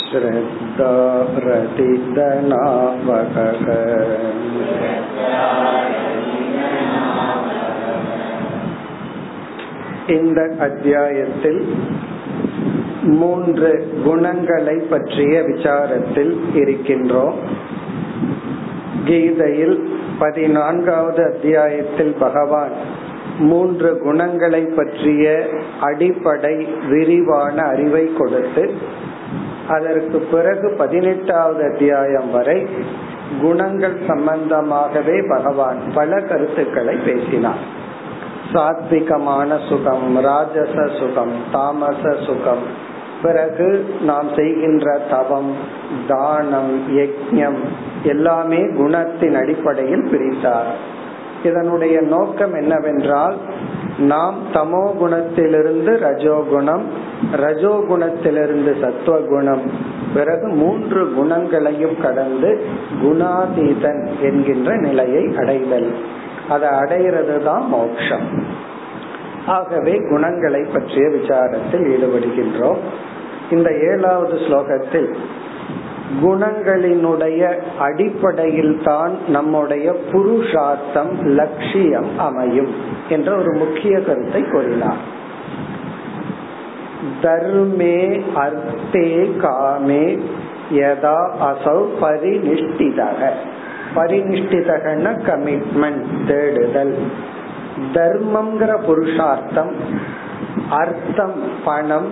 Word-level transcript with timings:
श्रद्धा 0.07 0.93
रतिदनावकः 1.45 3.03
இந்த 10.09 10.39
அத்தியாயத்தில் 10.59 11.61
மூன்று 13.19 13.69
குணங்களை 14.05 14.75
பற்றிய 14.89 15.33
விசாரத்தில் 15.43 16.33
இருக்கின்றோம் 16.53 17.37
கீதையில் 19.05 19.77
பதினான்காவது 20.19 21.21
அத்தியாயத்தில் 21.25 22.13
பகவான் 22.19 22.75
மூன்று 23.43 23.89
குணங்களை 23.97 24.63
பற்றிய 24.75 25.25
அடிப்படை 25.81 26.55
விரிவான 26.89 27.55
அறிவை 27.65 28.05
கொடுத்து 28.13 28.63
அதற்கு 29.68 30.18
பிறகு 30.18 30.74
பதினெட்டாவது 30.78 31.64
அத்தியாயம் 31.72 32.30
வரை 32.30 32.66
குணங்கள் 33.40 33.96
சம்பந்தமாகவே 34.08 35.28
பகவான் 35.28 35.78
பல 35.94 36.20
கருத்துக்களை 36.20 36.96
பேசினார். 36.96 37.76
சாத்விகமான 38.52 39.68
சுகம் 39.68 40.20
ராஜச 40.20 40.86
சுகம் 40.98 41.32
தாமச 41.52 42.16
சுகம். 42.26 42.86
பிறகு 43.22 43.94
நாம் 44.00 44.28
செய்கின்ற 44.36 44.98
தவம் 45.10 45.54
தானம் 46.08 46.96
யஜ்யம் 46.96 47.58
எல்லாமே 48.02 48.56
குணத்தின் 48.56 49.34
அடிப்படையில் 49.34 50.08
பிரித்தார் 50.10 50.70
இதனுடைய 51.44 52.00
நோக்கம் 52.00 52.54
என்னவென்றால் 52.54 53.36
நாம் 53.98 54.38
தமோ 54.52 54.84
குணத்திலிருந்து 55.00 55.92
ரஜோகுணம் 55.98 56.82
ரஜோகுணத்திலிருந்து 57.32 58.80
சத்துவகுணம் 58.80 59.70
பிறகு 60.14 60.48
மூன்று 60.48 61.12
குணங்களையும் 61.12 62.00
கடந்து 62.00 62.60
குணாதீதன் 63.02 64.08
என்கின்ற 64.20 64.76
நிலையை 64.76 65.34
அடைதல். 65.36 65.94
அதை 66.48 66.68
அடைகிறது 66.68 67.42
தான் 67.44 67.68
மோட்சம் 67.68 68.42
ஆகவே 69.46 69.94
குணங்களை 70.10 70.64
பற்றிய 70.64 71.08
விசாரத்தில் 71.08 71.84
ஈடுபடுகின்றோம். 71.94 72.76
இந்த 73.50 73.70
ஏழாவது 73.72 74.32
ஸ்லோகத்தில் 74.32 75.16
குணங்களினுடைய 76.22 77.58
அடிப்படையில் 77.78 78.80
தான் 78.84 79.28
நம்முடைய 79.28 79.96
புருஷார்த்தம் 80.12 81.22
லட்சியம் 81.22 82.18
அமையும் 82.18 82.74
என்ற 83.08 83.36
ஒரு 83.36 83.52
முக்கிய 83.52 84.00
கருத்தை 84.00 84.42
கூறினார். 84.42 85.16
தர்மே 87.22 88.22
அர்த்தே 88.34 89.34
காமே 89.42 90.18
யதா 90.72 91.30
அசௌ 91.40 91.84
பரிநிஷ்டிதக. 92.00 93.30
பரிநிஷ்டிதகன 93.96 95.04
கமிட்மெண்ட் 95.26 96.26
தேடுதல். 96.26 96.96
தர்மம்ங்கிற 97.92 98.84
புருஷார்த்தம் 98.86 99.72
அர்த்தம் 100.70 101.42
பணம் 101.64 102.08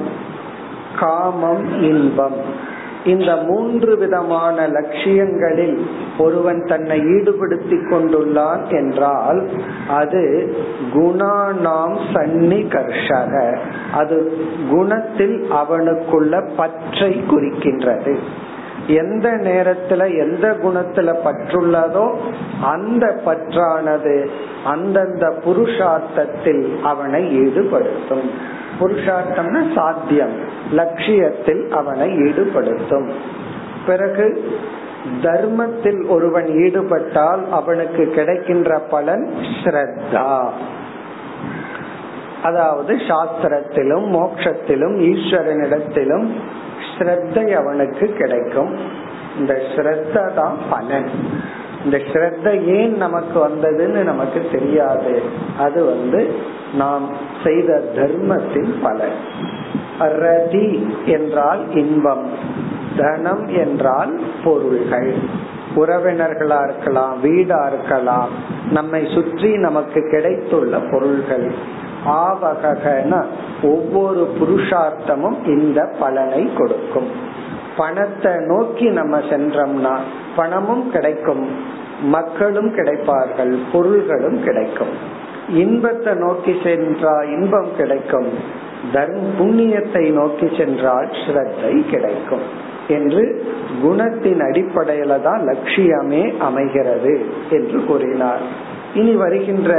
காமம் 0.99 1.83
இன்பம். 1.83 2.65
இந்த 3.07 3.37
மூன்று 3.37 3.93
விதமான 3.99 4.67
லட்சியங்களில் 4.69 5.77
ஒருவன் 6.19 6.61
தன்னை 6.65 6.99
ஈடுபடுத்திக் 6.99 7.89
கொண்டுள்ளான் 7.91 8.65
என்றால் 8.71 9.41
அது 9.89 10.23
குணானாம் 10.95 11.97
சன்னிகர்ஷக 12.15 13.35
அது 13.93 14.19
குணத்தில் 14.71 15.37
அவனுக்குள்ள 15.51 16.43
பற்றை 16.57 17.13
குறிக்கின்றது. 17.31 18.15
எந்த 18.87 19.29
நேரத்துல 19.31 20.03
எந்த 20.19 20.47
குணத்துல 20.65 21.13
பற்றுள்ளதோ 21.25 22.07
அந்த 22.63 23.05
பற்றானது 23.25 24.17
அந்தந்த 24.65 25.25
புருஷார்த்தத்தில் 25.45 26.65
அவனை 26.83 27.23
ஈடுபடுத்தும். 27.39 28.29
புருஷார்த்தம்னா 28.81 29.75
சாத்தியம். 29.75 30.35
லட்சியத்தில் 30.73 31.73
அவனை 31.73 32.17
ஈடுபடுத்தும். 32.17 33.09
பிறகு 33.87 34.53
தர்மத்தில் 35.23 36.07
ஒருவன் 36.07 36.47
ஈடுபட்டால் 36.47 37.51
அவனுக்கு 37.51 38.11
கிடைக்கின்ற 38.11 38.79
பலன் 38.79 39.35
ஸ்ரத்தா. 39.63 40.49
அதாவது 42.43 42.95
சாஸ்திரத்திலும் 42.95 44.07
மோட்சத்திலும் 44.07 44.97
ஈஸ்வரனிடத்திலும் 45.11 46.27
ஸ்ரத்தை 46.99 47.57
அவனுக்கு 47.57 48.07
கிடைக்கும். 48.13 48.79
இந்த 49.39 49.63
ஸ்ரத்த 49.75 50.35
தான் 50.35 50.57
பலன். 50.71 51.11
இந்த 51.87 51.99
ஸ்ரத்த 52.13 52.47
ஏன் 52.65 52.97
நமக்கு 52.97 53.37
வந்ததுன்னு 53.49 54.03
நமக்கு 54.03 54.49
தெரியாது. 54.53 55.23
அது 55.59 55.85
வந்து 55.85 56.35
நாம் 56.75 57.09
செய்த 57.45 57.83
தர்மத்தின் 57.95 58.79
பலன். 58.83 59.19
ரதி 59.99 60.69
என்றால் 61.05 61.63
இன்பம் 61.75 62.27
தனம் 62.97 63.47
என்றால் 63.49 64.21
பொருள்கள். 64.45 65.15
உறவினர்களா 65.77 66.59
இருக்கலாம் 66.69 67.21
வீடா 67.21 67.71
இருக்கலாம் 67.73 68.29
நம்மை 68.71 69.09
சுற்றி 69.15 69.57
நமக்கு 69.57 70.01
கிடைத்துள்ள 70.11 70.79
பொருள்கள். 70.91 71.49
ஆவகன 72.07 73.25
ஒவ்வொரு 73.63 74.23
புருஷார்த்தமும் 74.41 75.39
இந்த 75.47 75.81
பலனை 76.01 76.51
கொடுக்கும். 76.59 77.11
பணத்தை 77.77 78.33
நோக்கி 78.47 78.91
நம்ம 78.91 79.19
சென்றோம்னா 79.19 79.95
பணமும் 80.37 80.91
கிடைக்கும் 80.91 81.45
மக்களும் 82.03 82.71
கிடைப்பார்கள் 82.75 83.59
பொருள்களும் 83.73 84.43
கிடைக்கும். 84.43 84.95
இன்பத்தை 85.49 86.15
நோக்கி 86.15 86.61
சென்றால் 86.65 87.29
இன்பம் 87.31 87.71
கிடைக்கும் 87.77 88.29
தர்ம 88.93 89.23
புண்ணியத்தை 89.39 90.13
நோக்கி 90.13 90.49
சென்றால் 90.57 91.09
ஸ்ரத்தை 91.21 91.91
கிடைக்கும் 91.91 92.47
என்று 92.89 93.23
குணத்தின் 93.83 94.41
அடிப்படையில 94.41 95.23
தான் 95.23 95.43
லட்சியமே 95.47 96.37
அமைகிறது 96.39 97.15
என்று 97.51 97.85
கூறினார். 97.85 98.45
இனி 98.94 99.14
வருகின்ற 99.16 99.72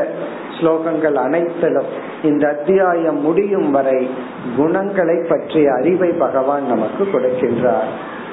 ஸ்லோகங்கள் 0.58 1.16
அனைத்திலும் 1.16 1.90
இந்த 2.22 2.44
அத்தியாயம் 2.48 3.20
முடியும் 3.20 3.70
வரை 3.70 4.00
குணங்களை 4.56 5.18
பற்றிய 5.28 5.68
அறிவை 5.72 6.10
பகவான் 6.18 6.66
நமக்கு 6.66 7.04
கொடுக்கின்றார் 7.04 7.90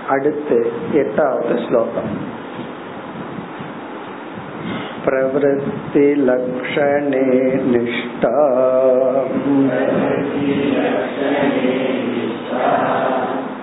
அடுத்து 0.08 0.60
எட்டாவது 0.94 1.56
ஸ்லோகம் 1.68 2.12
प्रवृत्तिलक्षणे 5.92 7.26
निष्ठा 7.66 8.34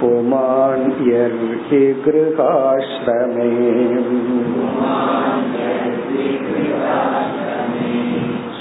पुमान् 0.00 0.86
यर्हि 1.08 1.82
गृहाश्रमे 2.06 3.50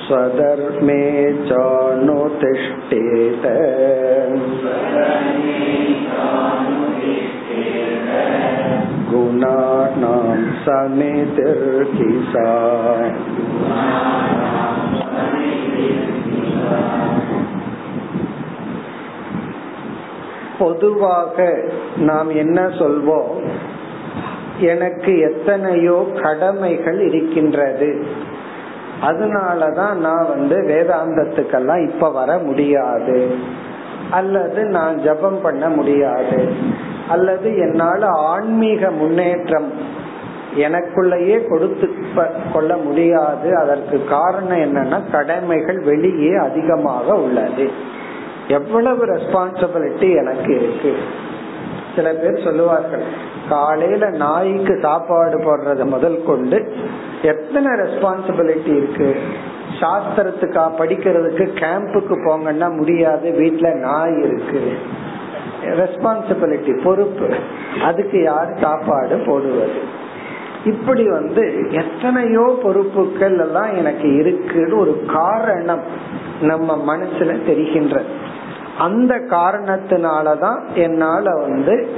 स्वधर्मे 0.06 1.04
चानुतिष्ठेत 1.50 3.46
समितिर्किसा 10.66 12.50
பொதுவாக 20.61 21.63
நாம் 21.97 22.29
என்ன 22.29 22.67
சொல்வோம்? 22.67 23.41
எனக்கு 24.61 25.19
எத்தனையோ 25.19 26.09
கடமைகள் 26.23 27.01
இருக்கின்றது. 27.01 28.05
அதனாலதான் 29.03 29.95
நான் 29.95 30.29
வந்து 30.29 30.57
வேதாந்தத்துக்கெல்லாம் 30.57 31.89
இப்ப 31.89 32.11
வர 32.11 32.39
முடியாது. 32.39 33.35
அல்லது 34.11 34.65
நான் 34.65 34.99
ஜபம் 34.99 35.41
பண்ண 35.43 35.69
முடியாது. 35.69 36.53
அல்லது 37.09 37.57
என்னால 37.57 38.07
ஆன்மீக 38.07 38.91
முன்னேற்றம் 38.91 39.73
எனக்குள்ளேயே 40.57 41.49
கொடுத்து 41.49 41.91
கொள்ள 42.53 42.77
முடியாது. 42.77 43.57
அதற்கு 43.57 44.05
காரணம் 44.05 44.59
என்னன்னா 44.59 45.11
கடமைகள் 45.11 45.81
வெளியே 45.81 46.35
அதிகமாக 46.35 47.15
உள்ளது. 47.15 47.99
எவ்வளவு 48.51 49.07
ரெஸ்பான்சிபிலிட்டி 49.07 50.09
எனக்கு 50.17 50.55
இருக்கு? 50.55 50.93
சில 51.95 52.13
பேர் 52.13 52.45
சொல்லுவார்கள் 52.45 53.03
காலையில 53.49 54.11
நாய்க்கு 54.11 54.79
சாப்பாடு 54.83 55.37
போடுறது 55.39 55.85
முதல் 55.85 56.25
கொண்டு 56.27 56.59
எத்தனை 57.23 57.71
ரெஸ்பான்சிபிலிட்டி 57.73 58.73
இருக்கு? 58.77 59.09
சாஸ்திரத்துக்கா 59.81 60.65
படிக்கிறதுக்கு 60.79 61.45
கேம்புக்கு 61.63 62.15
போங்கன்னா 62.27 62.77
முடியாது 62.77 63.31
வீட்டுல 63.31 63.75
நாய் 63.75 64.19
இருக்கு. 64.23 64.63
ரெஸ்பான்சிபிலிட்டி 65.63 66.83
பொறுப்பு. 66.83 67.29
அதுக்கு 67.83 68.23
யார் 68.23 68.59
சாப்பாடு 68.61 69.17
போடுவது? 69.27 69.81
இப்படி 70.65 71.05
வந்து 71.11 71.45
எத்தனையோ 71.71 72.59
பொறுப்புகள் 72.63 73.39
எல்லாம் 73.39 73.77
எனக்கு 73.77 74.09
இருக்குன்னு 74.15 74.79
ஒரு 74.79 75.05
காரணம் 75.13 75.85
நம்ம 76.41 76.97
மனசுல 76.97 77.47
தெரிகின்ற 77.47 78.03
அந்த 78.81 79.15
காரணத்தினாலதான் 79.17 80.61
என்னால 80.75 81.35
வந்து 81.35 81.89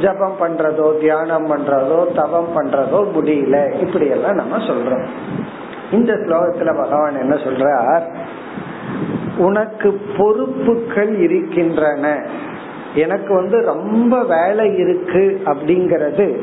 ஜபம் 0.00 0.36
பண்றதோ 0.40 0.98
தியானம் 1.00 1.46
பண்றதோ 1.50 2.14
தவம் 2.14 2.52
பண்றதோ 2.56 3.06
முடியல. 3.16 3.80
இப்படி 3.80 4.06
எல்லாம் 4.06 4.34
நம்ம 4.34 4.56
சொல்றோம். 4.56 5.06
இந்த 5.92 6.12
ஸ்லோகத்துல 6.14 6.76
பகவான் 6.76 7.20
என்ன 7.20 7.34
சொல்றார்? 7.34 8.02
உனக்கு 9.36 10.00
பொறுப்புகள் 10.16 11.18
இருக்கின்றன. 11.18 12.26
எனக்கு 12.94 13.34
வந்து 13.34 13.60
ரொம்ப 13.60 14.24
வேலை 14.24 14.78
இருக்கு 14.78 15.40
அப்படிங்கறது 15.44 16.38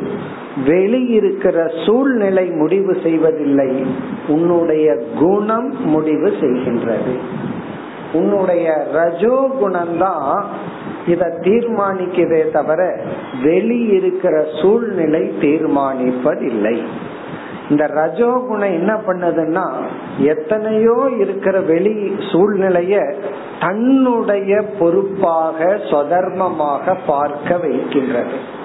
வெளியிருக்கிற 0.65 1.85
சூழ்நிலை 1.85 2.45
முடிவு 2.49 2.97
செய்வதில்லை. 3.03 3.85
உன்னுடைய 4.27 4.95
குணம் 5.19 5.85
முடிவு 5.85 6.27
செய்கின்றது. 6.41 7.13
உன்னுடைய 8.13 8.87
ரஜோ 8.93 9.49
குணம்தான் 9.61 10.43
இத 11.07 11.37
தீர்மானிக்கதே 11.41 12.51
தவிர 12.51 12.99
வெளியிருக்கிற 13.43 14.61
சூழ்நிலை 14.61 15.31
தீர்மானிப்பதில்லை. 15.41 16.77
இந்த 17.69 17.85
ரஜோகுணம் 17.85 18.77
என்ன 18.79 19.01
பண்ணதுன்னா 19.07 19.65
எத்தனையோ 20.17 21.09
இருக்கிற 21.19 21.59
வெளி 21.59 22.15
சூழ்நிலைய 22.31 23.15
தன்னுடைய 23.59 24.61
பொறுப்பாக 24.79 25.65
சொதர்மமாக 25.65 26.97
பார்க்க 27.07 27.57
வைக்கின்றது. 27.57 28.57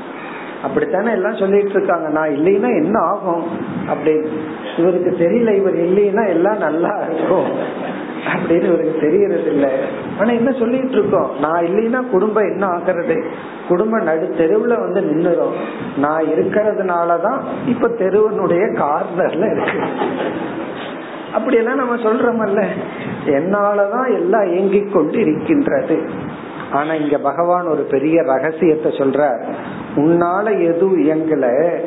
அப்படித்தானே 0.65 1.11
எல்லாம் 1.11 1.37
சொல்லிட்டு 1.37 1.71
இருக்காங்க. 1.71 2.09
நான் 2.09 2.29
இல்லைன்னா 2.29 2.83
என்ன 2.83 2.99
ஆகும்? 2.99 3.45
அப்படி 3.89 4.21
இவருக்கு 4.77 5.17
தெரியல 5.19 5.57
இவர் 5.57 5.75
இல்லைன்னா 5.75 6.29
எல்லாம் 6.29 6.59
நல்லா 6.59 6.99
இருக்கும். 7.11 7.47
அப்படின்னு 8.35 8.65
இவருக்கு 8.65 8.99
தெரியறது 9.01 9.45
இல்ல 9.45 9.71
ஆனா 10.19 10.31
என்ன 10.31 10.53
சொல்லிட்டு 10.53 10.89
இருக்கோம்? 10.89 11.31
நான் 11.41 11.65
இல்லைன்னா 11.65 12.11
குடும்பம் 12.11 12.45
என்ன 12.45 12.67
ஆகிறது? 12.67 13.25
குடும்பம் 13.69 14.03
நடு 14.03 14.35
தெருவுல 14.39 14.79
வந்து 14.79 15.01
நின்னுரும். 15.01 15.55
நான் 15.99 16.25
இருக்கிறதுனாலதான் 16.25 17.41
இப்ப 17.67 17.89
தெருவனுடைய 17.89 18.63
கார்னர்ல 18.63 19.57
இருக்கு. 19.57 19.79
அப்படியெல்லாம் 21.35 21.77
நம்ம 21.77 21.97
சொல்றோமல்ல. 21.97 22.67
என்னாலதான் 23.27 24.15
எல்லாம் 24.15 24.45
இயங்கிக் 24.45 24.93
கொண்டு 24.93 25.19
இருக்கின்றது 25.19 26.09
ஆனா 26.73 26.95
இங்க 26.95 27.19
பகவான் 27.19 27.67
ஒரு 27.67 27.83
பெரிய 27.83 28.23
ரகசியத்தை 28.23 28.93
சொல்ற 28.93 29.45
உன்னால 29.97 30.75
எதுவும் 30.75 31.05
இயங்கல. 31.05 31.79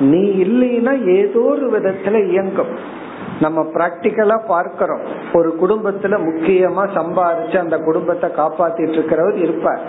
நீ 0.00 0.42
இல்லைன்னா 0.42 1.06
ஏதோ 1.06 1.40
ஒரு 1.40 1.78
விதத்துல 1.78 2.26
இயங்கும். 2.28 3.02
நம்ம 3.40 3.62
பிராக்டிக்கலா 3.62 4.38
பார்க்கிறோம். 4.46 5.00
ஒரு 5.32 5.56
குடும்பத்துல 5.62 6.18
முக்கியமா 6.18 6.88
சம்பாதிச்சு 6.94 7.58
அந்த 7.58 7.78
குடும்பத்தை 7.78 8.30
காப்பாத்திட்டு 8.30 8.94
இருக்கிறவர் 8.94 9.34
இருப்பார். 9.34 9.80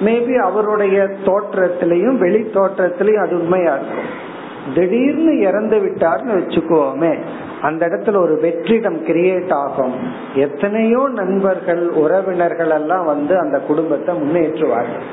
மேபி 0.00 0.34
அவருடைய 0.34 1.08
தோற்றத்திலையும் 1.24 2.18
வெளி 2.18 2.38
தோற்றத்திலையும் 2.38 3.22
அது 3.22 3.40
உண்மையா 3.40 3.74
இருக்கும். 3.74 4.28
திடீர்னு 4.74 5.38
இறந்து 5.38 5.78
விட்டார்னு 5.78 6.36
வச்சுக்கோமே. 6.38 7.18
அந்த 7.62 7.86
இடத்துல 7.86 8.16
ஒரு 8.16 8.38
வெற்றிடம் 8.42 9.02
கிரியேட் 9.06 9.52
ஆகும். 9.52 9.94
எத்தனையோ 10.34 11.08
நண்பர்கள் 11.12 11.88
உறவினர்கள் 11.88 12.70
எல்லாம் 12.70 13.04
வந்து 13.04 13.38
அந்த 13.38 13.58
குடும்பத்தை 13.58 14.14
முன்னேற்றுவார்கள். 14.14 15.06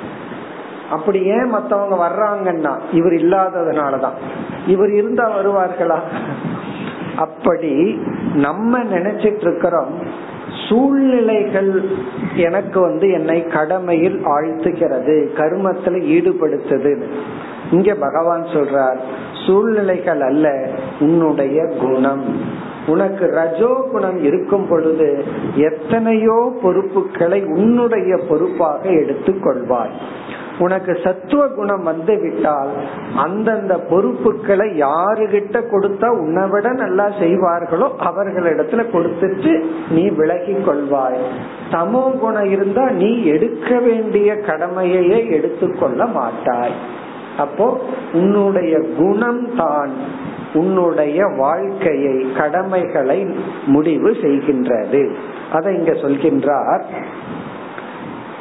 அப்படி 0.92 1.24
ஏன் 1.24 1.50
மத்தவங்க 1.50 1.96
வர்றாங்கன்னா 2.08 2.78
இவர் 2.92 3.14
இல்லாததுனாலதான். 3.14 4.18
இவர் 4.68 4.92
இருந்தா 4.92 5.32
வருவார்களா? 5.38 6.00
அப்படி 7.18 8.02
நம்ம 8.34 8.84
நினைச்சிட்டு 8.84 9.42
இருக்கிறோம் 9.42 9.90
சூழ்நிலைகள் 10.70 11.86
எனக்கு 12.36 12.80
வந்து 12.80 13.12
என்னை 13.12 13.46
கடமையில் 13.46 14.26
ஆழ்த்துகிறது 14.26 15.28
கர்மத்துல 15.38 16.02
ஈடுபடுத்துது. 16.16 17.04
இங்க 17.72 17.96
பகவான் 17.96 18.44
சொல்றார் 18.44 18.98
சூழ்நிலைகள் 19.48 20.22
அல்ல 20.22 20.70
உன்னுடைய 21.00 21.66
குணம். 21.82 22.24
உனக்கு 22.88 23.26
ரஜோ 23.26 23.88
குணம் 23.92 24.24
இருக்கும் 24.24 24.68
பொழுது 24.70 25.26
எத்தனையோ 25.56 26.54
பொறுப்புகளை 26.62 27.44
உன்னுடைய 27.44 28.18
பொறுப்பாக 28.30 28.90
எடுத்துக்கொள்வாய். 28.90 29.96
உனக்கு 30.60 30.94
சத்துவ 31.04 31.42
குணம் 31.48 31.84
வந்து 31.84 32.14
விட்டால் 32.22 32.72
அந்தந்த 33.16 33.74
பொறுப்புகளை 33.90 34.68
யாருகிட்ட 34.86 35.58
கொடுத்தா 35.74 36.08
உன்னை 36.22 36.44
விட 36.50 36.68
நல்லா 36.74 37.06
செய்வார்களோ 37.20 37.88
அவர்களிடத்துல 38.10 38.84
கொடுத்துட்டு 38.94 39.52
நீ 39.90 40.04
விலகி 40.20 40.56
கொள்வாய். 40.68 41.20
தமோ 41.72 42.04
குணம் 42.20 42.50
இருந்தா 42.50 42.86
நீ 43.02 43.12
எடுக்க 43.34 43.80
வேண்டிய 43.80 44.30
கடமையையே 44.50 45.20
எடுத்துக்கொள்ள 45.30 46.06
மாட்டாய். 46.20 46.78
அப்போ 47.38 47.68
உன்னுடைய 48.14 48.76
குணம் 48.98 49.44
தான் 49.56 49.94
உன்னுடைய 50.54 51.20
வாழ்க்கையை 51.38 52.18
கடமைகளை 52.38 53.20
முடிவு 53.66 54.10
செய்கின்றது. 54.22 55.02
அதை 55.52 55.72
இங்க 55.76 55.92
சொல்கின்றார். 55.92 56.84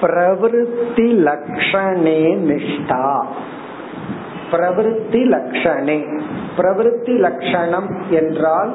பிரவருத்தி 0.01 1.09
லக்ஷணே 1.27 2.21
நிஷ்டா. 2.49 3.23
பிரவருத்தி 4.53 5.23
லக்ஷணே 5.33 6.21
பிரவருத்தி 6.57 7.15
லட்சணம் 7.19 7.89
என்றால் 8.11 8.73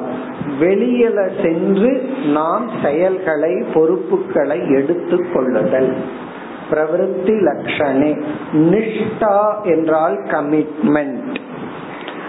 வெளியில 0.60 1.42
சென்று 1.42 2.10
நாம் 2.32 2.70
செயல்களை 2.82 3.64
பொறுப்புகளை 3.74 4.58
எடுத்து 4.72 5.32
கொள்ளுதல். 5.32 5.94
பிரவருத்தி 6.70 7.36
லட்சணே 7.48 8.22
நிஷ்டா 8.52 9.62
என்றால் 9.62 10.18
கமிட்மெண்ட் 10.22 11.34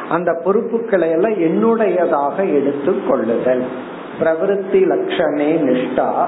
அந்த 0.09 0.41
பொறுப்புகளை 0.43 1.09
எல்லாம் 1.09 1.37
என்னுடையதாக 1.37 2.37
எடுத்து 2.53 3.07
கொள்ளுதல். 3.07 3.63
பிரவருத்தி 4.19 4.81
லட்சணே 4.91 5.51
நிஷ்டா. 5.67 6.25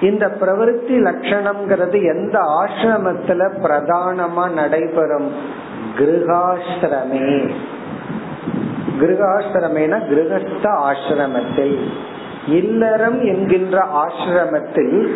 இந்த 0.00 0.36
பிரவருத்தி 0.40 0.98
லட்சணம்ங்கிறது 0.98 2.02
எந்த 2.02 2.38
ஆசிரமத்துல 2.38 3.50
பிரதானமா 3.62 4.50
நடைபெறும்? 4.50 5.32
கிரகாசிரமே 5.98 7.50
கிரகாசிரமேனா 9.00 9.98
கிரகஸ்த 10.08 10.62
ஆசிரமத்தில். 10.62 11.78
இல்லறம் 12.48 13.20
என்கின்ற 13.20 13.86
ஆசிரமத்தில் 13.94 15.08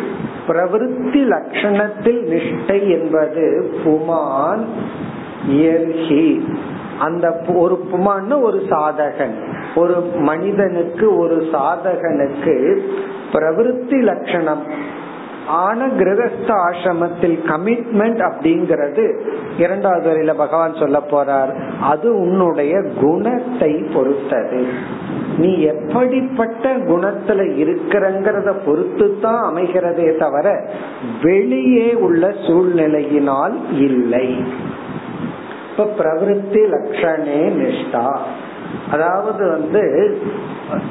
பிரவருத்தி 0.47 1.25
லட்சணத்தில் 1.25 2.25
நிஷ்டை 2.25 2.89
என்பது 2.89 3.73
புமான் 3.83 4.65
அந்த 6.99 7.41
ஒரு 7.47 7.85
புமான்னு 7.91 8.41
ஒரு 8.41 8.61
சாதகன். 8.69 9.35
ஒரு 9.75 10.01
மனிதனுக்கு 10.01 11.17
ஒரு 11.17 11.47
சாதகனுக்கு 11.53 12.77
பிரவருத்தி 13.31 14.01
லட்சணம். 14.01 14.93
ஆன 15.47 15.87
கிரகஸ்த 15.87 16.47
ஆசிரமத்தில் 16.47 17.37
கமிட்மெண்ட் 17.47 18.31
அப்படிங்கிறது 18.31 19.19
இரண்டாவது 19.57 20.09
வரையில 20.09 20.33
பகவான் 20.33 20.73
சொல்ல 20.73 21.01
போறார். 21.11 21.51
அது 21.81 22.19
உன்னுடைய 22.19 22.81
குணத்தை 23.01 23.73
பொறுத்தது. 23.73 24.67
நீ 25.37 25.59
எப்படிப்பட்ட 25.59 26.75
குணத்துல 26.75 27.45
இருக்கிறங்கிறத 27.63 28.53
பொறுத்து 28.65 29.19
தான் 29.21 29.55
அமைகிறதே 29.55 30.17
தவிர 30.17 30.69
வெளியே 31.21 31.93
உள்ள 31.93 32.27
சூழ்நிலையினால் 32.27 33.55
இல்லை. 33.77 34.43
இப்ப 35.71 35.89
பிரவருத்தி 35.99 36.63
லட்சணே 36.73 37.41
நிஷ்டா. 37.61 38.17
அதாவது 38.91 39.49
வந்து 39.49 40.17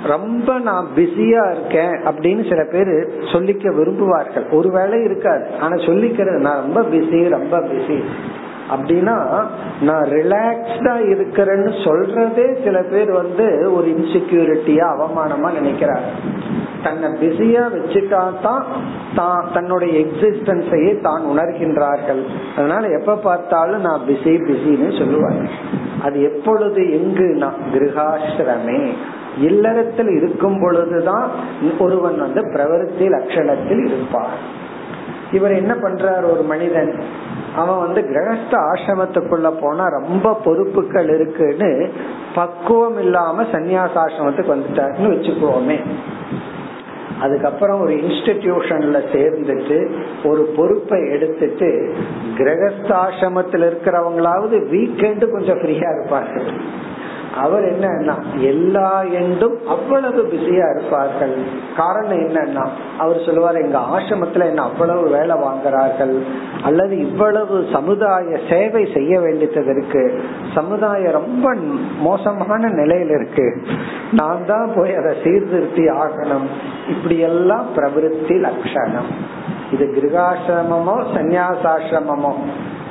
ரொம்ப 0.03 0.59
நான் 0.59 0.87
பிஸியா 0.97 1.43
இருக்கேன் 1.51 1.95
அப்படின்னு 2.05 2.49
சில 2.49 2.65
பேர் 2.65 3.09
சொல்லிக்க 3.33 3.65
விரும்புவார்கள். 3.79 4.53
ஒரு 4.53 4.71
வேலை 4.71 5.03
இருக்காது. 5.03 5.47
ஆனா 5.61 5.75
சொல்லிக்கிறது 5.75 6.39
நான் 6.39 6.63
ரொம்ப 6.63 6.81
பிஸி 6.81 7.29
ரொம்ப 7.29 7.59
பிஸி 7.59 7.99
அப்படின்னா 8.73 9.17
நான் 9.81 10.05
ரிலாக்ஸ்டா 10.05 10.93
இருக்கிறேன்னு 11.13 11.71
சொல்றதே 11.85 12.65
சில 12.65 12.83
பேர் 12.83 13.13
வந்து 13.13 13.73
ஒரு 13.75 13.87
இன்செக்யூரிட்டியா 13.89 14.87
அவமானமா 14.95 15.49
நினைக்கிறாங்க. 15.59 16.09
தன்னை 16.83 17.09
பிஸியா 17.11 17.63
வச்சுக்காதான் 17.75 18.65
தான் 19.15 19.51
தன்னுடைய 19.53 20.07
எக்ஸிஸ்டன்ஸையே 20.07 21.01
தான் 21.01 21.23
உணர்கின்றார்கள். 21.25 22.23
அதனால 22.57 22.89
எப்ப 22.89 23.17
பார்த்தாலும் 23.17 23.81
நான் 23.81 24.01
பிஸி 24.09 24.35
பிஸின்னு 24.49 24.99
சொல்லுவாங்க. 24.99 25.45
அது 26.03 26.23
எப்பொழுது 26.23 26.81
எங்குனா 26.81 27.51
கிரகாசிரமே 27.73 28.93
இல்லறத்தில் 29.39 30.09
இருக்கும் 30.09 30.61
பொழுதுதான் 30.61 31.31
ஒருவன் 31.79 32.19
வந்து 32.19 32.41
பிரவருத்தி 32.41 33.07
லட்சணத்தில் 33.09 33.87
இருப்பார் 33.87 34.63
இவர் 35.33 35.53
என்ன 35.53 35.75
பண்றார் 35.75 36.31
ஒரு 36.33 36.43
மனிதன்? 36.43 36.93
அவன் 37.57 37.79
வந்து 37.79 38.01
கிரகஸ்த 38.01 38.55
ஆசிரமத்துக்குள்ள 38.71 39.49
போனா 39.61 39.85
ரொம்ப 39.89 40.29
பொறுப்புகள் 40.45 41.11
இருக்குன்னு 41.15 41.71
பக்குவம் 42.35 42.99
இல்லாம 42.99 43.43
சன்னியாச 43.53 43.95
ஆசிரமத்துக்கு 44.05 44.55
வந்துட்டாருன்னு 44.57 45.15
வச்சுக்குவோமே 45.15 45.79
அதுக்கப்புறம் 47.21 47.81
ஒரு 47.81 47.93
இன்ஸ்டிடியூஷன்ல 47.95 48.99
சேர்ந்துட்டு 49.13 49.79
ஒரு 50.25 50.43
பொறுப்பை 50.57 50.99
எடுத்துட்டு 51.11 51.69
கிரகஸ்தாசிரமத்தில் 52.39 53.67
இருக்கிறவங்களாவது 53.69 54.57
வீக்கெண்டு 54.73 55.29
கொஞ்சம் 55.31 55.61
ஃப்ரீயா 55.61 55.91
இருப்பார்கள். 55.95 56.49
அவர் 57.37 57.63
என்னன்னா 57.63 58.15
எல்லா 58.39 59.03
எண்டும் 59.03 59.65
அவ்வளவு 59.65 60.23
பிஸியா 60.23 60.77
இருப்பார்கள். 60.77 61.37
காரணம் 61.77 62.19
என்னன்னா 62.19 62.69
அவர் 62.99 63.23
சொல்லுவார் 63.25 63.57
எங்க 63.57 63.79
ஆசிரமத்துல 63.79 64.45
என்ன 64.45 64.63
அவ்வளவு 64.63 65.09
வேலை 65.09 65.37
வாங்குறார்கள். 65.37 66.19
அல்லது 66.65 66.99
இவ்வளவு 66.99 67.67
சமுதாய 67.73 68.39
சேவை 68.51 68.89
செய்ய 68.95 69.21
வேண்டியது 69.21 69.65
இருக்கு. 69.65 70.23
சமுதாயம் 70.55 71.13
ரொம்ப 71.13 71.55
மோசமான 71.99 72.69
நிலையில 72.69 73.15
இருக்கு. 73.15 73.63
நான் 74.13 74.47
தான் 74.47 74.71
போய் 74.77 74.95
அதை 74.95 75.17
சீர்திருத்தி 75.25 75.83
ஆகணும். 75.83 76.47
இப்படி 76.89 77.19
எல்லாம் 77.19 77.67
பிரவருத்தி 77.77 78.41
லட்சணம். 78.41 79.43
இது 79.71 79.87
கிருகாசிரமமோ 79.97 81.05
சந்நியாசாசிரமமோ. 81.15 82.33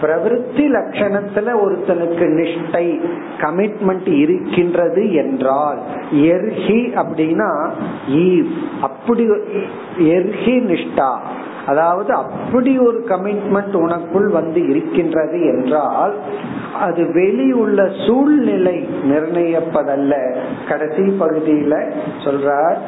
பிரவருத்தி 0.04 0.66
லட்சணத்துல 0.76 1.56
ஒருத்தனுக்கு 1.66 2.26
நிஷ்டை 2.40 2.86
கமிட்மெண்ட் 3.44 4.10
இருக்கின்றது 4.24 5.06
என்றால் 5.24 5.80
எர்ஹி 6.34 6.82
அப்படின்னா 7.02 7.52
அப்படி 8.88 9.26
எர்ஹி 10.16 10.56
நிஷ்டா. 10.70 11.12
அதாவது 11.72 12.12
அப்படி 12.14 12.72
ஒரு 12.86 13.00
கமிட்மெண்ட் 13.10 13.76
உனக்குள் 13.84 14.28
வந்து 14.38 14.62
இருக்கின்றது 14.72 15.38
என்றால் 15.52 16.14
அது 16.86 17.02
வெளி 17.18 17.48
உள்ள 17.62 17.80
சூழ்நிலை 18.06 18.76
நிர்ணயிப்பதல்ல. 19.12 20.14
கடைசி 20.70 21.06
பகுதியில 21.22 21.74
சொல்றார் 22.26 22.80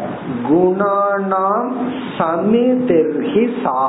குணானாம் 0.49 1.71
சமிதிர்ஹி 2.17 3.45
சா 3.63 3.79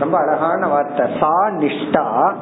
ரொம்ப 0.00 0.18
அழகான 0.18 0.68
வார்த்தை. 0.68 1.16
சா 1.20 1.48
நிஷ்டா. 1.48 2.32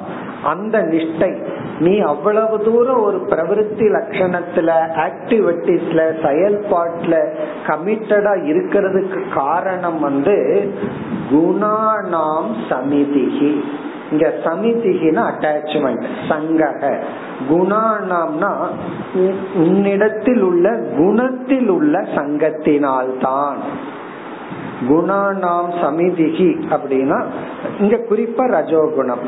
அந்த 0.44 0.78
நிஷ்டை. 0.82 1.42
நீ 1.80 1.98
அவ்வளவு 1.98 2.60
தூரம் 2.60 3.02
ஒரு 3.02 3.16
பிரவருத்தி 3.16 3.82
லட்சணத்துல 3.82 4.72
ஆக்டிவிட்டிஸ்ல 4.94 6.00
செயல்பாட்டுல 6.22 7.34
கமிட்டடா 7.66 8.32
இருக்கிறதுக்கு 8.34 9.34
காரணம் 9.34 10.00
வந்து 10.00 10.70
குணானாம் 11.32 12.54
சமிதிகி 12.68 13.64
இங்க 14.10 14.32
சமிதிகினா 14.44 15.30
அட்டாச்மெண்ட் 15.30 16.04
சங்கக. 16.28 17.02
குணானாம்னா 17.50 18.52
உன்னிடத்தில் 19.54 20.40
உள்ள 20.40 20.76
குணத்தில் 20.96 21.68
உள்ள 21.68 22.00
சங்கத்தினால்தான். 22.00 23.56
குணானாம் 24.80 25.70
சமிதிகி 25.82 26.62
அப்படின்னா 26.70 27.24
இங்க 27.80 27.96
குறிப்பா 27.96 28.50
ரஜோகுணம். 28.50 29.24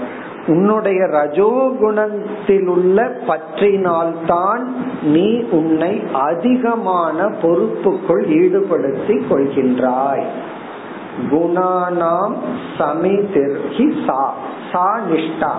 உன்னுடைய 0.46 1.04
ரஜோகுணத்தில் 1.04 2.66
உள்ள 2.66 3.16
பற்றினால்தான் 3.28 4.62
நீ 5.02 5.42
உன்னை 5.50 6.02
அதிகமான 6.12 7.24
பொறுப்புக்குள் 7.42 8.26
ஈடுபடுத்தி 8.26 9.22
கொள்கின்றாய். 9.30 10.24
குணானாம் 11.30 12.34
சமிதிர்கி 12.78 14.06
சா. 14.06 14.34
சா 14.72 15.00
நிஷ்டா 15.10 15.50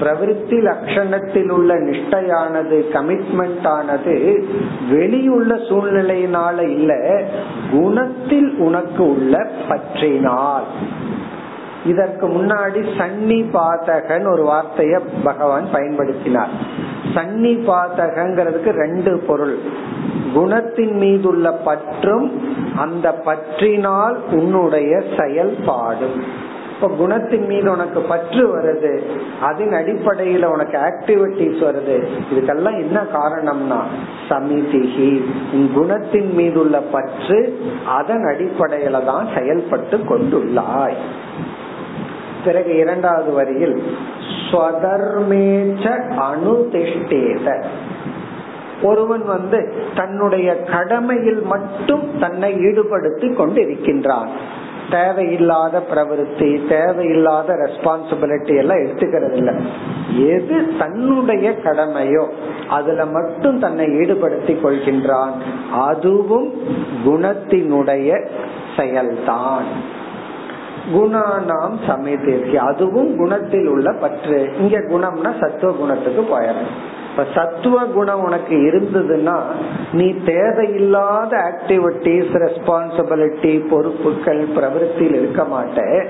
பிரவிற்த்தி 0.00 0.60
லட்சணத்தில் 0.62 1.50
உள்ள 1.50 1.74
நிஷ்டையானது 1.74 2.78
கமிட்மெண்ட் 2.92 3.66
ஆனது 3.68 4.46
வெளியுள்ள 4.90 5.54
சூழ்நிலையினால 5.54 6.68
இல்ல 6.68 7.22
குணத்தில் 7.70 8.54
உனக்கு 8.58 9.10
உள்ள 9.16 9.48
பற்றினால். 9.68 10.68
இதற்கு 11.84 12.28
முன்னாடி 12.28 12.80
சன்னி 12.98 13.44
பாதகன் 13.52 14.30
ஒரு 14.32 14.44
வார்த்தைய 14.44 15.00
பகவான் 15.24 15.68
பயன்படுத்தினார். 15.72 16.54
சன்னி 17.14 17.52
பாதகங்கிறதுக்கு 17.68 18.70
ரெண்டு 18.70 19.24
பொருள். 19.26 19.58
குணத்தின் 20.34 20.92
மீதுள்ள 20.92 21.50
பற்றும் 21.52 22.30
அந்த 22.76 23.22
பற்றினால் 23.26 24.16
உன்னுடைய 24.30 25.02
செயல்பாடும். 25.16 26.18
இப்ப 26.74 26.88
குணத்தின் 27.00 27.46
மீது 27.46 27.70
உனக்கு 27.70 28.00
பற்று 28.00 28.42
வருது 28.56 28.92
அதன் 29.40 29.72
அடிப்படையில 29.72 30.44
உனக்கு 30.44 30.78
ஆக்டிவிட்டிஸ் 30.78 31.60
வருது. 31.66 31.96
இதுக்கெல்லாம் 32.30 32.78
என்ன 32.80 33.00
காரணம்னா 33.12 33.80
சமிதிகி 34.28 35.10
உன் 35.52 35.68
குணத்தின் 35.76 36.32
மீதுள்ள 36.32 36.80
பற்று 36.80 37.38
அதன் 37.86 38.24
அடிப்படையில 38.24 39.04
தான் 39.04 39.28
செயல்பட்டு 39.36 39.96
கொண்டுள்ளாய். 39.96 40.98
பிறகு 42.44 42.76
இரண்டாவது 42.76 43.32
வரியில் 43.32 43.82
ஸ்வதர்மேச்ச 44.50 45.84
அணுதிஷ்டேத 46.28 47.64
ஒருவன் 48.82 49.24
வந்து 49.24 49.58
தன்னுடைய 49.96 50.48
கடமையில் 50.62 51.42
மட்டும் 51.42 52.04
தன்னை 52.20 52.54
ஈடுபடுத்தி 52.54 53.34
கொண்டு 53.34 53.60
இருக்கின்றான் 53.62 54.30
தேவையில்லாத 54.96 55.82
பிரவருத்தி 55.90 56.48
தேவையில்லாத 56.68 57.52
ரெஸ்பான்சிபிலிட்டி 57.52 58.54
எல்லாம் 58.56 58.82
எடுத்துக்கிறது 58.84 59.36
இல்ல. 59.36 59.52
எது 60.34 60.56
தன்னுடைய 60.78 61.46
கடமையோ 61.64 62.24
அதுல 62.68 63.04
மட்டும் 63.06 63.58
தன்னை 63.58 63.86
ஈடுபடுத்திக் 64.00 64.62
கொள்கின்றான் 64.64 65.34
அதுவும் 65.88 66.48
குணத்தினுடைய 67.06 68.10
செயல்தான். 68.76 69.68
குணானாம் 70.94 71.76
சமயத்திற்கு 71.86 72.56
அதுவும் 72.60 73.16
குணத்தில் 73.16 73.68
உள்ள 73.68 73.88
பற்று. 74.00 74.38
இங்க 74.58 74.76
குணம்னா 74.78 75.30
சத்துவ 75.40 75.72
குணத்துக்கு 75.72 76.22
போயிடும் 76.32 76.72
இப்ப 77.16 77.26
சத்துவ 77.34 77.84
குணம் 77.84 78.24
உனக்கு 78.24 78.56
இருந்ததுன்னா 78.56 79.38
நீ 79.92 80.14
தேவையில்லாத 80.24 81.36
ஆக்டிவிட்டிஸ் 81.36 82.34
ரெஸ்பான்சிபிலிட்டி 82.34 83.68
பொறுப்புகள் 83.68 84.48
பிரவருத்தியில் 84.56 85.14
இருக்க 85.14 85.42
மாட்ட. 85.42 86.06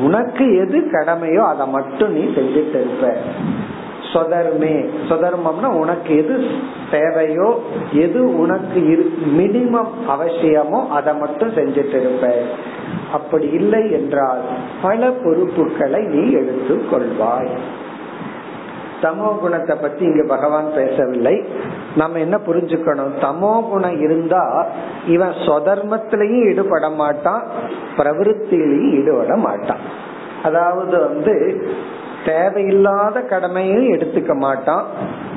உனக்கு 0.00 0.56
எது 0.56 0.88
கடமையோ 0.92 1.36
அதை 1.36 1.66
மட்டும் 1.66 2.12
நீ 2.12 2.20
செஞ்சுட்டு 2.20 2.68
இருப்ப. 2.68 3.14
சொதர்மே. 4.12 4.88
சொதர்மம்னா 5.08 5.66
உனக்கு 5.66 6.16
எது 6.16 6.46
தேவையோ 6.90 7.62
எது 7.92 8.38
உனக்கு 8.38 9.10
மினிமம் 9.36 9.90
அவசியமோ 10.08 10.88
அதை 10.88 11.14
மட்டும் 11.14 11.54
செஞ்சுட்டு 11.54 12.00
இருப்ப. 12.00 12.32
அப்படி 13.12 13.48
இல்லை 13.50 13.92
என்றால் 13.92 14.40
பல 14.82 15.10
பொறுப்புகளை 15.10 16.02
நீ 16.02 16.32
எடுத்துக் 16.32 16.88
கொள்வாய். 16.92 17.48
தமோ 19.02 19.28
குணத்தை 19.40 19.76
பத்தி 19.76 20.04
இங்க 20.04 20.24
பகவான் 20.34 20.68
பேசவில்லை. 20.74 21.34
நம்ம 21.96 22.18
என்ன 22.18 22.36
புரிஞ்சுக்கணும்? 22.46 23.12
தமோ 23.20 23.52
குணம் 23.68 24.00
இருந்தா 24.00 24.66
இவன் 25.06 25.34
சொதர்மத்திலையும் 25.46 26.44
ஈடுபட 26.48 26.88
மாட்டான் 26.90 27.44
பிரவருத்திலையும் 27.96 28.90
ஈடுபட 28.98 29.36
மாட்டான். 29.36 29.84
அதாவது 30.42 30.96
வந்து 31.00 31.34
தேவையில்லாத 32.24 33.20
கடமையும் 33.20 33.88
எடுத்துக்க 33.90 34.32
மாட்டான் 34.34 34.86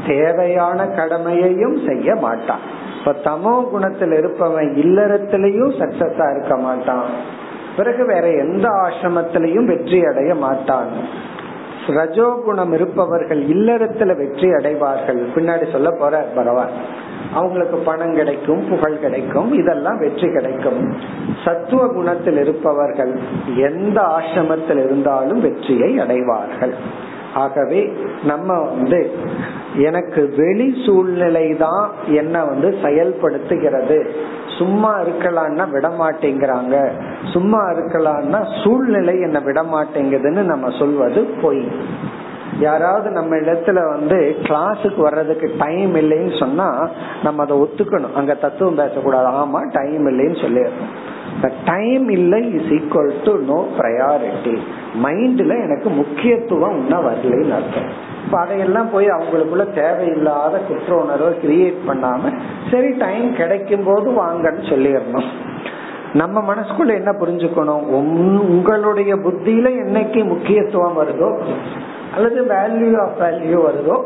தேவையான 0.07 0.85
கடமையையும் 0.85 1.77
செய்ய 1.87 2.15
மாட்டான். 2.15 2.63
இப்ப 2.97 3.13
தமோ 3.29 3.53
குணத்தில் 3.69 4.11
இருப்பவன் 4.11 4.69
இல்லறத்திலையும் 4.75 5.73
சக்சஸா 5.79 6.25
இருக்க 6.31 6.57
மாட்டான். 6.57 7.07
பிறகு 7.77 8.05
வேற 8.05 8.25
எந்த 8.45 8.65
ஆசிரமத்திலையும் 8.85 9.65
வெற்றி 9.65 9.99
அடைய 10.05 10.35
மாட்டான். 10.35 10.89
ரஜோகுணம் 11.87 12.73
இருப்பவர்கள் 12.73 13.41
இல்லறத்துல 13.43 14.17
வெற்றி 14.17 14.53
அடைவார்கள். 14.53 15.19
பின்னாடி 15.35 15.71
சொல்ல 15.71 15.91
போற 15.91 16.25
பகவான் 16.35 16.69
அவங்களுக்கு 17.33 17.77
பணம் 17.77 18.15
கிடைக்கும் 18.15 18.67
புகழ் 18.69 18.99
கிடைக்கும் 18.99 19.53
இதெல்லாம் 19.53 19.99
வெற்றி 19.99 20.31
கிடைக்கும். 20.31 20.95
சத்துவ 21.45 21.87
குணத்தில் 21.87 22.37
இருப்பவர்கள் 22.37 23.13
எந்த 23.55 24.01
ஆசிரமத்தில் 24.01 24.81
இருந்தாலும் 24.85 25.41
வெற்றியை 25.41 25.99
அடைவார்கள். 25.99 26.73
ஆகவே 27.33 27.93
நம்ம 28.23 28.59
வந்து 28.59 29.11
எனக்கு 29.75 30.33
வெளி 30.37 30.83
சூழ்நிலை 30.85 31.57
தான் 31.57 31.89
என்ன 32.07 32.45
வந்து 32.45 32.77
செயல்படுத்துகிறது. 32.81 34.05
சும்மா 34.57 34.91
இருக்கலாம்னா 34.99 35.65
விட 35.69 35.87
மாட்டேங்கிறாங்க 36.01 36.75
சும்மா 37.31 37.61
இருக்கலாம்னா 37.71 38.39
சூழ்நிலை 38.63 39.19
என்ன 39.19 39.39
விட 39.39 39.61
மாட்டேங்குதுன்னு 39.63 40.43
நம்ம 40.43 40.69
சொல்வது 40.69 41.21
பொய். 41.41 41.63
யாராவது 42.59 43.09
நம்ம 43.09 43.35
இடத்துல 43.35 43.87
வந்து 43.89 44.17
கிளாஸுக்கு 44.43 44.97
வர்றதுக்கு 44.97 45.55
டைம் 45.57 45.95
இல்லைன்னு 45.95 46.39
சொன்னா 46.39 46.89
நம்ம 47.23 47.43
அதை 47.43 47.57
ஒத்துக்கணும். 47.57 48.13
அங்க 48.15 48.33
தத்துவம் 48.33 48.75
பேசக்கூடாது. 48.75 49.27
ஆமா 49.27 49.61
டைம் 49.71 50.05
இல்லைன்னு 50.07 50.41
சொல்லிடுறோம் 50.41 50.93
டைம் 51.65 52.09
இல்லை 52.09 52.39
is 52.53 52.71
equal 52.77 53.13
to 53.23 53.33
no 53.51 53.59
priority 53.77 54.55
மைண்ட்ல 55.03 55.53
எனக்கு 55.65 55.89
முக்கியத்துவம் 55.89 56.75
இன்னும் 56.77 57.05
வரலன்னு 57.07 57.55
அர்த்தம். 57.59 57.89
இப்ப 58.25 58.39
அதையெல்லாம் 58.39 58.91
போய் 58.91 59.07
அவங்களுக்குள்ள 59.07 59.65
தேவையில்லாத 59.73 60.57
குற்ற 60.57 60.95
உணர்வை 61.03 61.31
கிரியேட் 61.43 61.79
பண்ணாம 61.87 62.33
சரி 62.71 62.91
டைம் 62.97 63.27
கிடைக்கும் 63.35 63.83
போது 63.85 64.09
வாங்கன்னு 64.11 64.63
சொல்லிடணும். 64.71 65.29
நம்ம 66.13 66.53
மனசுக்குள்ள 66.53 66.91
என்ன 66.93 67.11
புரிஞ்சுக்கணும்? 67.11 67.85
உங்களுடைய 68.55 69.15
புத்தியில 69.15 69.67
என்னைக்கு 69.83 70.23
முக்கியத்துவம் 70.23 70.97
வருதோ 71.01 71.29
அல்லது 72.15 72.39
வேல்யூ 72.49 72.89
ஆஃப் 73.03 73.17
வேல்யூ 73.21 73.59
வருதோ 73.67 73.97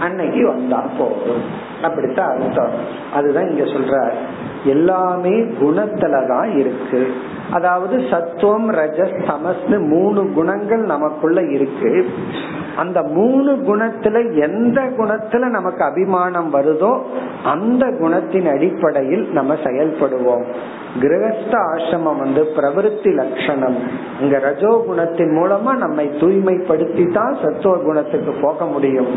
அன்னைக்கு 0.00 0.46
வந்தா 0.46 0.80
போதும். 0.98 1.44
அப்படித்தான் 1.82 2.32
அர்த்தம். 2.40 2.74
அதுதான் 3.14 3.48
இங்க 3.50 3.64
சொல்ற 3.74 3.94
எல்லாமே 4.66 5.30
குணத்துலதான் 5.30 6.56
இருக்கு. 6.56 7.06
அதாவது 7.52 8.04
சத்துவம் 8.10 8.72
ரஜஸ் 8.72 9.24
தமஸ்னு 9.26 9.88
மூணு 9.88 10.32
குணங்கள் 10.34 10.80
நமக்குள்ள 10.80 11.40
இருக்கு. 11.40 12.06
அந்த 12.76 13.02
மூணு 13.02 13.52
குணத்துல 13.52 14.40
எந்த 14.40 14.80
குணத்துல 14.82 15.48
நமக்கு 15.48 15.84
அபிமானம் 15.84 16.54
வருதோ 16.54 17.00
அந்த 17.44 17.86
குணத்தின் 17.86 18.50
அடிப்படையில் 18.54 19.28
நம்ம 19.32 19.54
செயல்படுவோம். 19.54 20.44
கிரகஸ்த 21.02 21.54
ஆசிரமம் 21.72 22.20
வந்து 22.24 22.42
பிரவருத்தி 22.56 23.10
லட்சணம். 23.20 23.76
இங்க 24.20 24.36
ரஜோ 24.38 24.70
குணத்தின் 24.88 25.32
மூலமா 25.38 25.72
நம்மை 25.84 26.06
தூய்மைப்படுத்தி 26.20 27.04
தான் 27.12 27.34
சத்துவ 27.42 27.74
குணத்துக்கு 27.78 28.32
போக 28.44 28.66
முடியும். 28.66 29.10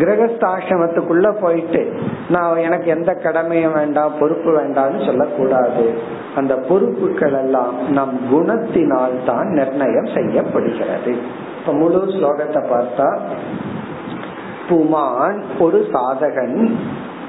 கிரகஸ்த 0.00 0.42
ஆசிரமத்துக்குள்ள 0.54 1.28
போயிட்டு 1.40 1.82
நான் 2.28 2.62
எனக்கு 2.68 2.88
எந்த 2.96 3.12
கடமையும் 3.26 3.72
வேண்டாம் 3.72 4.18
பொறுப்பு 4.20 4.52
வேண்டாம்னு 4.60 5.00
சொல்லக்கூடாது. 5.06 5.84
அந்த 6.36 6.54
பொறுப்புகள் 6.68 7.36
எல்லாம் 7.42 7.74
நம் 7.98 8.16
குணத்தினால் 8.32 9.16
தான் 9.24 9.50
நிர்ணயம் 9.58 10.10
செய்யப்படுகிறது. 10.16 11.14
இப்ப 11.58 11.72
முழு 11.72 12.02
ஸ்லோகத்தை 12.16 12.62
பார்த்தா 12.74 13.08
புமான் 14.68 15.38
ஒரு 15.64 15.78
சாதகன் 15.92 16.58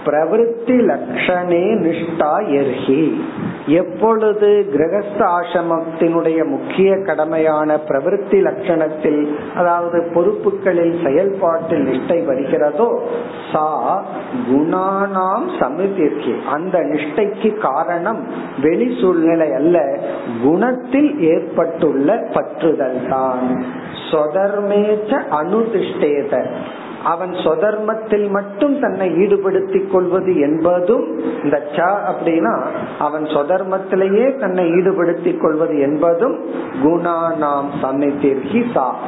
பிரவருத்தி 0.06 0.76
லட்சணே 0.90 1.64
நிஷ்டா 1.86 2.34
எர்ஹி. 2.60 3.04
எப்பொழுது 3.68 4.50
கிரகஸ்த 4.74 5.20
ஆசிரமத்தினுடைய 5.38 6.46
முக்கிய 6.46 6.96
கடமையான 6.96 7.78
பிரவருத்தி 7.90 8.40
லட்சணத்தில் 8.42 9.22
அதாவது 9.56 10.12
பொறுப்புகளில் 10.14 10.96
செயல்பாட்டில் 11.04 11.86
நிஷ்டை 11.90 12.26
வருகிறதோ 12.26 12.90
சா 13.52 13.68
குணானாம் 14.52 15.48
சமிதிர்கி. 15.60 16.34
அந்த 16.46 16.78
நிஷ்டைக்கு 16.80 17.58
காரணம் 17.58 18.22
வெளி 18.62 18.98
சூழ்நிலை 19.02 19.54
அல்ல 19.54 19.78
குணத்தில் 20.44 21.12
ஏற்பட்டுள்ள 21.20 22.16
பற்றுதல் 22.16 23.02
தான் 23.10 23.66
சொதர்மேச்ச 24.12 25.12
அனுதிஷ்டேத. 25.42 26.34
அவன் 27.04 27.32
சொதர்மத்தில் 27.32 28.30
மட்டும் 28.30 28.80
தன்னை 28.80 29.16
ஈடுபடுத்திக் 29.18 29.92
கொள்வது 29.92 30.40
என்பதும் 30.40 31.22
இந்த 31.44 31.68
ச 31.76 31.78
அப்படின்னா 31.78 32.62
அவன் 33.00 33.24
சொதர்மத்திலேயே 33.24 34.40
தன்னை 34.40 34.70
ஈடுபடுத்திக் 34.70 35.42
கொள்வது 35.42 35.80
என்பதும் 35.80 36.46
குணானாம் 36.84 37.70
சமைத்திற்கு 37.82 38.66
சா. 38.74 39.00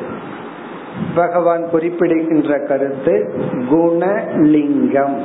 பகவான் 1.15 1.69
குறிப்பிடுகின்ற 1.69 2.59
கருத்து 2.59 3.33
குணலிங்கம். 3.71 5.21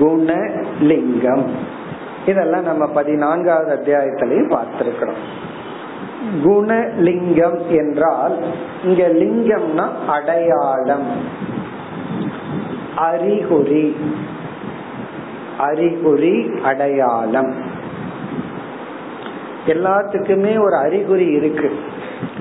குணலிங்கம். 0.00 1.48
இதெல்லாம் 2.26 2.62
நம்ம 2.62 2.86
பதினான்காவது 2.86 3.74
அத்தியாயத்திலையும் 3.74 4.56
பார்த்திருக்கிறோம். 4.56 5.20
குணலிங்கம் 6.44 7.66
என்றால் 7.68 8.36
இங்க 8.84 9.08
லிங்கம்னா 9.08 9.88
அடையாளம். 10.08 11.06
அறிகுறி. 12.96 13.96
அறிகுறி 15.58 16.50
அடையாளம். 16.62 17.69
எல்லாத்துக்குமே 19.66 20.60
ஒரு 20.64 20.74
அறிகுறி 20.74 21.26
இருக்கு. 21.26 21.70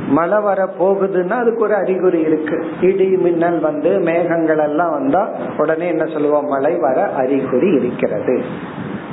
மழை 0.07 0.41
வர 0.41 0.69
போகுதுன்னா 0.79 1.29
அதுக்கு 1.29 1.63
ஒரு 1.63 1.73
அறிகுறி 1.73 2.19
இருக்கு. 2.19 2.65
இடி 2.81 3.07
மின்னல் 3.07 3.59
வந்து 3.59 3.99
மேகங்கள் 3.99 4.57
எல்லாம் 4.57 4.91
வந்தா 4.91 5.29
உடனே 5.57 5.87
என்ன 5.87 6.05
சொல்லுவோம்? 6.05 6.45
மழை 6.45 6.77
வர 6.77 7.03
அறிகுறி 7.03 7.71
இருக்கிறது. 7.71 8.43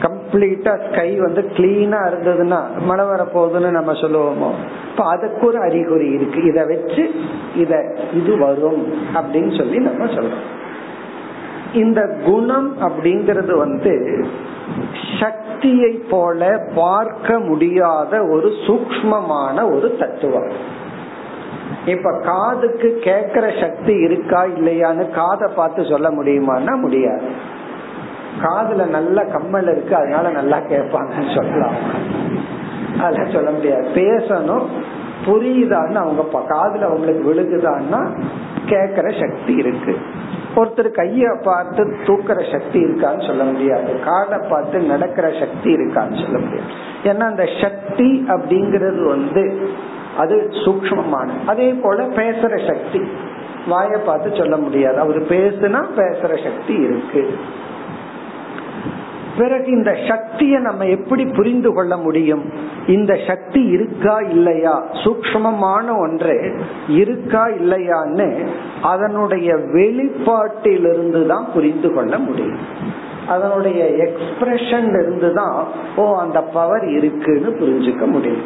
கம்ப்ளீட்டா 0.02 0.92
ஸ்கை 0.92 1.16
வந்து 1.16 1.50
கிளீனா 1.56 1.98
இருந்ததுன்னா 2.08 2.60
மழை 2.84 3.04
வர 3.06 3.26
போகுதுன்னு 3.34 3.70
நம்ம 3.70 3.92
சொல்லுவோமோ? 3.92 4.50
இப்ப 4.90 5.04
அதுக்கு 5.04 5.46
ஒரு 5.46 5.60
அறிகுறி 5.60 6.08
இருக்கு. 6.08 6.44
இத 6.44 6.64
வச்சு 6.64 7.10
இத 7.56 7.96
இது 8.12 8.38
வரும் 8.38 8.92
அப்படின்னு 9.14 9.56
சொல்லி 9.56 9.78
நம்ம 9.78 10.04
சொல்றோம். 10.04 10.44
இந்த 11.72 12.18
குணம் 12.24 12.76
அப்படிங்கிறது 12.80 13.56
வந்து 13.58 14.24
சக்தி 15.20 15.45
சக்தியை 15.66 15.92
போல 16.10 16.68
பார்க்க 16.74 17.38
முடியாத 17.38 18.24
ஒரு 18.24 18.48
சூக்மமான 18.66 19.74
ஒரு 19.74 19.96
தத்துவம். 19.98 20.50
இப்ப 21.86 22.20
காதுக்கு 22.24 23.00
கேக்குற 23.04 23.60
சக்தி 23.60 23.92
இருக்கா 23.92 24.44
இல்லையான்னு 24.44 25.10
காதை 25.10 25.54
பார்த்து 25.56 25.84
சொல்ல 25.84 26.10
முடியுமான்னா 26.10 26.80
முடியாது. 26.80 27.26
காதுல 28.42 28.88
நல்ல 28.88 29.24
கம்மல் 29.24 29.62
இருக்கு 29.62 29.96
அதனால 29.96 30.30
நல்லா 30.30 30.58
கேட்பாங்கன்னு 30.58 31.34
சொல்லலாம். 31.34 31.74
அதெல்லாம் 33.00 33.32
சொல்ல 33.32 33.50
முடியாது. 33.50 33.88
பேசணும் 33.94 34.66
புரியுதான்னு 35.26 35.94
அவங்க 35.94 36.24
காதுல 36.32 36.84
அவங்களுக்கு 36.84 37.34
விழுகுதான்னா 37.34 38.02
கேக்குற 38.66 39.06
சக்தி 39.20 39.54
இருக்கு. 39.54 39.98
ஒருத்தர் 40.56 40.88
கைய 40.96 41.42
பார்த்து 41.42 41.84
தூக்குற 42.06 42.52
சக்தி 42.52 42.84
இருக்கான்னு 42.84 43.26
சொல்ல 43.26 43.42
முடியாது. 43.44 44.00
காலை 44.04 44.38
பார்த்து 44.48 44.78
நடக்கிற 44.78 45.32
சக்தி 45.38 45.74
இருக்கான்னு 45.74 46.22
சொல்ல 46.22 46.38
முடியாது. 46.38 46.70
ஏன்னா 47.04 47.24
அந்த 47.26 47.48
சக்தி 47.60 48.24
அப்படிங்கிறது 48.28 49.08
வந்து 49.08 49.68
அது 50.18 50.48
சூக்மமான 50.64 51.28
அதே 51.46 51.72
போல 51.72 52.02
பேசுற 52.02 52.66
சக்தி. 52.66 53.00
வாய 53.70 53.98
பார்த்து 54.04 54.36
சொல்ல 54.36 54.56
முடியாது. 54.56 54.98
அவர் 54.98 55.22
பேசுனா 55.22 55.80
பேசுற 55.96 56.32
சக்தி 56.44 56.74
இருக்கு. 56.74 57.22
பிறகு 59.38 59.70
இந்த 59.70 59.96
சக்தியை 60.08 60.60
நம்ம 60.60 60.84
எப்படி 60.84 61.24
புரிந்து 61.24 61.74
கொள்ள 61.74 61.96
முடியும்? 61.96 62.52
இந்த 62.86 63.18
சக்தி 63.26 63.60
இருக்கா 63.60 64.18
இல்லையா? 64.18 64.84
சூக்மமான 64.92 65.98
ஒன்று. 65.98 66.54
இருக்கா 66.88 67.46
இல்லையான்னு 67.46 68.46
அதனுடைய 68.82 69.54
வெளிப்பாட்டிலிருந்து 69.54 71.26
தான் 71.26 71.48
புரிந்து 71.54 71.92
கொள்ள 71.92 72.18
முடியும். 72.18 72.58
அதனுடைய 73.28 73.84
எக்ஸ்பிரஷன்ல 73.84 75.02
இருந்து 75.02 75.32
தான் 75.32 75.64
ஓ 75.96 76.18
அந்த 76.18 76.42
பவர் 76.42 76.84
இருக்குன்னு 76.88 77.50
புரிஞ்சுக்க 77.50 78.06
முடியும். 78.06 78.42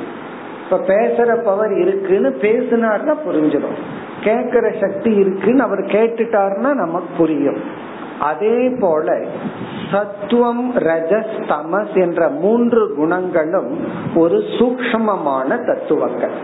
இப்ப 0.65 0.95
பேசுற 0.95 1.45
பவர் 1.45 1.73
இருக்குன்னு 1.73 2.29
பேசினார்னா 2.29 3.15
புரிஞ்சிடும். 3.29 3.79
கேட்கிற 4.21 4.73
சக்தி 4.81 5.11
இருக்குன்னு 5.15 5.63
அவர் 5.63 5.81
கேட்டுட்டாருன்னா 5.81 6.75
நமக்கு 6.75 7.09
புரியும். 7.17 7.89
அதே 8.21 8.69
போல 8.81 9.27
சத்துவம் 9.91 10.65
ரஜஸ் 10.75 11.37
தமஸ் 11.49 11.95
என்ற 11.95 12.29
மூன்று 12.29 12.95
குணங்களும் 12.97 13.71
ஒரு 14.15 14.39
சூக்மமான 14.59 15.49
தத்துவங்கள். 15.67 16.37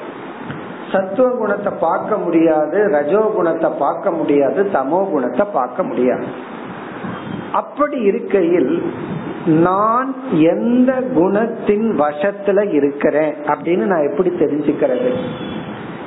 சத்துவ 0.93 1.29
குணத்தை 1.29 1.73
பார்க்க 1.81 2.17
முடியாது 2.17 2.89
ரஜோ 2.91 3.19
குணத்தை 3.19 3.71
பார்க்க 3.79 4.11
முடியாது 4.11 4.63
தமோ 4.73 5.11
குணத்தை 5.11 5.47
பார்க்க 5.53 5.83
முடியாது. 5.83 6.27
அப்படி 7.53 7.99
இருக்கையில் 8.01 8.83
நான் 9.63 10.15
எந்த 10.31 10.93
குணத்தின் 11.15 11.89
வசத்துல 12.01 12.73
இருக்கிறேன் 12.73 13.35
அப்படின்னு 13.47 13.85
நான் 13.85 14.09
எப்படி 14.11 14.31
தெரிஞ்சுக்கிறது? 14.31 15.11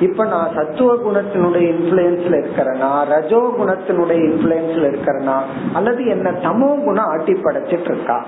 இப்ப 0.00 0.24
நான் 0.24 0.52
சத்துவ 0.54 0.94
குணத்தினுடைய 0.94 1.64
இன்ஃபுளுன்ஸ்ல 1.72 2.36
இருக்கிறேனா 2.40 2.90
ரஜோ 3.08 3.40
குணத்தினுடைய 3.58 4.20
இன்ஃபுளுன்ஸ்ல 4.28 4.86
இருக்கிறேனா 4.92 5.40
அல்லது 5.72 6.06
என்ன 6.06 6.30
தமோ 6.30 6.84
குணம் 6.84 7.04
ஆட்டி 7.04 7.32
படைச்சிட்டு 7.32 7.90
இருக்கா 7.90 8.24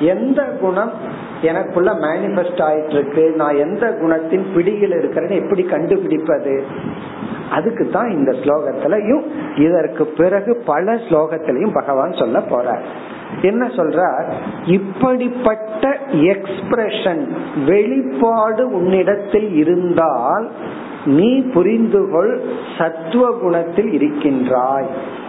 எந்த 0.00 0.44
குணம் 0.60 0.92
எனக்குள்ள 1.42 1.92
மேனிபெஸ்ட் 1.92 2.60
ஆயிட்டு 2.60 2.88
இருக்கு 2.88 3.32
நான் 3.36 3.56
எந்த 3.56 3.90
குணத்தின் 3.90 4.44
பிடியில் 4.54 4.90
இருக்கிறேன்னு 4.90 5.42
எப்படி 5.42 5.62
கண்டுபிடிப்பது? 5.62 6.64
அதுக்கு 7.50 7.88
தான் 7.88 8.10
இந்த 8.10 8.30
ஸ்லோகத்திலையும் 8.30 9.24
இதற்கு 9.56 10.06
பிறகு 10.06 10.62
பல 10.66 10.94
ஸ்லோகத்திலையும் 10.94 11.74
பகவான் 11.74 12.12
சொல்ல 12.12 12.38
போறார். 12.38 12.84
என்ன 13.42 13.66
சொல்றார்? 13.66 14.32
இப்படிப்பட்ட 14.66 15.98
எக்ஸ்பிரஷன் 16.10 17.28
வெளிப்பாடு 17.66 18.70
உன்னிடத்தில் 18.70 19.52
இருந்தால் 19.54 20.50
நீ 21.04 21.40
புரிந்துகொள் 21.40 22.40
சத்துவ 22.78 23.38
குணத்தில் 23.40 23.92
இருக்கின்றாய். 23.92 25.22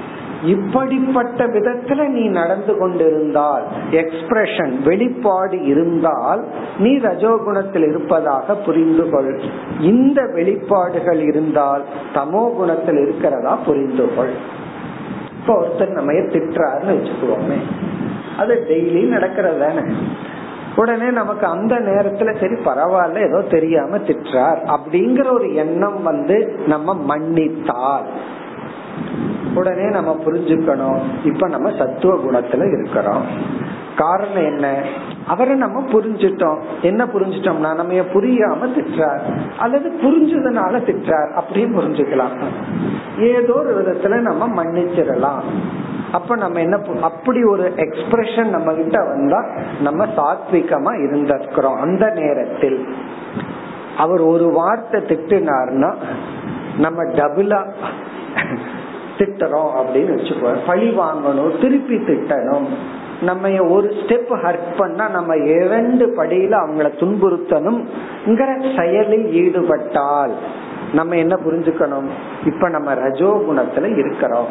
இப்படிப்பட்ட 0.45 1.47
விதத்துல 1.47 2.07
நீ 2.07 2.27
நடந்து 2.27 2.77
கொண்டிருந்தால் 2.77 3.63
எக்ஸ்பிரஷன் 3.91 4.83
வெளிப்பாடு 4.83 5.65
இருந்தால் 5.65 6.43
நீ 6.79 6.97
ரஜோகுணத்தில் 6.97 7.89
இருப்பதாக 7.89 8.55
புரிந்து 8.55 9.09
கொள் 9.09 9.39
இந்த 9.79 10.21
வெளிப்பாடுகள் 10.35 11.21
இருந்தால் 11.27 11.83
தமோ 12.13 12.55
குணத்தில் 12.55 12.97
இருக்கிறதா 12.97 13.55
புரிந்து 13.55 14.15
கொள் 14.15 14.63
இப்போ 15.39 15.61
ஒருத்தர் 15.61 15.91
நம்ம 15.91 16.11
திட்டுறாருன்னு 16.11 16.95
வச்சுக்குவோமே. 16.95 17.57
அது 18.37 18.65
டெய்லி 18.69 19.07
நடக்கிறது 19.07 19.59
தானே. 19.59 19.81
உடனே 20.75 21.09
நமக்கு 21.09 21.45
அந்த 21.47 21.75
நேரத்துல 21.75 22.39
சரி 22.39 22.53
பரவாயில்ல 22.53 23.27
ஏதோ 23.27 23.41
தெரியாம 23.41 23.97
திட்டுறார் 23.97 24.75
அப்படிங்கிற 24.75 25.33
ஒரு 25.33 25.53
எண்ணம் 25.53 26.03
வந்து 26.03 26.59
நம்ம 26.67 26.93
மன்னித்தால். 26.93 28.05
உடனே 29.55 29.89
நம்ம 29.89 30.17
புரிஞ்சுக்கணும். 30.25 30.99
இப்ப 31.23 31.47
நம்ம 31.47 31.71
சத்துவ 31.77 32.15
குணத்துல 32.15 32.79
இருக்கிறோம். 32.79 33.25
காரணம் 33.97 34.45
என்ன? 34.45 34.83
அவரை 35.27 35.55
நம்ம 35.55 35.81
புரிஞ்சிட்டோம். 35.81 36.61
என்ன 36.81 37.05
புரிஞ்சிட்டோம்னா 37.05 37.75
நம்ம 37.75 37.83
புரியாம 37.83 38.69
திட்டார் 38.75 39.19
அல்லது 39.57 39.93
புரிஞ்சதுனால 40.03 40.83
திட்டார் 40.83 41.39
அப்படின்னு 41.39 41.79
புரிஞ்சுக்கலாம். 41.79 42.43
ஏதோ 43.19 43.53
ஒரு 43.53 43.81
விதத்துல 43.81 44.19
நம்ம 44.19 44.63
மன்னிச்சிடலாம். 44.63 45.41
அப்ப 46.11 46.35
நம்ம 46.35 46.59
என்ன 46.59 46.77
அப்படி 47.01 47.43
ஒரு 47.43 47.73
எக்ஸ்பிரஷன் 47.77 48.49
நம்ம 48.49 48.73
கிட்ட 48.73 48.99
வந்தா 49.03 49.39
நம்ம 49.81 50.05
சாத்விகமா 50.05 50.93
இருந்திருக்கிறோம் 51.05 51.79
அந்த 51.79 52.09
நேரத்தில். 52.09 52.79
அவர் 53.97 54.21
ஒரு 54.21 54.51
வார்த்தை 54.51 55.01
திட்டினார்னா 55.01 55.93
நம்ம 56.77 57.03
டபுளா 57.03 57.59
திட்டுறோம் 59.17 59.71
அப்படின்னு 59.79 60.13
வச்சுக்கோ 60.15 60.55
பழி 60.65 60.97
வாங்கணும் 60.97 61.61
திருப்பி 61.61 61.95
திட்டணும். 61.95 62.67
நம்ம 63.21 63.49
ஒரு 63.63 63.87
ஸ்டெப் 63.87 64.31
ஹர்ட் 64.43 64.71
பண்ணா 64.77 65.07
நம்ம 65.07 65.35
இரண்டு 65.35 66.05
படியில 66.17 66.53
அவங்கள 66.63 66.87
துன்புறுத்தணும். 67.01 67.81
செயலில் 68.77 69.27
ஈடுபட்டால் 69.31 70.33
நம்ம 70.93 71.15
என்ன 71.15 71.35
புரிஞ்சுக்கணும்? 71.45 72.09
இப்ப 72.45 72.69
நம்ம 72.69 72.93
ரஜோ 72.93 73.43
குணத்துல 73.49 73.97
இருக்கிறோம். 73.97 74.47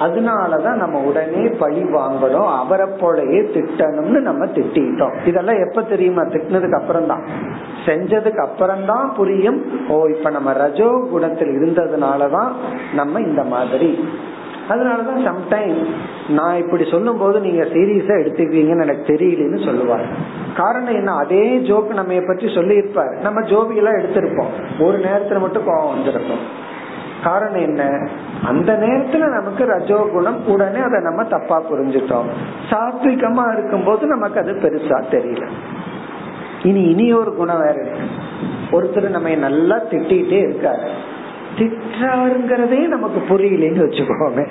அதனாலதான் 0.00 0.74
நம்ம 0.74 0.98
உடனே 1.00 1.48
பழி 1.48 1.82
வாங்கணும் 1.82 2.56
அவரை 2.58 2.86
போலயே 2.86 3.40
திட்டணும்னு 3.54 4.20
நம்ம 4.20 4.44
திட்டிட்டோம். 4.44 5.26
இதெல்லாம் 5.26 5.68
எப்ப 5.68 5.82
தெரியுமா? 5.82 6.22
திட்டினதுக்கு 6.22 6.80
அப்புறம் 6.80 7.06
தான் 7.06 7.22
செஞ்சதுக்கு 7.86 8.36
அப்புறம் 8.36 8.86
தான் 8.86 9.14
புரியும். 9.16 9.88
ஓ 9.88 10.06
இப்ப 10.06 10.30
நம்ம 10.30 10.52
ரஜோ 10.52 11.08
குணத்தில் 11.10 11.48
இருந்ததுனாலதான் 11.48 12.52
நம்ம 12.94 13.20
இந்த 13.20 13.44
மாதிரி. 13.44 14.08
அதனாலதான் 14.68 15.26
சம்டைம் 15.26 15.86
நான் 16.28 16.56
இப்படி 16.56 16.84
சொல்லும் 16.90 17.18
போது 17.18 17.40
நீங்க 17.40 17.62
சீரியஸா 17.64 18.14
எடுத்துக்குவீங்கன்னு 18.22 18.82
எனக்கு 18.82 19.12
தெரியலன்னு 19.12 19.64
சொல்லுவார். 19.64 20.06
காரணம் 20.56 20.94
என்ன? 20.94 21.14
அதே 21.14 21.58
ஜோக் 21.58 21.94
நம்ம 21.94 22.20
பற்றி 22.26 22.52
சொல்லி 22.54 22.74
இருப்பார் 22.74 23.14
நம்ம 23.22 23.40
ஜோபியெல்லாம் 23.40 23.98
எடுத்திருப்போம். 24.00 24.82
ஒரு 24.82 24.98
நேரத்துல 24.98 25.40
மட்டும் 25.40 25.66
கோவம் 25.66 25.92
வந்திருப்போம் 25.94 26.57
காரணம் 27.24 27.60
என்ன? 27.60 28.08
அந்த 28.44 28.72
நேரத்துல 28.72 29.28
நமக்கு 29.28 29.64
ரஜோ 29.64 30.08
குணம் 30.12 30.46
உடனே 30.46 30.78
அதை 30.78 31.00
நம்ம 31.00 31.24
தப்பா 31.24 31.62
புரிஞ்சுட்டோம். 31.62 32.28
சாத்விகமா 32.70 33.52
இருக்கும் 33.52 33.84
போது 33.84 34.06
நமக்கு 34.06 34.40
அது 34.40 34.52
பெருசா 34.52 35.02
தெரியல. 35.10 35.46
இனி 36.62 36.82
இனி 36.82 37.12
ஒரு 37.12 37.34
குணம் 37.34 37.60
வேற 37.60 37.74
இருக்கு. 37.80 38.00
ஒருத்தர் 38.70 39.08
நம்ம 39.08 39.34
நல்லா 39.34 39.76
திட்டிகிட்டே 39.76 40.40
இருக்காரு. 40.48 40.88
திட்டாருங்கிறதே 41.58 42.80
நமக்கு 42.88 43.20
புரியலன்னு 43.28 43.84
வச்சுக்கோங்க 43.86 44.42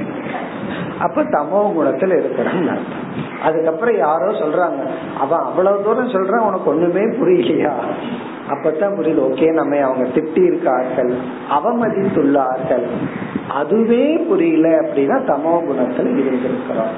அப்ப 0.99 1.23
தமோ 1.23 1.59
குணத்துல 1.77 2.15
இருக்கிறான் 2.17 2.69
அர்த்தம். 2.69 3.03
அதுக்கப்புறம் 3.43 3.97
யாரோ 3.97 4.29
சொல்றாங்க 4.31 4.81
அவன் 5.19 5.39
அவ்வளவு 5.39 5.83
தூரம் 5.83 6.13
சொல்றான் 6.15 6.45
உனக்கு 6.47 6.69
ஒண்ணுமே 6.69 7.03
புரியலையா? 7.19 7.73
அப்பதான் 8.49 8.95
புரியுது 8.97 9.21
ஓகே 9.27 9.47
நம்ம 9.53 9.77
அவங்க 9.77 10.05
திட்டி 10.15 10.41
இருக்கார்கள் 10.45 11.11
அவமதித்துள்ளார்கள். 11.49 12.85
அதுவே 13.53 14.05
புரியல 14.29 14.67
அப்படின்னா 14.81 15.17
தமோ 15.31 15.53
குணத்துல 15.69 16.13
இருந்திருக்கிறோம். 16.23 16.95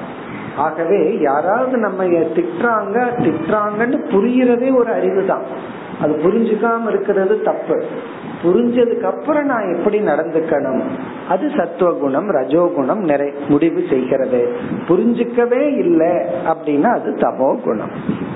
ஆகவே 0.56 1.00
யாராவது 1.20 1.76
நம்ம 1.76 2.04
திட்டுறாங்க 2.04 2.96
திட்டுறாங்கன்னு 3.24 3.98
புரியறதே 4.12 4.70
ஒரு 4.76 4.92
அறிவு 4.92 5.24
தான் 5.26 5.44
அது 6.00 6.12
புரிஞ்சுக்காம 6.24 6.88
இருக்கிறது 6.88 7.42
தப்பு. 7.42 7.76
புரிஞ்சதுக்கு 8.42 9.02
அப்புறம் 9.02 9.44
நான் 9.44 9.74
எப்படி 9.74 9.98
நடந்துக்கணும்? 9.98 10.82
அது 11.28 11.50
சத்துவ 11.56 11.92
குணம் 11.92 12.30
ரஜோகுணம் 12.30 13.04
நிறை 13.04 13.32
முடிவு 13.48 13.82
செய்கிறது. 13.90 14.56
புரிஞ்சுக்கவே 14.88 15.76
இல்லை 15.78 16.12
அப்படின்னா 16.46 16.82
அது 16.82 17.10
தமோ 17.10 17.60
குணம். 17.60 17.90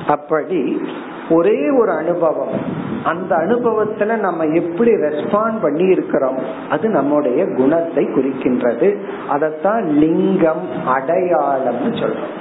அப்படி 0.06 0.82
ஒரே 1.30 1.70
ஒரு 1.80 1.90
அனுபவம். 1.90 2.82
அந்த 3.04 3.36
அனுபவத்துல 3.36 4.18
நம்ம 4.18 4.44
எப்படி 4.44 4.90
ரெஸ்பாண்ட் 4.90 5.62
பண்ணி 5.62 5.84
இருக்கிறோம் 5.90 6.38
அது 6.70 6.88
நம்முடைய 6.88 7.44
குணத்தை 7.56 8.04
குறிக்கின்றது. 8.04 8.96
அதத்தான் 9.30 9.82
லிங்கம் 9.82 10.68
அடையாளம்னு 10.86 11.92
சொல்றோம். 11.92 12.34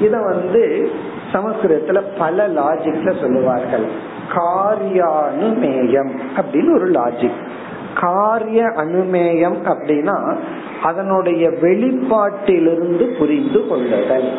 இத 0.00 0.20
வந்து 0.20 0.90
சமஸ்கிருதத்துல 1.32 2.02
பல 2.18 2.48
லாஜிக்ல 2.48 3.20
சொல்லுவார்கள். 3.20 4.12
காரியானுமேயம் 4.32 6.10
அப்படின்னு 6.36 6.74
ஒரு 6.74 6.90
லாஜிக் 6.90 7.52
காரிய 8.00 8.64
அனுமேயம் 8.76 9.56
அப்படின்னா 9.64 10.36
அதனுடைய 10.82 11.48
வெளிப்பாட்டிலிருந்து 11.48 13.18
புரிந்து 13.18 13.66
கொள்ளுதல். 13.66 14.38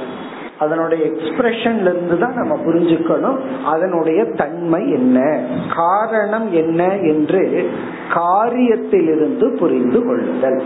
அதனுடைய 0.59 1.05
எக்ஸ்பிரஷன்ல 1.05 1.81
இருந்து 1.81 2.17
தான் 2.17 2.33
நம்ம 2.33 2.59
புரிஞ்சுக்கணும். 2.65 3.37
அதனுடைய 3.65 4.25
தன்மை 4.25 4.91
என்ன? 4.91 5.39
காரணம் 5.75 6.53
என்ன 6.53 6.97
என்று 6.97 7.69
காரியத்திலிருந்து 8.13 9.57
புரிந்து 9.57 10.05
கொள்ளுதல். 10.05 10.61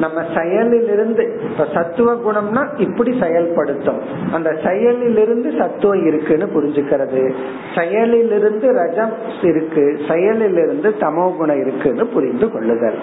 நம்ம 0.00 0.22
செயலிலிருந்து 0.22 1.50
இப்ப 1.50 1.66
சத்துவ 1.74 2.14
குணம்னா 2.14 2.80
இப்படி 2.80 3.20
செயல்படுத்தும். 3.20 4.00
அந்த 4.32 4.50
செயலிலிருந்து 4.50 5.58
சத்துவம் 5.58 6.06
இருக்குன்னு 6.06 6.46
புரிஞ்சுக்கிறது. 6.46 7.32
செயலிலிருந்து 7.74 8.72
ரஜம் 8.72 9.12
இருக்கு 9.42 10.00
செயலிலிருந்து 10.08 10.92
தமோ 11.00 11.36
குணம் 11.36 11.60
இருக்குன்னு 11.60 12.06
புரிந்து 12.06 12.50
கொள்ளுதல். 12.50 12.98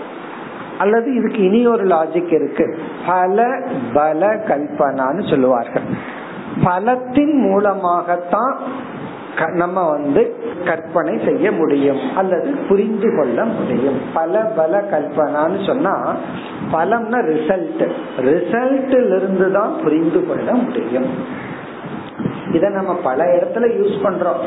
அல்லது 0.77 1.13
இதுக்கு 1.13 1.43
இனி 1.43 1.67
ஒரு 1.67 1.85
லாஜிக் 1.85 2.33
இருக்கு. 2.33 2.77
பல 3.07 3.67
பல 3.93 4.35
கல்பனான்னு 4.35 5.29
சொல்லுவார்கள். 5.29 5.81
பலத்தின் 6.63 7.37
மூலமாகத்தான் 7.37 8.57
நம்ம 9.37 9.89
வந்து 9.89 10.35
கற்பனை 10.65 11.19
செய்ய 11.25 11.51
முடியும் 11.51 11.99
அல்லது 12.15 12.49
புரிந்து 12.69 13.15
கொள்ள 13.17 13.45
முடியும். 13.45 13.99
பல 14.13 14.39
பல 14.39 14.81
கல்பனான்னு 14.91 15.65
சொன்னா 15.67 16.15
பலம்னா 16.71 17.19
ரிசல்ட் 17.33 17.87
ரிசல்ட்ல 18.17 19.15
இருந்து 19.15 19.51
தான் 19.51 19.79
புரிந்து 19.83 20.27
கொள்ள 20.27 20.53
முடியும். 20.53 21.41
இத 22.53 22.69
நம்ம 22.69 22.93
பல 22.93 23.23
இடத்துல 23.23 23.67
யூஸ் 23.79 23.95
பண்றோம். 24.03 24.41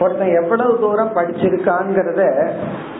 ஒருத்தன் 0.00 0.34
எவ்வளவு 0.42 0.78
தூரம் 0.78 1.14
படிச்சிருக்காங்கிறத 1.14 2.22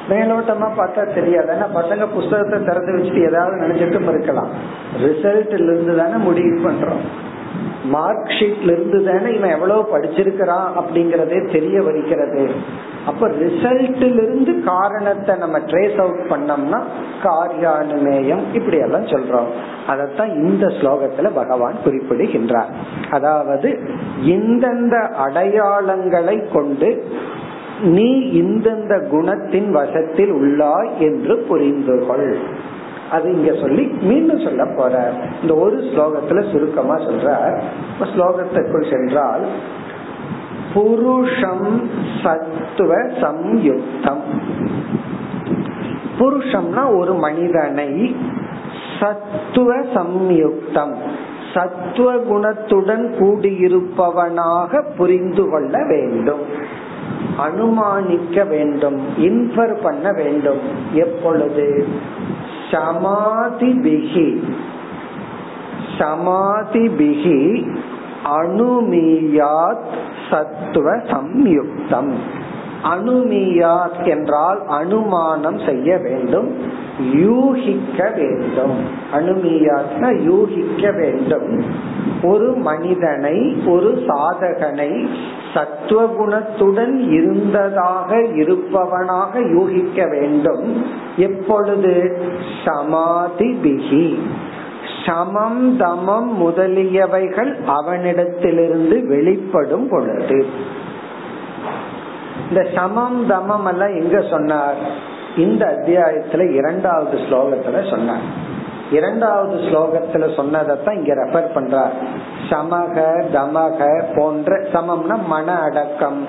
மேலோட்டமா 0.09 0.69
பார்த்தா 0.77 1.15
தெரியாது. 1.15 1.49
ஏன்னா 1.53 1.69
பசங்க 1.77 2.07
புஸ்தகத்தை 2.15 2.65
திறந்து 2.65 2.93
வச்சுட்டு 2.93 3.27
ஏதாவது 3.27 3.57
நினைச்சிட்டும் 3.57 4.09
இருக்கலாம். 4.09 4.49
ரிசல்ட்ல 5.03 5.73
இருந்து 5.73 5.97
தானே 5.97 6.15
முடிவு 6.15 6.71
பண்றோம். 6.71 7.05
மார்க் 7.85 8.33
ஷீட்ல 8.39 8.73
இருந்து 8.73 8.99
தானே 9.05 9.29
இவன் 9.35 9.51
எவ்வளவு 9.51 9.83
படிச்சிருக்கிறான் 9.93 10.69
அப்படிங்கறதே 10.79 11.39
தெரிய 11.53 11.83
வருகிறது. 11.83 12.43
அப்ப 13.07 13.29
ரிசல்ட்ல 13.29 14.23
இருந்து 14.23 14.53
காரணத்தை 14.65 15.35
நம்ம 15.37 15.59
ட்ரேஸ் 15.59 15.99
அவுட் 16.01 16.25
பண்ணோம்னா 16.31 16.81
காரியானுமேயம் 17.23 18.45
இப்படி 18.53 18.79
எல்லாம் 18.79 19.07
சொல்றோம். 19.07 19.51
அதத்தான் 19.89 20.33
இந்த 20.45 20.67
ஸ்லோகத்துல 20.67 21.31
பகவான் 21.35 21.77
குறிப்பிடுகின்றார். 21.85 22.73
அதாவது 23.11 23.71
எந்தெந்த 24.37 24.97
அடையாளங்களை 25.27 26.37
கொண்டு 26.53 26.91
நீ 27.97 28.11
இந்தந்த 28.43 28.95
குணத்தின் 29.11 29.71
வசத்தில் 29.71 30.33
உள்ளாய் 30.33 30.93
என்று 30.99 31.35
புரிந்து 31.49 31.97
கொள் 32.07 32.31
அது 33.11 33.33
இங்க 33.33 33.61
சொல்லி 33.61 33.83
மீண்டும் 33.83 34.41
சொல்ல 34.41 34.67
போற. 34.77 35.13
இந்த 35.43 35.55
ஒரு 35.55 35.77
ஸ்லோகத்துல 35.77 36.51
சுருக்கமா 36.53 36.95
சொல்ற 36.95 37.59
ஸ்லோகத்திற்குள் 38.01 38.91
சென்றால் 38.91 39.45
புருஷம் 40.75 41.91
சத்துவ 42.23 42.95
சம்யுக்தம். 42.97 44.21
புருஷம்னா 46.19 46.99
ஒரு 46.99 47.15
மனிதனை 47.15 48.17
சத்துவ 49.01 49.77
சம்யுக்தம். 49.77 50.95
சத்துவ 51.55 52.15
குணத்துடன் 52.15 53.15
கூடியிருப்பவனாக 53.19 54.85
புரிந்து 54.97 55.51
கொள்ள 55.51 55.85
வேண்டும். 55.85 56.41
அனுமானிக்க 57.39 58.45
வேண்டும். 58.45 59.01
இன்ஃபர் 59.19 59.83
பண்ண 59.83 60.13
வேண்டும். 60.13 60.61
எப்பொழுது? 60.93 61.87
சமாதி 62.71 63.73
பிகி 63.73 64.45
சமாதி 65.99 66.89
பிகி 66.89 67.71
அணுமீயாத் 68.41 69.93
சத்துவ 70.31 70.97
சம்யுக்தம். 70.97 72.13
அணுமீயாத் 72.85 74.05
என்றால் 74.05 74.67
அனுமானம் 74.67 75.59
செய்ய 75.67 75.97
வேண்டும் 75.97 76.57
யூகிக்க 77.15 78.13
வேண்டும். 78.17 78.77
அணுமீயாத்னா 79.13 80.23
யூகிக்க 80.23 80.91
வேண்டும். 80.91 81.65
ஒரு 82.27 82.53
மனிதனை 82.57 83.63
ஒரு 83.67 84.05
சாதகனை 84.07 85.09
சத்துவகுணத்துடன் 85.55 87.11
இருந்ததாக 87.11 88.23
இருப்பவனாக 88.23 89.41
யூகிக்க 89.41 90.07
வேண்டும். 90.07 90.87
எப்பொழுது? 91.17 92.23
சமாதி 92.65 93.59
பிகி 93.63 94.19
சமம் 95.07 95.81
தமம் 95.81 96.43
முதலியவைகள் 96.43 97.57
அவனிடத்திலிருந்து 97.67 99.07
வெளிப்படும் 99.07 99.89
பொழுது. 99.89 100.47
இந்த 102.49 102.69
சமம் 102.75 103.31
தமம் 103.31 103.67
எல்லாம் 103.67 104.01
எங்க 104.01 104.21
சொன்னார்? 104.21 104.77
இந்த 105.37 105.67
அத்தியாயத்துல 105.67 106.55
இரண்டாவது 106.55 107.19
ஸ்லோகத்துல 107.19 107.91
சொன்னார். 107.91 108.55
இரண்டாவது 108.91 109.57
ஸ்லோகத்துல 109.57 110.37
சொன்னதான் 110.37 110.97
இங்க 110.97 111.15
ரெஃபர் 111.15 111.55
பண்றார். 111.55 111.95
சமக 112.49 113.25
தமக 113.33 114.03
போன்ற 114.17 114.57
சமம்னா 114.57 115.27
மன 115.27 115.59
அடக்கம் 115.59 116.27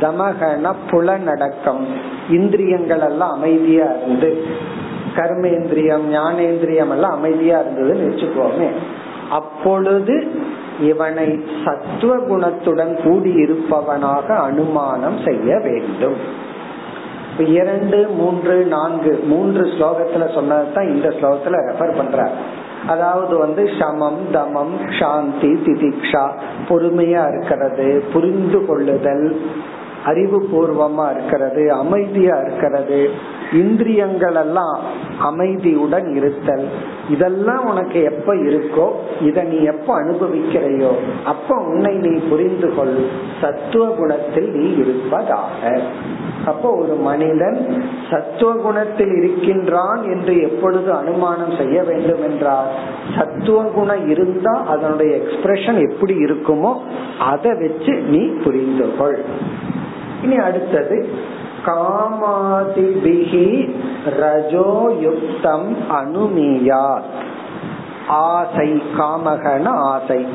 தமகன 0.00 0.72
புலனடக்கம் 0.90 1.84
இந்திரியங்கள் 2.30 3.00
எல்லாம் 3.00 3.32
அமைதியா 3.32 3.84
இருந்து 3.84 4.46
கர்மேந்திரியம் 5.16 6.04
ஞானேந்திரியம் 6.12 6.90
எல்லாம் 6.90 7.12
அமைதியா 7.12 7.60
இருந்ததுன்னு 7.60 8.08
வச்சுக்கோமே. 8.10 8.68
அப்பொழுது 9.30 10.30
இவனை 10.80 11.40
சத்துவ 11.64 12.16
குணத்துடன் 12.16 12.96
கூடியிருப்பவனாக 13.04 14.26
அனுமானம் 14.26 15.18
செய்ய 15.24 15.58
வேண்டும். 15.58 16.48
இரண்டு 17.46 18.08
மூன்று 18.08 18.64
நான்கு 18.64 19.22
மூன்று 19.26 19.64
ஸ்லோகத்துல 19.64 20.34
சொன்னதுதான் 20.34 20.88
இந்த 20.88 21.08
ஸ்லோகத்துல 21.08 21.58
ரெஃபர் 21.70 21.96
பண்ற 21.96 22.30
அதாவது 22.86 23.36
வந்து 23.36 23.70
சமம் 23.78 24.18
தமம் 24.32 25.00
சாந்தி 25.00 25.48
திதிக்ஷா 25.48 26.30
பொறுமையா 26.68 27.28
இருக்கிறது 27.28 28.04
புரிந்து 28.12 28.66
கொள்ளுதல். 28.66 29.40
அறிவு 30.04 30.38
பூர்வமா 30.52 31.10
இருக்கிறது 31.10 31.72
அமைதியா 31.72 32.36
இருக்கிறது 32.40 33.10
இந்திரியங்கள் 33.52 34.34
எல்லாம் 34.34 34.78
அமைதியுடன் 35.18 36.14
இருத்தல். 36.14 36.64
இதெல்லாம் 37.08 37.64
உனக்கு 37.66 38.02
எப்ப 38.02 38.34
இருக்கோ 38.34 38.86
இத 39.20 39.42
நீ 39.42 39.58
எப்ப 39.62 39.88
அனுபவிக்கிறையோ 40.02 40.92
அப்ப 41.24 41.56
உன்னை 41.56 41.94
நீ 41.94 42.12
புரிந்து 42.28 42.74
கொள். 42.74 42.96
சத்துவ 43.40 43.86
குணத்தில் 43.86 44.50
நீ 44.50 44.66
இருப்பதாக. 44.74 45.80
அப்போ 46.46 46.68
ஒரு 46.70 46.94
மனிதன் 46.94 47.58
சத்துவ 48.10 48.52
குணத்தில் 48.52 49.12
இருக்கின்றான் 49.16 50.02
என்று 50.02 50.40
எப்பொழுது 50.40 50.92
அனுமானம் 50.92 51.56
செய்ய 51.58 51.82
வேண்டும் 51.82 52.22
என்றால் 52.22 52.70
சத்துவ 53.16 53.62
குணம் 53.62 54.08
இருந்தா 54.08 54.54
அதனுடைய 54.66 55.18
எக்ஸ்பிரஷன் 55.22 55.90
எப்படி 55.90 56.16
இருக்குமோ 56.24 56.72
அதை 57.18 57.52
வச்சு 57.54 57.94
நீ 57.94 58.26
புரிந்து 58.44 58.88
கொள். 58.98 59.18
இனி 60.22 60.36
அடுத்தது 60.36 61.08
காமாதிபிகி 61.66 63.48
ரஜோயுக்தம் 64.20 65.68
அனுமியா 65.90 67.00
ஆசை 68.08 68.82
காமகன 68.98 69.66
ஆசை. 69.66 70.26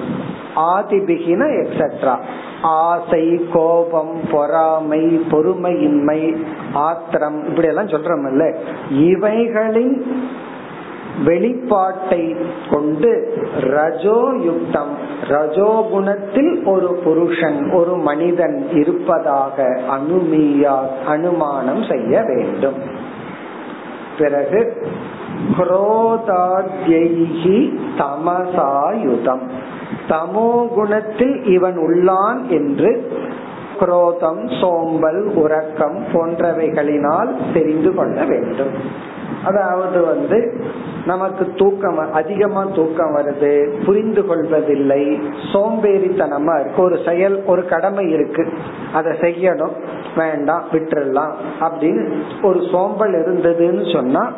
ஆதிபிகின 0.55 1.41
எக்ஸெட்ரா 1.61 2.15
ஆசை 2.61 3.47
கோபம் 3.53 4.19
பொறாமை 4.31 5.21
பொறுமையின்மை 5.31 6.45
ஆத்திரம் 6.73 7.47
இப்படி 7.49 7.67
எல்லாம் 7.67 7.87
சொல்றோம்ல. 7.87 8.55
இவைகளின் 8.89 9.95
வெளிப்பாட்டை 11.23 12.35
கொண்டு 12.69 13.37
ரஜோ 13.59 14.37
யுக்தம் 14.43 14.97
ரஜோகுணத்தில் 15.27 16.65
ஒரு 16.65 16.99
புருஷன் 17.03 17.71
ஒரு 17.71 17.95
மனிதன் 17.95 18.67
இருப்பதாக 18.71 19.63
அனுமீயா 19.89 20.79
அனுமானம் 21.05 21.83
செய்ய 21.83 22.21
வேண்டும். 22.21 22.75
பிறகு 24.17 24.83
குரோதாத்யைகி 25.57 27.77
தமசாயுதம். 27.97 29.49
தமோ 30.09 30.67
குணத்தில் 30.67 31.45
இவன் 31.45 31.77
உள்ளான் 31.77 32.47
என்று 32.47 33.09
குரோதம் 33.79 34.49
சோம்பல் 34.61 35.35
உறக்கம் 35.35 36.05
போன்றவைகளினால் 36.13 37.53
தெரிந்து 37.53 37.95
கொள்ள 37.95 38.23
வேண்டும். 38.23 39.03
அதாவது 39.43 40.05
வந்து 40.05 40.63
நமக்கு 41.05 41.53
தூக்கம் 41.55 42.13
அதிகமா 42.13 42.65
தூக்கம் 42.75 43.15
வருது 43.15 43.83
புரிந்து 43.85 44.25
கொள்வதில்லை 44.25 45.19
சோம்பேறித்தனமா 45.53 46.59
இருக்கு. 46.59 46.83
ஒரு 46.83 46.99
செயல் 47.05 47.43
ஒரு 47.45 47.65
கடமை 47.65 48.11
இருக்கு. 48.11 48.53
அதை 48.93 49.11
செய்யணும் 49.11 49.75
வேண்டாம் 50.15 50.63
விட்டுறலாம் 50.71 51.33
அப்படின்னு 51.59 52.11
ஒரு 52.43 52.61
சோம்பல் 52.71 53.13
இருந்ததுன்னு 53.13 53.93
சொன்னா 53.93 54.31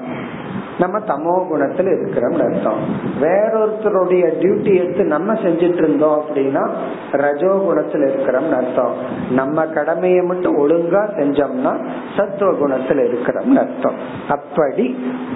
நம்ம 0.80 1.00
தமோ 1.00 1.36
குணத்துல 1.52 1.88
இருக்கிறோம் 1.98 2.40
அர்த்தம். 2.40 2.82
வேறொருத்தருடைய 3.22 4.26
டியூட்டி 4.42 4.74
எடுத்து 4.80 5.04
நம்ம 5.04 5.34
செஞ்சிட்டு 5.34 5.82
இருந்தோம் 5.84 6.18
அப்படின்னா 6.22 6.64
ரஜோ 7.12 7.54
குணத்துல 7.68 8.08
இருக்கிறோம் 8.08 8.52
அர்த்தம். 8.54 8.94
நம்ம 9.32 9.66
கடமையை 9.66 10.22
மட்டும் 10.22 10.58
ஒழுங்கா 10.58 11.02
செஞ்சோம்னா 11.18 11.74
சத்துவ 12.18 12.52
குணத்துல 12.52 13.08
இருக்கிறோம் 13.08 13.58
அர்த்தம். 13.58 13.98
அப்படி 14.30 14.86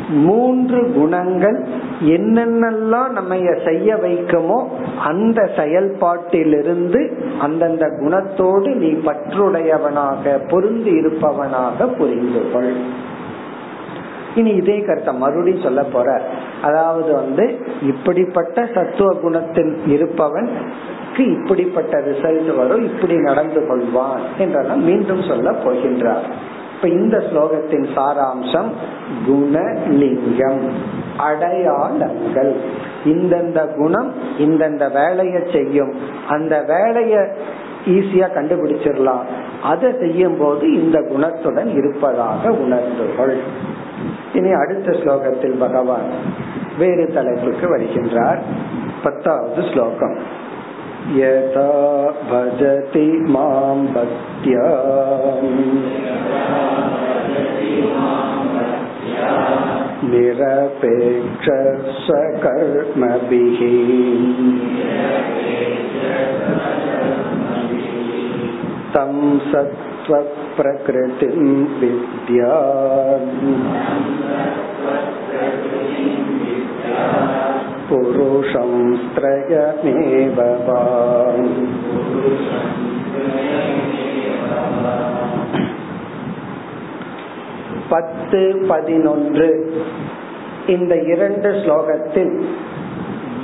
மூன்று 0.10 0.94
குணங்கள் 0.94 1.60
என்னென்னலாம் 2.06 3.10
நம்ம 3.10 3.36
செய்ய 3.66 3.96
வைக்குமோ 3.96 4.60
அந்த 5.06 5.50
செயல்பாட்டிலிருந்து 5.56 7.02
அந்தந்த 7.42 7.86
குணத்தோடு 7.86 8.76
நீ 8.76 8.92
பற்றுடையவனாக 9.08 10.40
பொருந்தி 10.50 10.92
இருப்பவனாக 10.92 11.88
புரிந்து 11.88 12.44
கொள். 12.54 12.74
இனி 14.36 14.50
இதே 14.50 14.80
கருத்தை 14.80 15.14
மறுபடியும் 15.14 15.64
சொல்ல 15.64 15.84
போற. 15.84 16.22
அதாவது 16.62 17.14
வந்து 17.14 17.60
இப்படிப்பட்ட 17.82 18.68
சத்துவ 18.74 19.14
குணத்தில் 19.14 19.82
இருப்பவன் 19.88 20.50
இப்படிப்பட்ட 21.18 21.98
ரிசல்ட் 22.00 22.56
வரும் 22.56 22.84
இப்படி 22.84 23.16
நடந்து 23.16 23.62
கொள்வான் 23.62 24.22
என்றெல்லாம் 24.38 24.84
மீண்டும் 24.84 25.22
சொல்ல 25.22 25.52
போகின்றார். 25.52 26.26
இப்ப 26.76 26.88
இந்த 26.88 27.18
ஸ்லோகத்தின் 27.18 27.86
சாராம்சம் 27.96 28.70
குணலிங்கம் 29.28 30.64
அடையாளங்கள். 31.18 32.56
இந்தந்த 33.06 33.76
குணம் 33.76 34.14
இந்தந்த 34.38 34.92
வேலையை 34.94 35.42
செய்யும். 35.54 35.94
அந்த 36.28 36.64
வேலைய 36.68 37.36
ஈஸியா 37.86 38.28
கண்டுபிடிச்சிடலாம். 38.36 39.22
அதை 39.64 39.92
செய்யும் 40.00 40.38
போது 40.38 40.84
இந்த 40.84 41.00
குணத்துடன் 41.00 41.76
இருப்பதாக 41.76 42.50
உணர்ந்துகொள். 42.50 43.38
இனி 44.35 44.51
அடுத்த 44.53 44.91
ஸ்லோகத்தில் 44.93 45.59
பகவான் 45.59 46.09
வேறு 46.79 47.07
தலைப்புக்கு 47.15 47.67
வருகின்றார் 47.69 48.41
பத்தாவது 49.03 49.63
ஸ்லோகம் 49.73 50.19
यथा 51.09 51.67
भजति 52.29 53.05
मां 53.29 53.77
भक्त्या 53.95 54.65
निरपेक्षस्वकर्मभिः 62.27 63.61
तं 68.95 69.13
सत्त्वप्रकृतिं 70.07 71.39
विद्या 71.81 72.53
पुरुषं 77.89 78.73
त्रयमेव 79.15 80.39
பத்து 87.91 88.41
பதினொன்று 88.69 89.49
இந்த 90.67 90.95
இரண்டு 91.07 91.49
ஸ்லோகத்தில் 91.61 92.35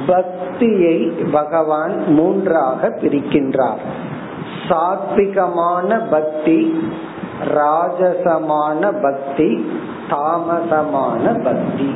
பக்தியை 0.06 0.96
பகவான் 1.32 1.94
மூன்றாக 2.08 2.90
பிரிக்கின்றார் 3.02 3.82
சாத்விகமான 4.69 6.09
பக்தி 6.09 6.89
ராஜசமான 7.55 9.01
பக்தி 9.01 9.71
தாமசமான 10.09 11.43
பக்தி. 11.43 11.95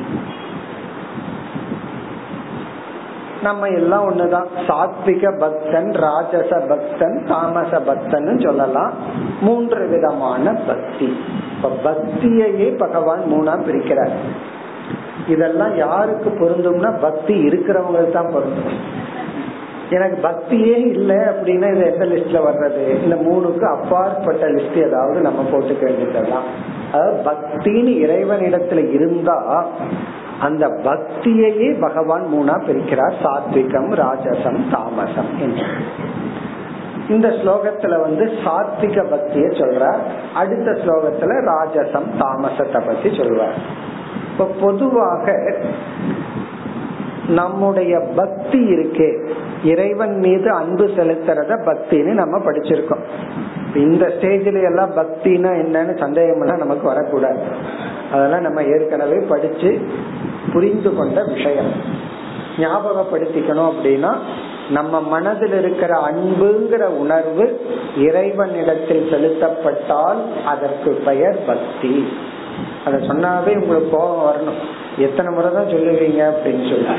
நம்ம 3.44 3.68
எல்லாம் 3.68 4.12
ஒண்ணுதான். 4.12 4.46
சாத்விக 4.68 5.40
பக்தன் 5.40 5.92
ராஜச 5.92 6.68
பக்தன் 6.68 7.26
தாமச 7.28 7.80
பக்தன் 7.80 8.40
சொல்லலாம். 8.40 8.94
மூன்று 9.42 9.88
விதமான 9.88 10.54
பக்தி. 10.54 11.18
இப்ப 11.56 11.92
பக்தியையே 11.92 12.78
பகவான் 12.78 13.20
மூணா 13.20 13.52
பிரிக்கிறார். 13.52 14.12
இதெல்லாம் 15.28 15.76
யாருக்கு 15.76 16.30
பொருந்தும்னா 16.30 17.02
பக்தி 17.02 17.48
இருக்கிறவங்களுக்கு 17.48 18.12
தான் 18.12 18.32
பொருந்தும். 18.34 19.00
எனக்கு 19.92 20.18
பக்தியே 20.28 20.76
இல்லை 20.76 21.16
அப்படின்னா 21.16 21.70
இது 21.76 21.84
எந்த 21.92 22.06
லிஸ்ட்ல 22.06 22.40
வர்றது? 22.44 22.84
இந்த 23.04 23.16
மூணுக்கு 23.16 23.66
அப்பாற்பட்ட 23.78 24.48
லிஸ்ட் 24.48 24.86
ஏதாவது 24.86 25.22
நம்ம 25.22 25.42
போட்டுக்க 25.52 25.84
வேண்டியதெல்லாம் 25.84 26.48
அதாவது 26.94 27.18
பக்தின்னு 27.32 27.94
இறைவனிடத்துல 28.06 28.94
இருந்தா 28.94 29.68
அந்த 30.40 30.68
பக்தியையே 30.68 31.82
பகவான் 31.82 32.26
மூணா 32.34 32.56
பிரிக்கிறார். 32.68 33.14
சாத்விகம் 33.24 33.92
ராஜசம் 33.96 34.62
தாமசம் 34.72 35.32
என்று. 35.40 35.66
இந்த 37.10 37.28
ஸ்லோகத்துல 37.28 38.02
வந்து 38.02 38.26
சாத்விக 38.46 39.04
பக்திய 39.14 39.46
சொல்றார். 39.62 40.02
அடுத்த 40.34 40.72
ஸ்லோகத்துல 40.72 41.38
ராஜசம் 41.52 42.10
தாமசத்தை 42.20 42.82
பத்தி 42.86 43.10
சொல்றார் 43.10 43.58
இப்ப 44.32 44.50
பொதுவாக 44.62 45.56
நம்முடைய 47.28 48.00
பக்தி 48.16 48.60
இருக்கே. 48.76 49.10
இறைவன் 49.64 50.16
மீது 50.18 50.52
அன்பு 50.52 50.86
செலுத்துறத 50.88 51.58
பக்தின்னு 51.68 52.14
நம்ம 52.14 52.38
படிச்சிருக்கோம். 52.38 53.04
இந்த 53.76 54.06
ஸ்டேஜ்ல 54.08 54.62
எல்லாம் 54.70 54.94
பக்தினா 54.96 55.52
என்னன்னு 55.64 56.00
சந்தேகம் 56.00 56.42
எல்லாம் 56.42 56.58
நமக்கு 56.58 56.88
வரக்கூடாது. 56.88 57.42
அதெல்லாம் 58.12 58.42
நம்ம 58.42 58.64
ஏற்கனவே 58.64 59.20
படிச்சு 59.28 59.82
புரிந்து 60.54 60.96
கொண்ட 60.96 61.24
விஷயம். 61.24 61.72
ஞாபகப்படுத்திக்கணும் 62.58 63.70
அப்படின்னா 63.72 64.14
நம்ம 64.70 65.02
மனதில் 65.02 65.56
இருக்கிற 65.60 66.12
அன்புங்கிற 66.12 66.84
உணர்வு 66.86 67.46
இறைவனிடத்தில் 67.98 69.10
செலுத்தப்பட்டால் 69.10 70.22
அதற்கு 70.46 70.92
பெயர் 70.92 71.40
பக்தி. 71.46 72.08
அத 72.86 72.98
சொன்னாவே 72.98 73.54
உங்களுக்கு 73.62 73.90
கோபம் 73.98 74.26
வரணும். 74.30 74.60
எத்தனை 74.98 75.34
முறை 75.34 75.52
தான் 75.52 75.72
சொல்லுவீங்க 75.74 76.22
அப்படின்னு 76.32 76.70
சொல்லி 76.70 76.90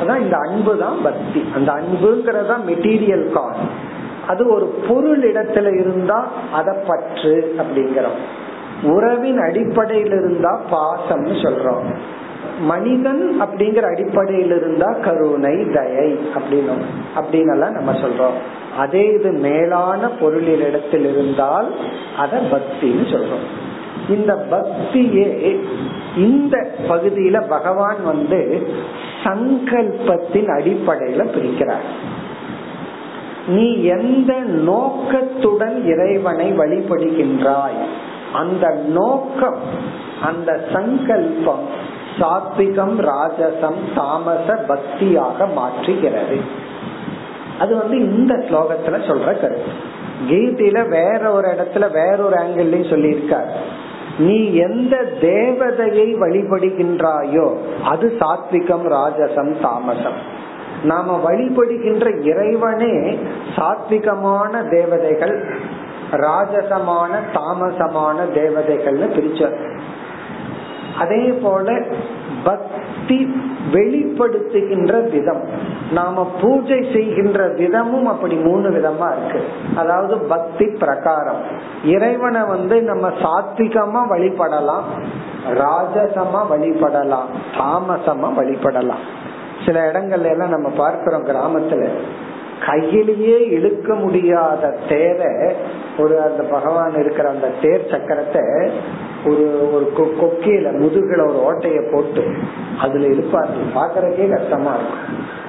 அதான் 0.00 0.20
இந்த 0.20 0.36
அன்பு 0.36 0.78
தான் 0.78 1.02
பக்தி. 1.02 1.40
அந்த 1.54 1.72
அன்புங்கிறதா 1.72 2.56
மெட்டீரியல் 2.66 3.32
காஸ் 3.32 3.64
அது 4.26 4.54
ஒரு 4.54 4.66
பொருள் 4.88 5.32
இடத்துல 5.32 5.80
இருந்தா 5.80 6.28
அதை 6.52 6.74
பற்று 6.86 7.54
அப்படிங்கிறோம். 7.58 8.18
உறவின் 8.82 9.38
அடிப்படையில் 9.38 10.14
இருந்தா 10.20 10.60
பாசம்னு 10.70 11.34
சொல்றோம். 11.44 11.88
மனிதன் 12.60 13.42
அப்படிங்கிற 13.42 13.82
அடிப்படையில் 13.82 14.54
இருந்தா 14.56 14.92
கருணை 14.92 15.56
தயை 15.74 16.18
அப்படின்னு 16.34 16.74
அப்படின்னு 17.16 17.70
நம்ம 17.70 17.92
சொல்றோம். 17.92 18.38
அதே 18.78 19.04
இது 19.12 19.32
மேலான 19.32 20.08
பொருளில் 20.08 20.64
இடத்தில் 20.68 21.06
இருந்தால் 21.12 21.68
அத 22.18 22.40
பக்தின்னு 22.52 23.06
சொல்றோம். 23.14 23.46
இந்த 24.08 24.46
பக்தியே 24.50 25.60
இந்த 26.16 26.70
பகுதியில 26.88 27.48
பகவான் 27.48 28.04
வந்து 28.04 28.68
சங்கல்பத்தின் 29.24 30.48
அடிப்படையில 30.48 31.26
பிரிக்கிறார். 31.34 31.88
நீ 33.46 33.82
எந்த 33.82 34.38
நோக்கத்துடன் 34.38 35.86
இறைவனை 35.86 36.52
வழிபடுகின்றாய் 36.58 37.80
அந்த 38.32 38.82
நோக்கம் 38.88 39.56
அந்த 40.22 40.60
சங்கல்பம் 40.72 41.90
சாத்விகம் 42.18 42.96
ராஜசம் 43.00 43.80
தாமச 43.94 44.64
பக்தியாக 44.68 45.48
மாற்றுகிறது. 45.56 46.40
அது 47.58 47.76
வந்து 47.76 47.98
இந்த 47.98 48.34
ஸ்லோகத்துல 48.34 48.92
சொல்ற 48.92 49.24
கருத்து. 49.24 49.90
கீதையில 50.28 50.88
வேற 50.88 51.32
ஒரு 51.32 51.48
இடத்துல 51.48 51.92
வேற 51.92 52.16
ஒரு 52.16 52.36
ஆங்கிள் 52.36 52.90
சொல்லியிருக்கார். 52.90 53.50
நீ 54.18 54.54
எந்த 54.54 55.12
தேவதையை 55.20 56.14
வழிபடுகின்றாயோ 56.20 57.54
அது 57.84 58.16
சாத்விகம் 58.18 58.86
ராஜசம் 58.92 59.60
தாமசம். 59.60 60.40
நாம 60.84 61.20
வழிபடுகின்ற 61.24 62.24
இறைவனே 62.24 63.18
சாத்விகமான 63.56 64.68
தேவதைகள் 64.70 65.50
ராஜசமான 66.10 67.18
தாமசமான 67.34 68.16
தேவதைகள்னு 68.34 69.08
பிரிச்சார். 69.16 69.56
அதே 70.98 71.38
போல 71.42 71.82
பக்தி 72.44 73.34
வெளிப்படுத்துகின்ற 73.72 75.10
விதம். 75.10 75.42
நாம 75.92 76.30
பூஜை 76.40 76.78
செய்கின்ற 76.92 77.48
விதமும் 77.48 78.04
அப்படி 78.04 78.34
மூணு 78.34 78.68
விதமா 78.68 79.16
இருக்கு. 79.16 79.44
அதாவது 79.76 80.18
பக்தி 80.18 80.66
பிரகாரம். 80.66 81.40
இறைவனை 81.84 82.42
வந்து 82.42 82.82
நம்ம 82.82 83.08
சாத்விகமா 83.08 84.00
வழிபடலாம் 84.10 84.82
ராஜசமா 85.48 86.40
வழிபடலாம் 86.50 87.28
தாமசமா 87.56 88.28
வழிபடலாம். 88.38 89.04
சில 89.66 89.92
இடங்கள்ல 89.92 90.30
எல்லாம் 90.30 90.48
நம்ம 90.48 90.68
பார்க்கிறோம் 90.76 91.26
கிராமத்துல. 91.26 91.88
கையிலேயே 92.66 93.48
இழுக்க 93.48 93.94
முடியாத 93.94 94.76
தேரை 94.88 95.54
ஒரு 95.98 96.20
அந்த 96.20 96.42
பகவான் 96.42 96.98
இருக்கிற 96.98 97.28
அந்த 97.28 97.48
தேர் 97.62 97.90
சக்கரத்தை 97.90 98.70
ஒரு 99.26 99.72
ஒரு 99.72 99.92
கொக்கையில 99.96 100.66
முதுகுல 100.82 101.28
ஒரு 101.28 101.38
ஓட்டைய 101.48 101.92
போட்டு 101.92 102.32
அதுல 102.78 103.06
இழுப்பார்கள் 103.06 103.72
பாக்குறதுக்கே 103.74 104.36
கஷ்டமா 104.36 104.74
இருக்கும். 104.74 105.40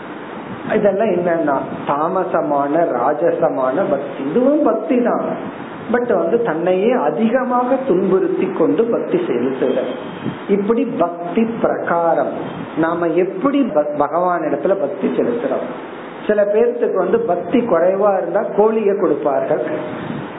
இதெல்லாம் 0.76 1.08
என்னன்னா 1.08 1.58
தாமசமான 1.88 2.74
ராஜசமான 3.00 3.76
பக்தி. 3.90 4.30
இதுவும் 4.30 4.64
பக்தி 4.64 5.04
தான். 5.04 5.62
பட் 5.92 6.08
வந்து 6.08 6.42
தன்னையே 6.42 6.92
அதிகமாக 6.92 7.76
துன்புறுத்தி 7.88 8.52
கொண்டு 8.58 8.84
பக்தி 8.84 9.18
செலுத்துகிற 9.18 9.82
இப்படி 10.50 10.84
பக்தி 10.86 11.46
பிரகாரம் 11.62 12.32
நாம 12.78 13.08
எப்படி 13.08 13.72
பகவான் 13.98 14.42
இடத்துல 14.42 14.76
பக்தி 14.80 15.08
செலுத்துறோம்? 15.08 15.68
சில 16.28 16.44
பேர்த்துக்கு 16.44 16.96
வந்து 16.96 17.20
பக்தி 17.20 17.60
குறைவா 17.60 18.18
இருந்தா 18.18 18.42
கோழிய 18.42 19.00
கொடுப்பார்கள். 19.00 19.62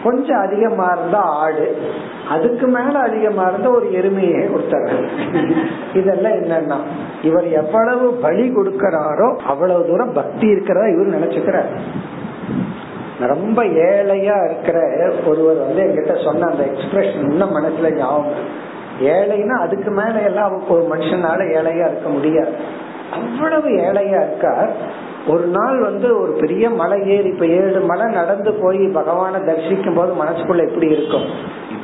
கொஞ்சம் 0.05 0.41
அதிகமா 0.41 0.93
இருந்தா 0.99 1.19
ஆடு. 1.19 1.77
அதுக்கு 2.29 2.67
மேல 2.67 2.99
அதிகமா 2.99 3.49
இருந்தா 3.49 3.71
ஒரு 3.71 3.87
எருமையை 3.87 4.53
கொடுத்தார்கள். 4.53 5.09
இதெல்லாம் 5.95 6.33
என்னன்னா 6.33 6.77
இவர் 7.23 7.49
எவ்வளவு 7.49 8.13
பலி 8.13 8.53
கொடுக்கிறாரோ 8.55 9.37
அவ்வளவு 9.37 9.87
தூரம் 9.87 10.13
பக்தி 10.13 10.47
இருக்கிறதா 10.47 10.87
இவர் 10.87 11.21
நினைச்சுக்கிறார். 11.21 11.71
ரொம்ப 13.21 13.65
ஏழையா 13.65 14.45
இருக்கிற 14.45 14.79
ஒருவர் 15.27 15.57
வந்து 15.57 15.83
என்கிட்ட 15.83 16.25
சொன்ன 16.25 16.47
அந்த 16.47 16.65
எக்ஸ்பிரஷன் 16.65 17.31
இன்னும் 17.31 17.57
மனசுல 17.57 17.97
ஞாபகம் 17.97 18.73
ஏழைன்னா 19.01 19.57
அதுக்கு 19.61 19.91
மேல 19.91 20.21
எல்லாம் 20.21 20.69
ஒரு 20.69 20.87
மனுஷனால 20.93 21.41
ஏழையா 21.59 21.87
இருக்க 21.87 22.09
முடியாது. 22.09 22.53
அவ்வளவு 23.13 23.69
ஏழையா 23.69 24.27
இருக்கார். 24.27 25.03
ஒரு 25.27 25.47
நாள் 25.47 25.79
வந்து 25.79 26.21
ஒரு 26.21 26.33
பெரிய 26.33 26.71
மலை 26.71 27.07
ஏறி 27.07 27.29
இப்ப 27.29 27.47
ஏழு 27.47 27.81
மலை 27.81 28.07
நடந்து 28.07 28.53
போய் 28.53 28.79
பகவான 28.79 29.45
தரிசிக்கும் 29.45 29.95
போது 29.95 30.13
மனசுக்குள்ள 30.25 30.69
எப்படி 30.69 30.87
இருக்கும்? 30.87 31.27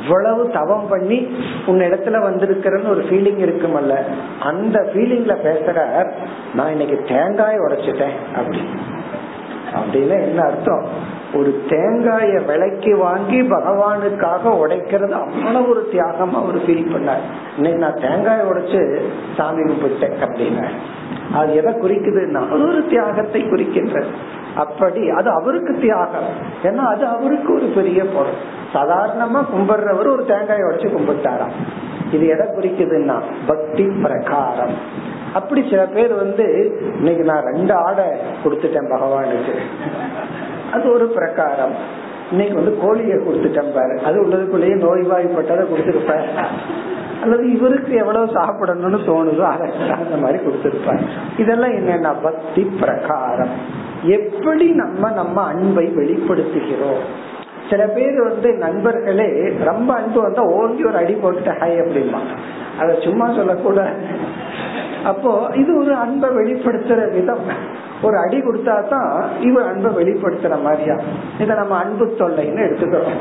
இவ்வளவு 0.03 0.51
தவம் 0.51 0.87
பண்ணி 0.89 1.37
உன் 1.67 1.79
இடத்துல 1.79 2.19
வந்திருக்கிறன்னு 2.27 2.89
ஒரு 2.89 3.03
ஃபீலிங் 3.03 3.41
இருக்குமல்ல. 3.47 3.95
அந்த 4.41 4.91
ஃபீலிங்ல 4.95 5.37
பேசுற 5.45 6.11
நான் 6.55 6.71
இன்னைக்கு 6.71 7.05
தேங்காய் 7.09 7.59
உடைச்சிட்டேன் 7.59 8.17
அப்படி 8.37 8.61
அப்படின்னா 9.75 10.21
என்ன 10.23 10.43
அர்த்தம்? 10.43 10.85
ஒரு 11.39 11.51
தேங்காய 11.69 12.31
விலைக்கு 12.47 12.93
வாங்கி 12.97 13.41
பகவானுக்காக 13.41 14.53
உடைக்கிறது 14.63 15.11
அவ்வளவு 15.11 15.69
ஒரு 15.69 15.83
தியாகமா 15.93 16.39
அவர் 16.43 16.59
ஃபீல் 16.65 16.91
பண்ணார். 16.95 17.25
இன்னைக்கு 17.57 17.81
நான் 17.83 18.01
தேங்காய் 18.01 18.49
உடைச்சு 18.51 18.81
சாமி 19.37 19.63
கும்பிட்டேன் 19.63 20.17
அப்படின்னா 20.27 20.67
அது 21.35 21.51
எதை 21.55 21.73
குறிக்குதுன்னா 21.73 22.43
அது 22.53 22.63
ஒரு 22.69 22.83
தியாகத்தை 22.87 23.43
குறிக்கின்றது 23.43 24.11
அப்படி 24.55 25.03
அது 25.11 25.29
அவருக்கு 25.31 25.73
தியாகம். 25.81 26.31
ஏன்னா 26.63 26.85
அது 26.95 27.07
அவருக்கு 27.07 27.55
ஒரு 27.55 27.67
பெரிய 27.77 28.05
பொருள். 28.05 28.41
சாதாரணமா 28.75 29.41
கும்பிடுறவர் 29.55 30.13
ஒரு 30.17 30.25
தேங்காயை 30.33 30.65
உடைச்சு 30.69 30.89
கும்பிட்டாராம். 30.97 31.57
இது 32.13 32.27
எதை 32.27 32.47
குறிக்குதுன்னா 32.47 33.17
பக்தி 33.47 33.85
பிரகாரம். 34.03 34.77
அப்படி 35.33 35.61
சில 35.71 35.83
பேர் 35.87 36.15
வந்து 36.15 36.47
இன்னைக்கு 36.97 37.25
நான் 37.25 37.49
ரெண்டு 37.55 37.75
ஆடை 37.75 38.09
கொடுத்துட்டேன் 38.45 38.93
பகவானுக்கு. 38.95 39.55
அது 40.73 40.93
ஒரு 40.93 41.07
பிரகாரம். 41.17 41.75
இன்னைக்கு 42.31 42.55
வந்து 42.55 42.79
கோழியை 42.83 43.17
கொடுத்துட்டேன் 43.17 43.75
பாரு. 43.75 44.01
அது 44.05 44.17
உள்ளதுக்குள்ளேயே 44.27 44.77
நோய்வாய்ப்பட்டதை 44.87 45.65
கொடுத்துருப்பாரு 45.65 46.29
அல்லது 47.23 47.53
இவருக்கு 47.53 47.95
எவ்வளவு 47.95 48.27
சாப்பிடணும்னு 48.27 49.01
தோணுதோ 49.09 49.41
அதை 49.41 49.69
அந்த 49.93 50.17
மாதிரி 50.17 50.39
கொடுத்துருப்பாரு. 50.45 51.03
இதெல்லாம் 51.39 51.71
என்னன்னா 51.71 52.15
பக்தி 52.23 52.63
பிரகாரம். 52.81 53.55
எப்படி 54.03 54.67
நம்ம 54.71 55.11
நம்ம 55.11 55.43
அன்பை 55.43 55.87
வெளிப்படுத்துகிறோம்? 55.87 57.05
சில 57.71 57.87
பேர் 57.87 58.23
வந்து 58.23 58.53
நண்பர்களே 58.53 59.53
ரொம்ப 59.65 59.95
அன்பு 59.95 60.23
வந்தா 60.23 60.43
ஓங்கி 60.43 60.85
ஒரு 60.85 60.97
அடி 60.97 61.15
போட்டுட்டு 61.15 61.53
ஹாய் 61.61 61.83
அப்படிமா 61.83 62.21
அத 62.79 62.95
சும்மா 62.95 63.27
சொல்லக்கூட. 63.35 63.81
அப்போ 65.05 65.51
இது 65.55 65.79
ஒரு 65.79 65.95
அன்பை 65.95 66.29
வெளிப்படுத்துற 66.31 67.13
விதம். 67.13 67.45
ஒரு 68.03 68.17
அடி 68.17 68.39
கொடுத்தா 68.39 68.89
தான் 68.89 69.11
இவர் 69.41 69.67
அன்பை 69.67 69.91
வெளிப்படுத்துற 69.93 70.63
மாதிரியா? 70.63 70.97
இத 71.39 71.55
நம்ம 71.55 71.77
அன்பு 71.77 72.05
தொல்லைன்னு 72.19 72.65
எடுத்துக்கிறோம். 72.67 73.19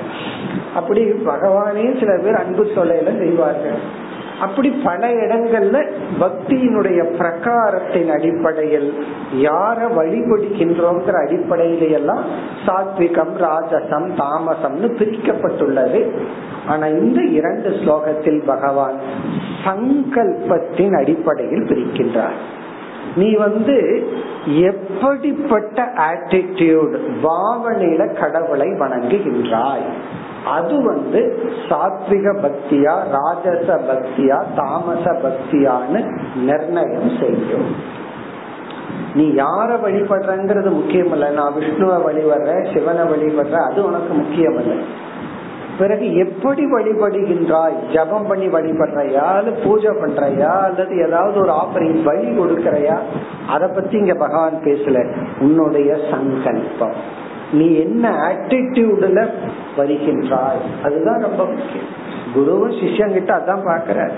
அப்படி 0.75 1.01
பகவானே 1.03 1.99
சில 1.99 2.17
பேர் 2.17 2.35
அன்பு 2.35 2.63
தொல்லையில 2.63 3.17
செய்வார்கள். 3.17 3.79
அப்படி 4.41 4.69
பல 4.69 5.07
இடங்கள்ல 5.13 5.77
பக்தியினுடைய 6.19 6.99
பிரகாரத்தின் 7.19 8.11
அடிப்படையில் 8.11 8.93
யார 9.35 9.79
வழிபடுகின்றோங்கிற 9.97 11.15
அடிப்படையில 11.25 11.91
எல்லாம் 11.91 12.23
சாத்விகம் 12.65 13.33
ராஜசம் 13.39 14.07
தாமசம்னு 14.17 14.89
பிரிக்கப்பட்டுள்ளது. 14.99 16.01
ஆனா 16.67 16.85
இந்த 16.87 17.21
இரண்டு 17.21 17.69
ஸ்லோகத்தில் 17.69 18.45
பகவான் 18.45 18.97
சங்கல்பத்தின் 19.65 20.95
அடிப்படையில் 20.97 21.67
பிரிக்கின்றார். 21.67 22.39
நீ 23.15 23.35
வந்து 23.35 24.07
எப்படிப்பட்ட 24.45 25.83
ஆட்டிடியூட் 25.83 26.95
பாவனையில 27.23 28.19
கடவுளை 28.19 28.67
வணங்குகின்றாய்? 28.67 29.87
அது 30.45 30.83
வந்து 30.83 31.51
சாத்விக 31.69 32.35
பக்தியா 32.35 32.95
ராஜச 33.11 33.75
பக்தியா 33.75 34.43
தாமச 34.55 35.11
பக்தியான்னு 35.11 36.19
நிர்ணயம் 36.35 37.11
செய்யும். 37.19 37.97
நீ 39.15 39.29
யார 39.29 39.79
வழிபடுறங்கிறது 39.85 40.71
முக்கியம் 40.71 41.11
இல்ல 41.11 41.29
நான் 41.29 41.53
விஷ்ணுவை 41.53 41.99
வழிபடுறேன் 42.07 42.73
சிவனை 42.73 43.01
வழிபடுறேன் 43.01 43.69
அது 43.71 43.85
உனக்கு 43.85 44.13
முக்கியம் 44.13 44.59
இல்லை 44.59 45.07
பிறகு 45.77 46.15
எப்படி 46.15 46.65
வழிபடுகின்றாய்? 46.65 47.93
ஜபம் 47.93 48.27
பண்ணி 48.27 48.47
வழிபடுறையா? 48.47 49.13
அல்லது 49.13 49.61
பூஜை 49.63 49.89
பண்றையா? 49.89 50.61
அல்லது 50.63 50.97
ஏதாவது 51.07 51.39
ஒரு 51.39 51.51
ஆஃபரிங் 51.51 52.03
வழி 52.03 52.27
கொடுக்கறையா? 52.27 52.97
அத 53.47 53.67
பத்தி 53.67 53.97
இங்க 53.97 54.13
பகவான் 54.13 54.61
பேசல. 54.63 55.15
உன்னுடைய 55.39 55.97
சங்கல்பம். 56.11 57.27
நீ 57.51 57.75
என்ன 57.75 58.09
ஆட்டிடியூட்ல 58.09 59.29
வருகின்றாய்? 59.77 60.61
அதுதான் 60.83 61.21
ரொம்ப 61.21 61.45
முக்கியம். 61.45 61.89
குருவும் 62.35 62.77
சிஷ்யங்கிட்ட 62.79 63.31
அதான் 63.33 63.67
பாக்குற 63.67 64.11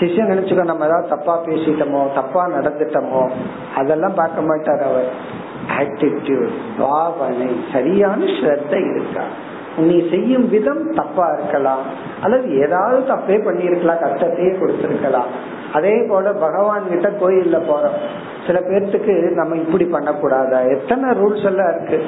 சிஷ்யன் 0.00 0.30
நினைச்சுக்கோ 0.30 0.64
நம்ம 0.64 0.84
ஏதாவது 0.84 1.08
தப்பா 1.08 1.44
பேசிட்டோமோ 1.44 2.14
தப்பா 2.14 2.48
நடந்துட்டோமோ 2.48 3.30
அதெல்லாம் 3.74 4.14
பார்க்க 4.14 4.42
மாட்டார் 4.42 4.82
அவர். 4.82 5.08
ஆட்டிடியூட் 5.78 6.50
பாவனை 6.78 7.60
சரியான 7.72 8.24
ஸ்ரத்த 8.24 8.96
இருக்கா? 8.96 9.22
நீ 9.78 10.08
செய்யும் 10.10 10.48
விதம் 10.48 10.94
தப்பா 10.94 11.36
இருக்கலாம். 11.38 11.80
அல்லது 12.22 12.58
ஏதாவது 12.58 13.14
தப்பே 13.14 13.36
பண்ணிருக்கலாம் 13.36 14.02
கஷ்டத்தையே 14.04 14.58
கொடுத்திருக்கலாம். 14.58 15.28
அதே 15.72 16.06
போல 16.08 16.32
பகவான் 16.32 16.88
கிட்ட 16.88 17.08
கோயில்ல 17.08 17.62
போறோம். 17.68 17.98
சில 18.46 18.60
பேர்த்துக்கு 18.60 19.34
நம்ம 19.34 19.56
இப்படி 19.56 19.84
பண்ணக்கூடாதா? 19.84 20.68
எத்தனை 20.68 21.10
ரூல்ஸ் 21.10 21.44
எல்லாம் 21.44 21.74
இருக்கு. 21.74 22.02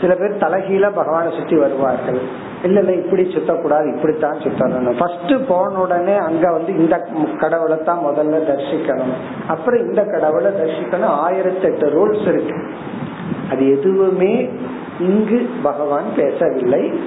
சில 0.00 0.14
பேர் 0.14 0.36
தலைகீழ 0.36 0.90
பகவானை 0.94 1.38
சுத்தி 1.38 1.56
வருவார்கள். 1.56 2.18
இல்ல 2.62 2.80
இல்ல 2.80 2.92
இப்படி 2.92 3.22
சுத்தக்கூடாது 3.22 3.96
இப்படித்தான் 3.96 4.38
சுத்தணும் 4.38 4.98
ஃபர்ஸ்ட் 4.98 5.48
போன 5.48 5.78
உடனே 5.78 6.16
அங்க 6.16 6.52
வந்து 6.52 6.76
இந்த 6.76 7.08
கடவுளை 7.38 7.82
தான் 7.82 7.98
முதல்ல 7.98 8.36
தரிசிக்கணும். 8.36 9.14
அப்புறம் 9.46 9.88
இந்த 9.88 10.02
கடவுளை 10.02 10.50
தரிசிக்கணும். 10.50 11.04
ஆயிரத்தி 11.04 11.66
எட்டு 11.66 11.86
ரூல்ஸ் 11.86 12.28
இருக்கு. 12.28 12.54
அது 13.50 13.78
எதுவுமே 13.78 14.50
இங்கு 15.00 15.50
பகவான் 15.62 16.14
பேசவில்லை. 16.16 17.00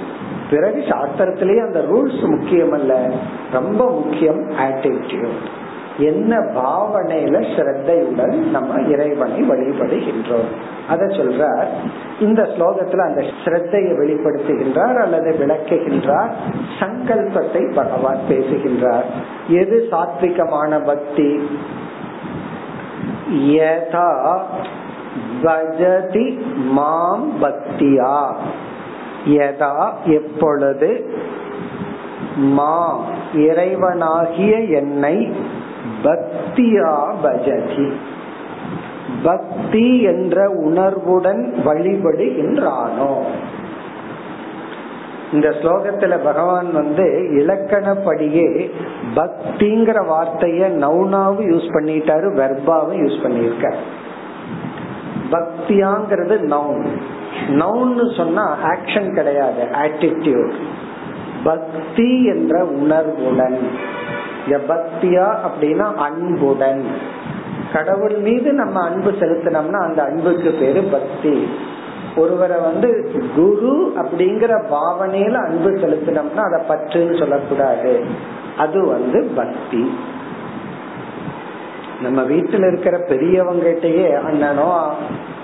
பிறகு 0.50 0.84
சாஸ்திரத்திலேயே 0.88 1.66
அந்த 1.66 1.80
ரூல்ஸ் 1.80 2.30
முக்கியம் 2.30 2.72
அல்ல 2.72 3.12
ரொம்ப 3.52 3.90
முக்கியம் 3.90 4.50
ஆட்டிடியூட் 4.50 5.58
என்ன 5.98 6.38
பாவனையில 6.38 7.46
ஸ்ரத்தையுடன் 7.56 8.34
நம்ம 8.34 8.82
இறைவனை 8.82 9.42
வழிபடுகின்றோம். 9.50 10.50
அத 10.88 11.06
சொல்றார். 11.06 11.68
இந்த 12.20 12.44
ஸ்லோகத்துல 12.44 12.98
அந்த 12.98 13.22
ஸ்ரத்தையை 13.46 13.94
வெளிப்படுத்துகின்றார் 13.98 15.02
அல்லது 15.02 15.36
விளக்குகின்றார். 15.40 16.32
சங்கல்பத்தை 16.80 17.74
பகவான் 17.76 18.18
பேசுகின்றார். 18.30 19.06
எது 19.48 19.88
சாத்விகமான 19.92 20.86
பக்தி? 20.86 21.50
பஜதி 25.44 26.40
மாம் 26.66 27.44
பக்தியா. 27.44 28.34
யதா 29.28 29.94
எப்பொழுது? 30.06 31.10
மா 32.36 33.02
இறைவனாகிய 33.36 34.70
என்னை 34.70 35.32
பக்தியா 36.04 37.16
பஜதி. 37.24 37.92
பக்தி 39.24 40.02
என்ற 40.02 40.50
உணர்வுடன் 40.50 41.54
வழிபடுகின்றானோ? 41.66 43.18
இந்த 45.34 45.50
ஸ்லோகத்துல 45.50 46.24
பகவான் 46.24 46.74
வந்து 46.74 47.04
இலக்கணப்படியே 47.32 48.70
பக்திங்கிற 49.16 49.98
வார்த்தைய 50.06 50.70
நவுனாவும் 50.70 51.50
யூஸ் 51.50 51.70
பண்ணிட்டாரு 51.74 52.28
வெர்பாவும் 52.34 53.00
யூஸ் 53.00 53.20
பண்ணியிருக்காரு. 53.24 53.99
பக்தியாங்கிறது 55.32 56.38
நவுன் 56.46 56.86
நவுன்னு 57.48 58.16
சொன்னா 58.18 58.58
ஆக்ஷன் 58.64 59.14
கிடையாது 59.14 59.64
ஆட்டிடியூட் 59.64 60.54
பக்தி 61.44 62.26
என்ற 62.26 62.66
உணர்வுடன். 62.66 63.58
பக்தியா 64.48 65.36
அப்படின்னா 65.46 65.96
அன்புடன். 65.96 66.86
கடவுள் 67.74 68.16
மீது 68.16 68.54
நம்ம 68.54 68.84
அன்பு 68.84 69.12
செலுத்தினோம்னா 69.12 69.82
அந்த 69.82 70.04
அன்புக்கு 70.04 70.52
பேரு 70.60 70.82
பக்தி. 70.82 71.50
ஒருவரை 72.16 72.60
வந்து 72.60 73.12
குரு 73.36 73.94
அப்படிங்கிற 73.96 74.62
பாவனையில 74.72 75.34
அன்பு 75.34 75.70
செலுத்தினோம்னா 75.70 76.54
அதை 76.54 76.62
பற்றுன்னு 76.68 77.20
சொல்லக்கூடாது. 77.20 78.06
அது 78.58 78.86
வந்து 78.86 79.32
பக்தி. 79.36 79.94
நம்ம 82.02 82.22
வீட்டுல 82.22 82.68
இருக்கிற 82.68 82.98
பெரியவங்கிட்டயே 82.98 84.24
அண்ணனோ 84.26 84.96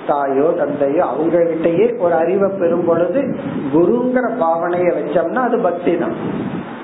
தாயோ 0.07 0.53
தந்தையோ 0.57 1.03
அவங்க 1.03 1.37
கிட்டயே 1.37 1.99
ஒரு 1.99 2.13
அறிவை 2.13 2.49
பெறும் 2.59 2.85
பொழுது 2.85 3.21
குருங்கிற 3.73 4.25
பாவனைய 4.39 4.89
வச்சோம்னா 4.97 5.35
அது 5.35 5.57
பக்தி 5.57 5.97
தான். 5.97 6.13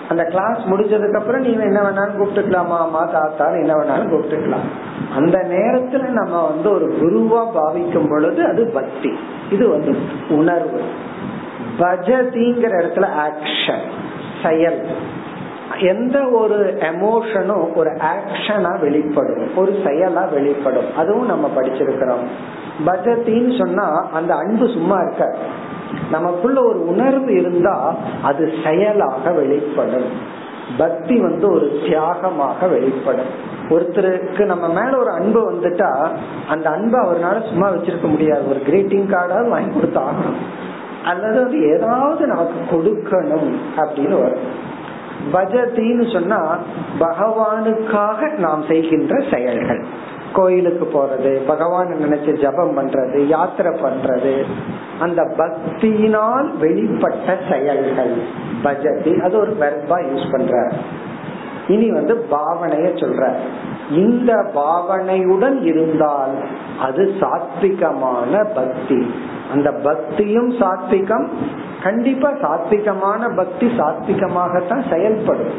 அந்த 0.09 0.23
கிளாஸ் 0.23 0.57
முடிஞ்சதுக்கு 0.57 1.15
அப்புறம் 1.15 1.41
நீங்க 1.41 1.63
என்ன 1.63 1.81
வேணாலும் 1.81 2.19
கூப்பிட்டுக்கலாமா? 2.19 2.77
அம்மா 2.77 3.05
தாத்தா 3.05 3.47
என்ன 3.47 3.73
வேணாலும் 3.73 4.11
கூப்பிட்டுக்கலாம். 4.11 4.67
அந்த 5.15 5.37
நேரத்துல 5.49 6.09
நம்ம 6.09 6.47
வந்து 6.47 6.71
ஒரு 6.71 6.97
குருவா 7.01 7.51
பாவிக்கும் 7.51 8.09
பொழுது 8.09 8.45
அது 8.45 8.65
பக்தி. 8.65 9.13
இது 9.51 9.69
வந்து 9.69 9.95
உணர்வு. 10.29 10.81
பஜதிங்கிற 11.79 12.73
இடத்துல 12.81 13.07
ஆக்ஷன் 13.27 13.85
செயல். 14.43 14.81
எந்த 15.79 16.29
ஒரு 16.29 16.77
எமோஷனும் 16.79 17.73
ஒரு 17.75 17.89
ஆக்ஷனா 17.89 18.79
வெளிப்படும் 18.79 19.57
ஒரு 19.57 19.71
செயலா 19.71 20.33
வெளிப்படும். 20.33 20.95
அதுவும் 20.97 21.25
நம்ம 21.25 21.49
படிச்சிருக்கிறோம். 21.55 22.25
பஜத்தின்னு 22.85 23.57
சொன்னா 23.57 24.09
அந்த 24.13 24.35
அன்பு 24.35 24.69
சும்மா 24.69 24.99
இருக்க 24.99 25.35
நமக்குள்ள 26.11 26.63
ஒரு 26.63 26.87
உணர்வு 26.87 27.33
இருந்தா 27.33 27.95
அது 28.23 28.53
செயலாக 28.65 29.31
வெளிப்படும். 29.31 30.39
பக்தி 30.77 31.19
வந்து 31.19 31.51
ஒரு 31.51 31.79
தியாகமாக 31.83 32.69
வெளிப்படும். 32.69 33.49
ஒருத்தருக்கு 33.69 34.45
நம்ம 34.45 34.83
மேல 34.83 34.97
ஒரு 34.97 35.09
அன்பு 35.09 35.51
வந்துட்டா 35.51 36.07
அந்த 36.47 36.69
அன்பை 36.69 36.99
அவர்னால 37.01 37.47
சும்மா 37.47 37.71
வச்சிருக்க 37.71 38.01
முடியாது. 38.01 38.49
ஒரு 38.49 38.61
கிரீட்டிங் 38.67 39.15
கார்டாவது 39.15 39.49
வாங்கி 39.49 39.79
கொடுத்தாகணும். 39.79 40.39
அல்லது 41.03 41.43
அது 41.43 41.69
ஏதாவது 41.69 42.27
நமக்கு 42.27 42.77
கொடுக்கணும் 42.77 43.53
அப்படின்னு 43.77 44.21
வரும். 44.21 44.69
பஜதின்னு 45.33 46.13
சொன்னா 46.13 46.57
பகவானுக்காக 46.99 48.37
நாம் 48.37 48.63
செய்கின்ற 48.67 49.23
செயல்கள். 49.31 49.83
கோயிலுக்கு 50.33 50.85
போறது 50.93 51.45
பகவான் 51.47 51.87
நினைச்சு 51.87 52.41
ஜபம் 52.41 52.77
பண்றது 52.77 53.17
யாத்திரை 53.25 53.79
பண்றது. 53.81 54.43
அந்த 54.99 55.21
பக்தியினால் 55.37 56.47
வெளிப்பட்ட 56.61 57.51
செயல்கள். 57.51 58.13
பஜதி 58.63 59.19
அது 59.21 59.37
ஒரு 59.37 59.57
வெர்பா 59.59 59.89
யூஸ் 59.89 60.31
பண்ற 60.31 60.71
இனி 61.67 61.91
வந்து 61.91 62.25
பாவனைய 62.31 62.87
சொல்ற 62.99 63.31
இந்த 63.89 64.51
பாவனையுடன் 64.55 65.63
இருந்தால் 65.63 66.35
அது 66.81 67.15
சாத்விகமான 67.19 68.45
பக்தி. 68.55 69.13
அந்த 69.51 69.71
பக்தியும் 69.71 70.51
சாத்விகம் 70.51 71.27
கண்டிப்பா 71.83 72.29
சாத்விகமான 72.29 73.35
பக்தி 73.35 73.67
சாத்விகமாகத்தான் 73.67 74.89
செயல்படும். 74.89 75.53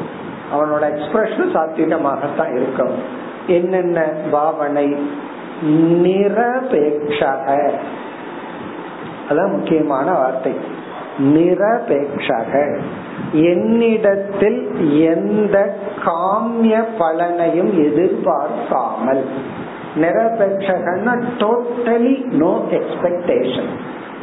அவனோட 0.52 0.82
எக்ஸ்பிரஷன் 0.82 1.54
சாத்விகமாகத்தான் 1.54 2.54
இருக்கும். 2.54 2.94
என்னென்ன 3.46 4.06
பாவனை? 4.30 4.96
நிரபேட்சக 6.02 7.70
அதான் 9.28 9.56
முக்கியமான 9.56 10.12
வார்த்தை. 10.12 10.56
நிரபேட்சக 11.18 12.80
என்னிடத்தில் 13.32 14.60
எந்த 15.00 15.76
காமிய 16.04 16.84
பலனையும் 16.98 17.72
எதிர்பார்க்காமல். 17.86 19.24
நிரபேட்சகன்னா 19.96 21.22
டோட்டலி 21.38 22.24
நோ 22.24 22.60
எக்ஸ்பெக்டேஷன் 22.70 23.70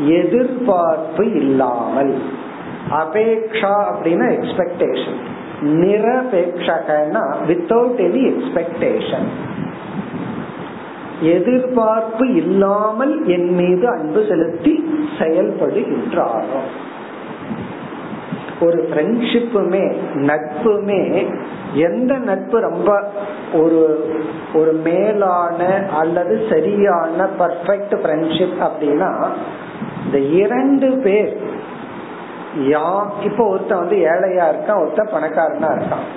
எதிர்பார்ப்பு 0.05 1.31
இல்லாமல். 1.31 2.13
அபேக்ஷா 2.91 3.75
அப்படின்னா 3.89 4.27
எக்ஸ்பெக்டேஷன் 4.39 5.19
நிரபேஷகன்னா 5.61 7.23
வித்தவுட் 7.47 7.99
எனி 7.99 8.33
எக்ஸ்பெக்டேஷன் 8.33 9.27
எதிர்பார்ப்பு 11.21 12.33
இல்லாமல் 12.33 13.25
என் 13.25 13.49
மீது 13.53 13.87
அன்பு 13.87 14.25
செலுத்தி 14.29 14.73
செயல்படுகின்றாரோ. 15.19 16.61
ஒரு 18.61 18.89
ஃப்ரெண்ட்ஷிப்புமே 18.89 19.83
நட்புமே 20.13 21.27
எந்த 21.73 22.17
நட்பு 22.17 22.59
ரொம்ப 22.59 23.11
ஒரு 23.53 24.09
ஒரு 24.53 24.71
மேலான 24.71 25.87
அல்லது 25.97 26.45
சரியான 26.49 27.27
பர்ஃபெக்ட் 27.39 27.95
ஃப்ரெண்ட்ஷிப் 28.01 28.69
அப்படின்னா 28.69 29.27
இந்த 30.05 30.17
இரண்டு 30.17 30.89
பேர் 30.89 31.37
யா 32.59 33.05
இப்போ 33.23 33.47
ஒருத்தன் 33.49 33.77
வந்து 33.77 33.95
ஏழையா 33.95 34.45
இருக்கான் 34.51 34.81
ஒருத்தன் 34.81 35.13
பணக்காரனா 35.13 35.69
இருக்கான். 35.77 36.07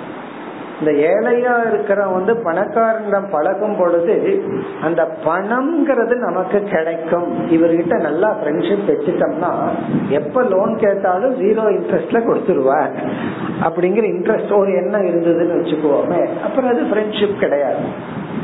இந்த 0.79 0.91
ஏழையா 0.91 1.53
இருக்கிறவன் 1.69 2.13
வந்து 2.13 2.33
பணக்காரனிடம் 2.33 3.29
பழகும் 3.31 3.77
பொழுது 3.77 4.43
அந்த 4.81 5.07
பணம்ங்கிறது 5.25 6.15
நமக்கு 6.15 6.63
கிடைக்கும். 6.63 7.49
இவர்கிட்ட 7.49 7.99
நல்லா 8.01 8.35
ஃப்ரெண்ட்ஷிப் 8.39 8.87
வச்சுட்டோம்னா 8.87 9.51
எப்ப 10.09 10.43
லோன் 10.43 10.77
கேட்டாலும் 10.77 11.39
ஜீரோ 11.41 11.63
இன்ட்ரெஸ்ட்ல 11.75 12.21
கொடுத்துருவார். 12.25 12.95
அப்படிங்கிற 13.63 14.05
இன்ட்ரெஸ்ட் 14.13 14.57
ஒரு 14.57 14.73
எண்ணம் 14.73 15.05
இருந்ததுன்னு 15.05 15.59
வச்சுக்குவோமே 15.59 16.21
அப்புறம் 16.43 16.69
அது 16.69 16.81
ஃப்ரெண்ட்ஷிப் 16.81 17.39
கிடையாது. 17.39 17.81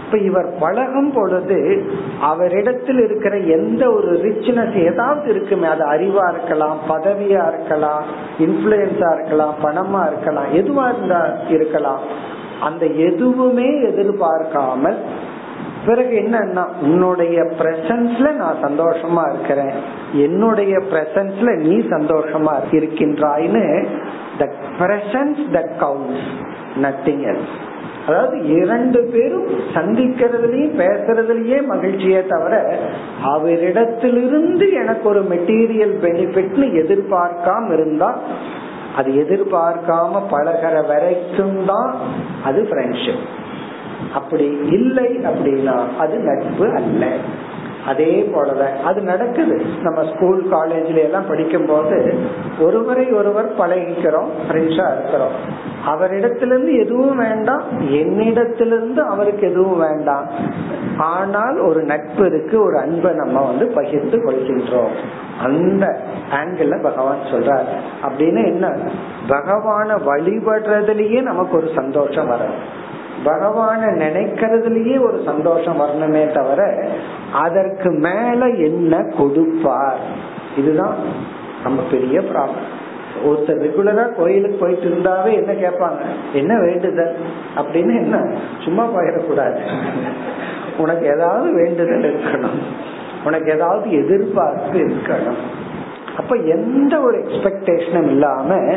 இப்ப 0.10 0.22
இவர் 0.22 0.48
பழகும் 0.60 1.12
பொழுது 1.14 1.88
அவரிடத்தில் 2.22 3.02
இருக்கிற 3.04 3.38
எந்த 3.38 3.92
ஒரு 3.92 4.12
ரிச்னஸ் 4.24 4.78
ஏதாவது 4.86 5.30
இருக்குமே 5.30 5.68
அது 5.68 5.84
அறிவா 5.86 6.24
இருக்கலாம் 6.32 6.80
பதவியா 6.90 7.44
இருக்கலாம் 7.48 8.04
இன்ஃபுளுசா 8.40 9.10
இருக்கலாம் 9.14 9.54
பணமா 9.64 10.02
இருக்கலாம் 10.08 10.50
எதுவா 10.54 10.86
இருந்தா 10.94 11.22
இருக்கலாம். 11.50 12.00
அந்த 12.62 12.86
எதுவுமே 12.86 13.82
எதிர்பார்க்காமல் 13.82 14.98
பிறகு 15.86 16.16
என்னன்னா 16.20 16.66
உன்னுடைய 16.82 17.42
பிரசன்ஸ்ல 17.60 18.34
நான் 18.34 18.64
சந்தோஷமா 18.64 19.34
இருக்கிறேன். 19.34 19.74
என்னுடைய 20.14 20.78
பிரசன்ஸ்ல 20.78 21.58
நீ 21.58 21.78
சந்தோஷமா 21.78 22.56
இருக்கின்றாய்னு 22.72 23.86
the 24.38 24.48
presence 24.80 25.42
that 25.54 25.74
counts 25.80 26.30
nothing 26.82 27.26
else 27.34 27.58
அதாவது 28.10 28.38
இரண்டு 28.56 29.00
பேரும் 29.12 29.48
சந்திக்கிறதுலயும் 29.74 30.78
பேசுறதுலயே 30.78 31.58
மகிழ்ச்சியே 31.66 32.22
தவிர 32.28 32.54
அவரிடத்திலிருந்து 33.30 34.68
எனக்கு 34.74 35.06
ஒரு 35.10 35.22
மெட்டீரியல் 35.30 35.96
பெனிஃபிட்னு 36.02 36.68
எதிர்பார்க்காம 36.82 37.72
இருந்தா 37.72 38.10
அது 38.96 39.10
எதிர்பார்க்காம 39.24 40.22
பழகிற 40.32 40.76
வரைக்கும் 40.88 41.60
தான் 41.66 41.92
அது 42.44 42.62
ஃப்ரெண்ட்ஷிப் 42.62 43.26
அப்படி 44.14 44.46
இல்லை 44.72 45.10
அப்படின்னா 45.24 45.76
அது 45.98 46.16
நட்பு 46.20 46.68
அல்ல. 46.74 47.04
அதே 47.86 48.32
போலதான் 48.36 48.78
அது 48.78 49.02
நடக்குது. 49.02 49.62
நம்ம 49.82 50.14
ஸ்கூல் 50.14 50.46
காலேஜ்ல 50.52 50.98
எல்லாம் 50.98 51.28
படிக்கும் 51.28 51.66
போது 51.66 52.20
ஒருவரை 52.60 53.12
ஒருவர் 53.12 53.58
பழகிக்கிறோம் 53.58 54.30
ஃப்ரெண்ட்ஸா 54.48 55.00
இருக்கிறோம். 55.00 55.68
அவரிடத்திலிருந்து 55.88 56.86
எதுவும் 56.86 57.18
வேண்டாம் 57.18 57.64
என்னிடத்திலிருந்து 57.82 58.98
அவருக்கு 58.98 59.50
எதுவும் 59.50 59.80
வேண்டாம். 59.80 60.26
ஆனால் 60.98 61.60
ஒரு 61.60 61.84
நட்பு 61.84 62.26
இருக்கு 62.26 62.62
ஒரு 62.62 62.78
அன்பை 62.78 63.12
நம்ம 63.14 63.42
வந்து 63.42 63.68
பகிர்ந்து 63.68 64.18
கொள்கின்றோம். 64.18 64.96
அந்த 65.44 66.00
ஆங்கிள் 66.32 66.82
பகவான் 66.82 67.20
சொல்றார். 67.32 67.66
அப்படின்னு 68.04 68.46
என்ன? 68.46 68.68
பகவான 69.30 70.00
வழிபடுறதுலயே 70.06 71.22
நமக்கு 71.22 71.58
ஒரு 71.58 71.70
சந்தோஷம் 71.76 72.28
வரும். 72.28 72.88
பகவான 73.26 73.82
நினைக்கிறதுலயே 73.82 75.02
ஒரு 75.02 75.22
சந்தோஷம் 75.26 75.80
வரணுமே 75.80 76.32
தவிர 76.32 76.88
அதற்கு 77.34 77.92
மேல 77.92 78.46
என்ன 78.46 79.14
கொடுப்பார்? 79.18 79.98
இதுதான் 80.58 80.96
நம்ம 81.64 81.82
பெரிய 81.92 82.20
ப்ராப்ளம் 82.20 82.68
ஒருத்தர் 83.26 83.60
ரெகுலரா 83.60 84.16
கோயிலுக்கு 84.16 84.58
போயிட்டு 84.58 84.88
இருந்தாவே 84.88 85.34
என்ன 85.34 85.52
கேட்பாங்க? 85.52 86.00
என்ன 86.34 86.60
வேண்டுதல்? 86.60 87.18
அப்படின்னு 87.58 87.96
என்ன? 87.96 88.28
சும்மா 88.64 88.86
போயிடக்கூடாது. 88.86 89.60
உனக்கு 90.78 91.06
ஏதாவது 91.06 91.54
வேண்டுதல் 91.54 92.14
இருக்கணும். 92.14 92.60
உனக்கு 93.26 93.52
ஏதாவது 93.52 93.92
எதிர்பார்ப்பு 93.92 94.80
இருக்கணும். 94.80 95.42
அப்ப 96.18 96.36
எந்த 96.36 97.00
ஒரு 97.00 97.18
எக்ஸ்பெக்டேஷனும் 97.18 98.06
இல்லாம 98.06 98.76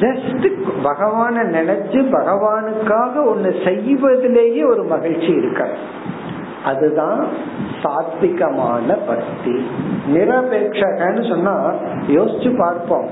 ஜஸ்ட் 0.00 0.46
பகவான 0.84 1.36
நினைச்சு 1.56 2.00
பகவானுக்காக 2.16 3.12
ஒண்ணு 3.34 3.64
செய்வதிலேயே 3.64 4.64
ஒரு 4.64 4.82
மகிழ்ச்சி 4.82 5.26
இருக்க 5.26 5.68
அதுதான் 6.64 7.26
சாத்விகமான 7.82 8.98
பக்தி. 9.06 9.68
நிரபேட்சகன்னு 10.14 11.28
சொன்னா 11.28 11.72
யோசிச்சு 12.08 12.58
பார்ப்போம். 12.58 13.08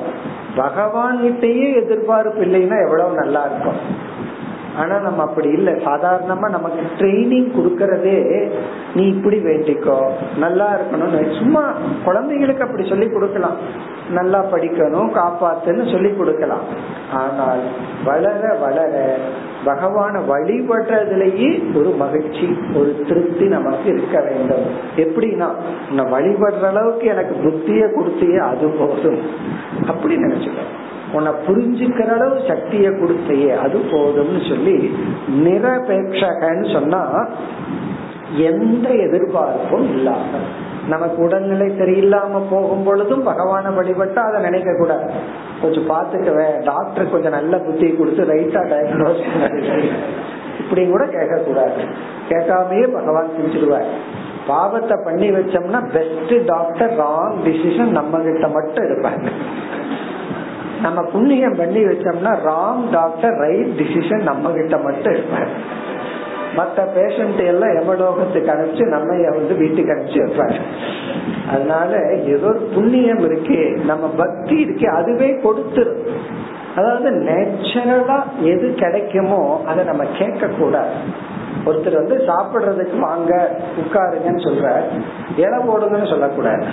பகவான் 0.57 1.23
கிட்டேயே 1.23 1.85
எதிர்பார்ப்பு 1.85 2.45
இல்லைன்னா 2.45 2.85
எவ்வளவு 2.85 3.15
நல்லா 3.15 3.45
இருக்கும். 3.45 4.04
ஆனா 4.81 4.95
நம்ம 4.99 5.23
அப்படி 5.23 5.49
இல்லை. 5.57 5.73
சாதாரணமா 5.89 6.47
நமக்கு 6.57 6.83
ட்ரைனிங் 6.99 7.49
கொடுக்கறதே 7.57 8.17
நீ 8.95 9.03
இப்படி 9.15 9.39
வேண்டிக்கோ 9.49 9.99
நல்லா 10.45 10.67
இருக்கணும்னு 10.77 11.21
சும்மா 11.39 11.63
குழந்தைகளுக்கு 12.05 12.67
அப்படி 12.67 12.89
சொல்லி 12.89 13.09
கொடுக்கலாம். 13.11 13.59
நல்லா 14.19 14.41
படிக்கணும் 14.53 15.11
காப்பாத்துன்னு 15.21 15.85
சொல்லி 15.93 16.11
கொடுக்கலாம். 16.17 16.65
ஆனால் 17.21 17.63
வளர 18.05 18.43
வளர 18.65 18.95
பகவான 19.69 20.15
வழிபடுறதுலயே 20.31 21.51
ஒரு 21.79 21.91
மகிழ்ச்சி 22.03 22.47
ஒரு 22.79 22.91
திருப்தி 23.09 23.47
நமக்கு 23.49 23.87
இருக்க 23.95 24.17
வேண்டும். 24.29 24.65
எப்படின்னா 25.05 25.49
நான் 25.97 26.13
வழிபடுற 26.17 26.65
அளவுக்கு 26.73 27.07
எனக்கு 27.15 27.37
புத்திய 27.45 27.85
கொடுத்தியே 27.97 28.41
அது 28.51 28.69
போதும். 28.81 29.21
அப்படி 29.87 30.17
நினைச்சுக்கோ. 30.17 30.67
உன்னை 31.17 31.33
புரிஞ்சுக்கிற 31.47 32.11
அளவு 32.17 32.37
சக்திய 32.51 32.89
கொடுத்தையே 33.01 33.53
அது 33.65 33.79
போதும்னு 33.93 34.43
சொல்லி 34.51 34.77
நிரபேட்சகன்னு 35.47 36.69
சொன்னா 36.77 37.03
எந்த 38.51 38.87
எதிர்பார்ப்பும் 39.07 39.89
இல்லாம 39.97 40.41
நமக்கு 40.93 41.19
உடல்நிலை 41.27 41.69
சரியில்லாம 41.81 42.41
போகும் 42.51 42.87
பொழுதும் 42.87 43.27
பகவான 43.29 43.71
வழிபட்டா 43.77 44.23
அதை 44.29 44.39
நினைக்க 44.47 44.71
கூடாது 44.81 45.07
கொஞ்சம் 45.63 45.89
பாத்துக்கவே 45.93 46.49
டாக்டர் 46.71 47.13
கொஞ்சம் 47.13 47.37
நல்ல 47.39 47.59
புத்தி 47.59 47.89
கொடுத்து 47.91 48.25
ரைட்டா 48.33 48.63
டயக்னோஸ் 48.73 49.23
இப்படி 50.63 50.83
கூட 50.91 51.05
கேட்க 51.15 51.37
கூடாது 51.47 51.81
கேட்காமயே 52.29 52.87
பகவான் 52.99 53.35
செஞ்சிருவார் 53.37 53.89
பாவத்தை 54.47 54.97
பண்ணி 55.07 55.29
வச்சோம்னா 55.37 55.81
பெஸ்ட் 55.97 56.35
டாக்டர் 56.53 56.93
ராங் 57.03 57.39
டிசிஷன் 57.47 57.97
நம்ம 57.99 58.21
கிட்ட 58.27 58.49
மட்டும் 58.57 58.87
இருப்பாங்க. 58.89 59.29
நம்ம 60.85 61.01
புண்ணியம் 61.13 61.57
பண்ணி 61.57 61.81
வச்சோம்னா 61.85 62.33
ராங் 62.51 62.85
டாக்டர் 62.91 63.35
ரைட் 63.45 63.73
டிசிஷன் 63.81 64.29
நம்ம 64.31 64.53
கிட்ட 64.59 64.77
மட்டும் 64.87 65.15
இருப்பார் 65.17 65.53
மத்த 66.59 66.81
பேஷண்ட் 66.97 67.41
எல்லாம் 67.53 67.77
எமலோகத்துக்கு 67.79 68.51
அனுப்பிச்சு 68.55 68.85
நம்ம 68.95 69.15
வந்து 69.37 69.55
வீட்டுக்கு 69.63 69.95
அனுப்பிச்சு 69.95 70.21
வைப்பாரு. 70.25 70.59
அதனால 71.53 71.93
ஏதோ 72.25 72.47
ஒரு 72.47 72.61
புண்ணியம் 72.75 73.23
இருக்கு 73.29 73.59
நம்ம 73.87 74.05
பக்தி 74.23 74.57
இருக்கு 74.65 74.87
அதுவே 74.99 75.31
கொடுத்துரும். 75.47 76.03
அதாவது 76.77 77.09
நேச்சுரலா 77.29 78.19
எது 78.53 78.69
கிடைக்குமோ 78.83 79.43
அதை 79.67 79.83
நம்ம 79.85 80.05
கேட்க 80.19 80.47
கூடாது 80.61 80.95
ஒருத்தர் 81.67 82.01
வந்து 82.03 82.17
சாப்பிடுறதுக்கு 82.29 82.99
வாங்க 83.01 83.33
உட்காருங்கன்னு 83.83 84.45
சொல்ற 84.47 84.67
இலை 85.37 85.59
போடுங்கன்னு 85.69 86.11
சொல்லக்கூடாது. 86.11 86.65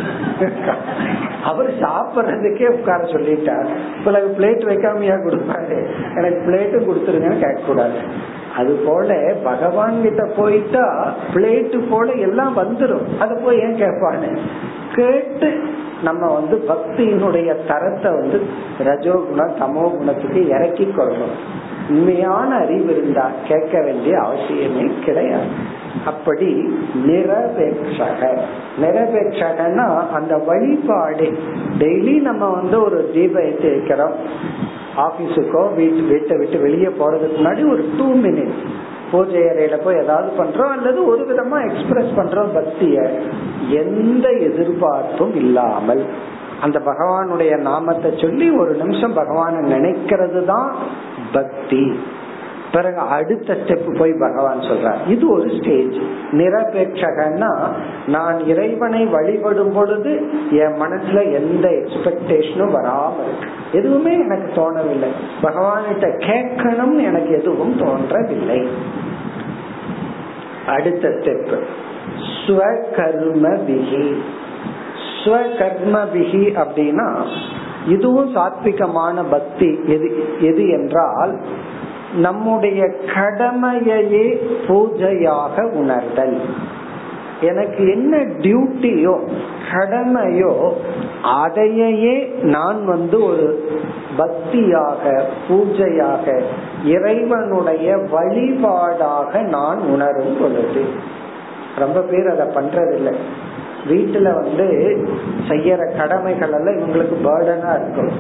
அவர் 1.44 1.70
சாப்பிடுறதுக்கே 1.86 2.68
உட்கார 2.68 3.04
சொல்லிட்டார். 3.04 3.70
பிறகு 4.04 4.36
பிளேட் 4.40 4.68
வைக்காமையா 4.70 5.18
கொடுப்பாரு. 5.26 5.78
எனக்கு 6.16 6.42
பிளேட்டும் 6.48 6.88
கொடுத்துருங்கன்னு 6.88 7.44
கேட்க 7.46 7.62
கூடாது 7.66 8.00
அது 8.58 8.74
போல 8.86 9.34
பகவான் 9.44 10.02
கிட்ட 10.02 10.24
போயிட்டா 10.38 11.14
பிளேட்டு 11.34 11.78
போல 11.90 12.12
எல்லாம் 12.12 12.58
வந்துடும் 12.58 13.06
அது 13.20 13.36
போய் 13.44 13.60
ஏன் 13.60 13.76
கேட்பானு? 13.76 14.32
கேட்டு 14.96 15.50
நம்ம 16.04 16.34
வந்து 16.34 16.56
பக்தியினுடைய 16.70 17.50
தரத்தை 17.68 18.12
வந்து 18.12 18.38
ரஜோகுணம் 18.84 19.58
தமோ 19.62 19.84
குணத்துக்கு 19.98 20.48
இறக்கி 20.48 20.84
கொள்ளணும். 20.84 21.36
உண்மையான 21.92 22.56
அறிவு 22.56 22.92
இருந்தா 22.98 23.32
கேட்க 23.48 23.82
வேண்டிய 23.82 24.18
அவசியமே 24.18 24.88
கிடையாது. 25.06 25.80
அப்படி 26.06 26.50
நிரபேட்சக. 27.08 28.22
நிரபேட்சகன்னா 28.82 29.88
அந்த 30.10 30.38
வழிபாடு. 30.38 31.28
டெய்லி 31.80 32.22
நம்ம 32.22 32.50
வந்து 32.50 32.84
ஒரு 32.84 33.12
தீப 33.14 33.44
ஏற்றி 33.44 33.70
வைக்கிறோம். 33.70 34.16
ஆபீஸுக்கோ 34.98 35.74
வீட்டு 35.76 36.02
வீட்டை 36.02 36.38
விட்டு 36.38 36.60
வெளியே 36.60 36.88
போறதுக்கு 36.88 37.38
முன்னாடி 37.38 37.72
ஒரு 37.72 37.90
டூ 37.98 38.08
மினிட்ஸ் 38.14 38.64
பூஜை 39.12 39.42
அறையில 39.42 39.78
போய் 39.84 40.02
ஏதாவது 40.04 40.44
பண்றோம் 40.44 40.72
அல்லது 40.76 41.06
ஒரு 41.06 41.24
விதமா 41.30 41.58
எக்ஸ்பிரஸ் 41.70 42.18
பண்றோம் 42.18 42.52
பக்திய. 42.56 43.10
எந்த 43.70 44.30
எதிர்பார்ப்பும் 44.30 45.36
இல்லாமல். 45.36 46.06
அந்த 46.62 46.80
பகவானுடைய 46.80 47.58
நாமத்தை 47.58 48.14
சொல்லி 48.22 48.52
ஒரு 48.52 48.74
நிமிஷம் 48.74 49.18
பகவான 49.18 49.54
நினைக்கிறது 49.54 50.46
தான் 50.46 50.76
பக்தி. 51.32 52.00
பிறகு 52.72 52.98
அடுத்த 52.98 53.54
ஸ்டெப் 53.54 53.98
போய் 53.98 54.14
பகவான் 54.20 54.60
சொல்றார். 54.60 55.08
இது 55.08 55.32
ஒரு 55.32 55.50
ஸ்டேஜ் 55.50 55.98
நிரபேட்சகன்னா 56.32 57.50
நான் 58.08 58.46
இறைவனை 58.46 59.06
வழிபடும் 59.06 59.74
பொழுது 59.74 60.12
என் 60.52 60.82
மனசுல 60.82 61.34
எந்த 61.34 61.70
எக்ஸ்பெக்டேஷனும் 61.70 62.76
வராம 62.76 63.14
இருக்கு. 63.24 63.50
எதுவுமே 63.72 64.14
எனக்கு 64.14 64.50
தோணவில்லை. 64.62 65.12
பகவான்கிட்ட 65.44 66.08
கேட்கணும்னு 66.28 67.04
எனக்கு 67.04 67.30
எதுவும் 67.30 67.78
தோன்றவில்லை. 67.78 68.68
அடுத்த 70.68 71.08
ஸ்டெப் 71.08 71.60
ஸ்வகர்ம 72.46 73.60
பிகி 73.68 74.16
ஸ்வகர்மபிகி 75.24 76.44
அப்படின்னா 76.64 77.10
இதுவும் 77.88 78.36
சாத்விகமான 78.36 79.24
பக்தி. 79.30 79.80
எது 79.88 80.08
எது 80.42 80.70
என்றால் 80.70 81.34
நம்முடைய 82.16 82.82
கடமையையே 83.16 84.28
பூஜையாக 84.68 85.64
உணர்தல். 85.72 86.38
எனக்கு 87.42 87.92
என்ன 87.92 88.18
டியூட்டியோ 88.18 89.14
கடமையோ 89.72 90.54
அதையே 91.24 92.16
நான் 92.42 92.86
வந்து 92.86 93.24
ஒரு 93.24 93.48
பக்தியாக 94.18 95.24
பூஜையாக 95.48 96.42
இறைவனுடைய 96.86 97.96
வழிபாடாக 98.12 99.42
நான் 99.42 99.80
உணரும் 99.80 100.38
பொழுது. 100.42 100.84
ரொம்ப 101.80 102.00
பேர் 102.02 102.28
அதை 102.28 102.46
பண்றதில்லை. 102.56 103.16
வீட்டுல 103.90 104.30
வந்து 104.42 104.68
செய்யற 105.50 105.82
கடமைகள் 105.98 106.56
எல்லாம் 106.58 106.80
இவங்களுக்கு 106.80 107.18
பேர்டனா 107.28 107.72
இருக்கும். 107.80 108.14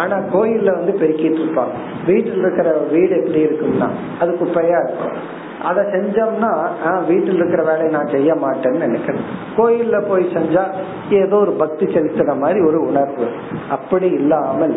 ஆனா 0.00 0.16
கோயில்ல 0.34 0.70
வந்து 0.78 0.92
பெருக்கிட்டு 1.00 1.40
இருப்பாங்க. 1.42 1.74
வீட்டில் 2.06 2.42
இருக்கிற 2.44 2.70
வீடு 2.92 3.14
எப்படி 3.20 3.42
இருக்கும்னா 3.46 3.88
அது 4.20 4.30
குப்பையா 4.40 4.78
இருக்கும். 4.84 5.42
அதை 5.68 5.82
செஞ்சோம்னா 5.92 6.50
வீட்டில் 7.08 7.38
இருக்கிற 7.40 7.62
வேலையை 7.68 7.90
நான் 7.96 8.10
செய்ய 8.14 8.32
மாட்டேன்னு 8.34 8.84
நினைக்கிறேன். 8.86 9.22
கோயில்ல 9.58 9.96
போய் 10.08 10.24
செஞ்சா 10.34 10.64
ஏதோ 11.20 11.36
ஒரு 11.36 11.52
பக்தி 11.62 11.86
செலுத்துற 11.94 12.32
மாதிரி 12.42 12.60
ஒரு 12.68 12.80
உணர்வு. 12.88 13.26
அப்படி 13.76 14.08
இல்லாமல் 14.20 14.74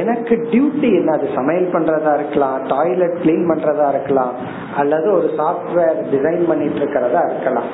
எனக்கு 0.00 0.34
டியூட்டி 0.52 0.88
என்ன? 1.00 1.10
அது 1.16 1.26
சமையல் 1.38 1.74
பண்றதா 1.74 2.12
இருக்கலாம் 2.20 2.56
டாய்லெட் 2.66 3.18
கிளீன் 3.24 3.50
பண்றதா 3.50 3.88
இருக்கலாம் 3.88 4.32
அல்லது 4.76 5.08
ஒரு 5.18 5.30
சாஃப்ட்வேர் 5.40 6.00
டிசைன் 6.14 6.48
பண்ணிட்டு 6.52 6.80
இருக்கிறதா 6.82 7.22
இருக்கலாம். 7.32 7.68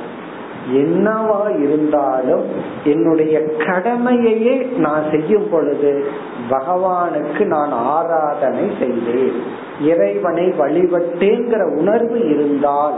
என்னவா 0.68 1.62
இருந்தாலும் 1.62 2.44
என்னுடைய 2.84 3.38
கடமையையே 3.38 4.76
நான் 4.76 5.02
செய்யும் 5.10 5.48
பொழுது 5.50 6.04
பகவானுக்கு 6.50 7.44
நான் 7.44 7.72
ஆராதனை 7.72 8.70
செய்தேன். 8.78 9.42
இறைவனை 9.80 10.44
வழிபட்டேங்கிற 10.44 11.76
உணர்வு 11.76 12.28
இருந்தால் 12.28 12.94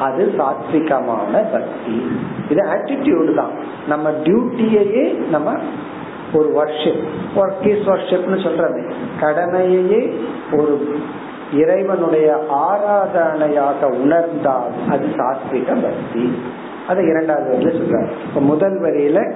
அது 0.00 0.34
சாத்விகமான 0.38 1.32
பக்தி. 1.32 2.06
இது 2.50 2.66
ஆட்டிடியூடு 2.66 3.34
தான். 3.34 3.50
நம்ம 3.88 4.10
டியூட்டியையே 4.10 5.28
நம்ம 5.28 5.52
ஒரு 6.32 6.52
வர்ஷிப் 6.56 7.02
ஒர்க் 7.36 7.66
இஸ் 7.66 7.86
வர்ஷிப்னு 7.86 8.42
சொல்றது. 8.42 8.92
கடமையையே 9.20 10.14
ஒரு 10.52 10.98
இறைவனுடைய 11.52 12.44
ஆராதனையாக 12.50 13.84
உணர்ந்தால் 13.84 14.70
அது 14.88 15.06
சாத்விக 15.16 15.82
பக்தி. 15.82 16.34
அதை 16.88 17.06
இரண்டாவது 17.06 17.48
வரியில 17.52 17.74
சொல்றாரு. 17.78 18.08
இப்ப 18.28 18.40
முதல் 18.40 18.80
வரியில 18.80 19.32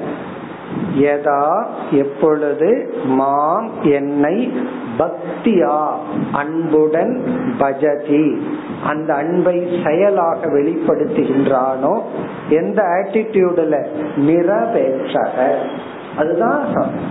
எதா 0.99 1.65
எப்பொழுது 1.91 2.95
மாம் 3.05 3.71
என்னை 3.83 4.53
பக்தியா 4.99 5.89
அன்புடன் 6.33 7.25
பஜதி 7.59 8.41
அந்த 8.87 9.15
அன்பை 9.15 9.81
செயலாக 9.85 10.47
வெளிப்படுத்துகின்றானோ 10.47 12.03
எந்த 12.49 12.83
ஆட்டிடியூடுல 12.83 13.87
நிரபேட்சக. 14.17 15.49
அதுதான் 16.17 16.61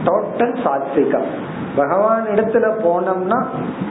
டோட்டல் 0.05 0.55
சாத்விகம். 0.63 1.29
பகவான் 1.75 2.25
இடத்துல 2.35 2.65
போனோம்னா 2.85 3.39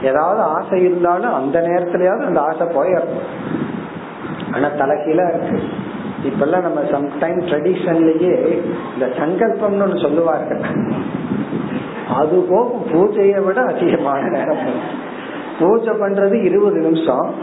ஏதாவது 0.03 0.41
ஆசை 0.41 0.81
இருந்தாலும் 0.81 1.33
அந்த 1.33 1.59
நேரத்திலயாவது 1.61 2.25
அந்த 2.25 2.41
ஆசை 2.41 2.67
போயிடும் 2.67 3.15
ஆனா 4.53 4.67
தலைகீழா 4.67 5.27
இருக்கு. 5.33 5.63
இப்பெல்லாம் 6.23 6.61
நம்ம 6.61 6.81
சம்டைம் 6.81 7.41
ட்ரெடிஷன்லயே 7.49 8.33
இந்த 8.93 9.05
சங்கல்பம்னு 9.19 9.81
ஒன்னு 9.81 9.99
சொல்லுவார்கள். 10.01 10.61
அது 12.09 12.35
போகும் 12.49 12.85
பூஜையை 12.91 13.43
விட 13.43 13.61
அதிகமான 13.61 14.29
நேரம். 14.29 14.97
பூஜை 15.59 15.93
பண்றது 15.93 16.43
இருபது 16.43 16.79
நிமிஷம் 16.79 17.33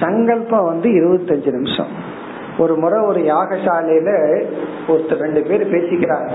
சங்கல்பம் 0.00 0.64
வந்து 0.64 0.88
இருபத்தஞ்சு 0.90 1.50
நிமிஷம். 1.52 1.92
ஒரு 2.60 2.76
முறை 2.76 3.00
ஒரு 3.00 3.20
யாகசாலையில 3.20 4.42
ஒருத்தர் 4.88 5.18
ரெண்டு 5.18 5.42
பேர் 5.42 5.70
பேசிக்கிறாங்க. 5.70 6.30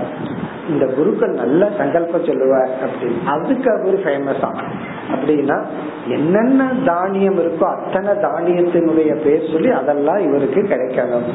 இந்த 0.70 0.86
குருக்கள் 0.86 1.30
நல்ல 1.30 1.70
சங்கல்பம் 1.78 2.24
சொல்லுவார் 2.24 2.70
அப்படின்னு 2.86 3.24
அதுக்கு 3.26 3.72
அவரு 3.72 3.98
ஃபேமஸ் 3.98 4.54
அப்படின்னா 5.16 5.66
என்னென்ன 6.08 6.74
தானியம் 6.86 7.40
இருக்கோ 7.40 7.64
அத்தனை 7.64 8.12
தானியத்தினுடைய 8.12 9.24
பேர் 9.24 9.50
சொல்லி 9.52 9.72
அதெல்லாம் 9.72 10.18
இவருக்கு 10.18 10.62
கிடைக்கணும். 10.62 11.30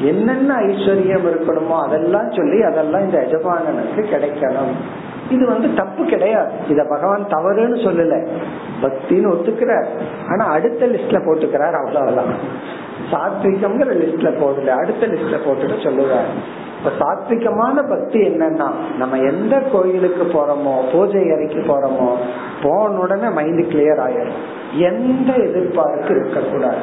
என்னென்ன 0.00 0.54
ஐஸ்வர்யம் 0.54 1.26
இருக்கணுமோ 1.26 1.82
அதெல்லாம் 1.84 2.30
சொல்லி 2.30 2.62
அதெல்லாம் 2.62 3.00
இந்த 3.00 3.18
எஜமானனுக்கு 3.18 4.00
கிடைக்கணும். 4.00 4.72
இது 5.30 5.46
வந்து 5.46 5.74
தப்பு 5.74 6.04
கிடையாது. 6.04 6.52
இத 6.68 6.86
பகவான் 6.88 7.26
தவறுன்னு 7.30 7.78
சொல்லல. 7.86 8.26
பக்தின்னு 8.82 9.32
ஒத்துக்கிறார். 9.32 9.86
ஆனா 10.30 10.44
அடுத்த 10.46 10.86
லிஸ்ட்ல 10.86 11.18
போட்டுக்கிறார். 11.26 11.76
அவ்வளவுதான். 11.84 12.34
சாத்விகம்ங்கிற 13.12 13.90
லிஸ்ட்ல 14.02 14.30
போடல 14.42 14.66
அடுத்த 14.66 15.06
லிஸ்ட்ல 15.06 15.36
போட்டுட்டு 15.46 15.76
சொல்லுவாரு. 15.86 16.32
இப்ப 16.78 16.90
சாத்விகமான 17.00 17.88
பக்தி 17.88 18.20
என்னன்னா 18.20 18.68
நம்ம 18.98 19.18
எந்த 19.18 19.58
கோயிலுக்கு 19.58 20.24
போறோமோ 20.24 20.92
பூஜை 20.92 21.30
அறைக்கு 21.30 21.60
போறோமோ 21.68 22.10
போன 22.62 22.98
உடனே 22.98 23.28
மைண்ட் 23.28 23.72
கிளியர் 23.72 24.02
ஆயிடும் 24.06 24.44
எந்த 24.72 25.32
எதிர்பார்ப்பு 25.34 26.10
இருக்கக்கூடாது. 26.16 26.82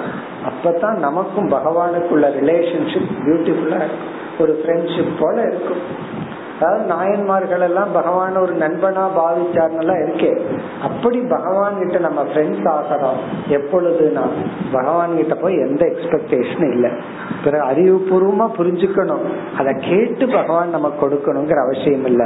அப்பதான் 0.49 0.97
நமக்கும் 0.97 1.51
பகவானுக்குள்ள 1.51 2.25
ரிலேஷன்ஷிப் 2.39 3.11
பியூட்டிஃபுல்லா 3.25 3.79
இருக்கும். 3.83 4.21
ஒரு 4.39 4.63
ஃப்ரெண்ட்ஷிப் 4.65 5.13
போல 5.19 5.41
இருக்கும். 5.41 5.81
அதாவது 6.59 6.83
நாயன்மார்கள் 6.83 7.59
எல்லாம் 7.59 7.91
பகவான் 7.93 8.35
ஒரு 8.35 8.53
நண்பனா 8.53 9.05
பாவிச்சார்னெல்லாம் 9.17 10.01
இருக்கே. 10.03 10.41
அப்படி 10.81 11.19
பகவான் 11.19 11.77
கிட்ட 11.77 11.97
நம்ம 11.97 12.23
ஃப்ரெண்ட்ஸ் 12.23 12.69
ஆகிறோம் 12.73 13.19
எப்பொழுதுனா? 13.49 14.21
பகவான் 14.71 15.15
கிட்ட 15.15 15.35
போய் 15.35 15.57
எந்த 15.57 15.85
எக்ஸ்பெக்டேஷனும் 15.85 16.71
இல்லை. 16.71 16.89
பிறகு 17.43 17.63
அறிவுபூர்வமா 17.65 18.47
புரிஞ்சுக்கணும். 18.57 19.23
அதை 19.57 19.73
கேட்டு 19.79 20.27
பகவான் 20.27 20.69
நமக்கு 20.69 21.09
கொடுக்கணுங்கிற 21.09 21.63
அவசியம் 21.63 22.05
இல்லை. 22.05 22.25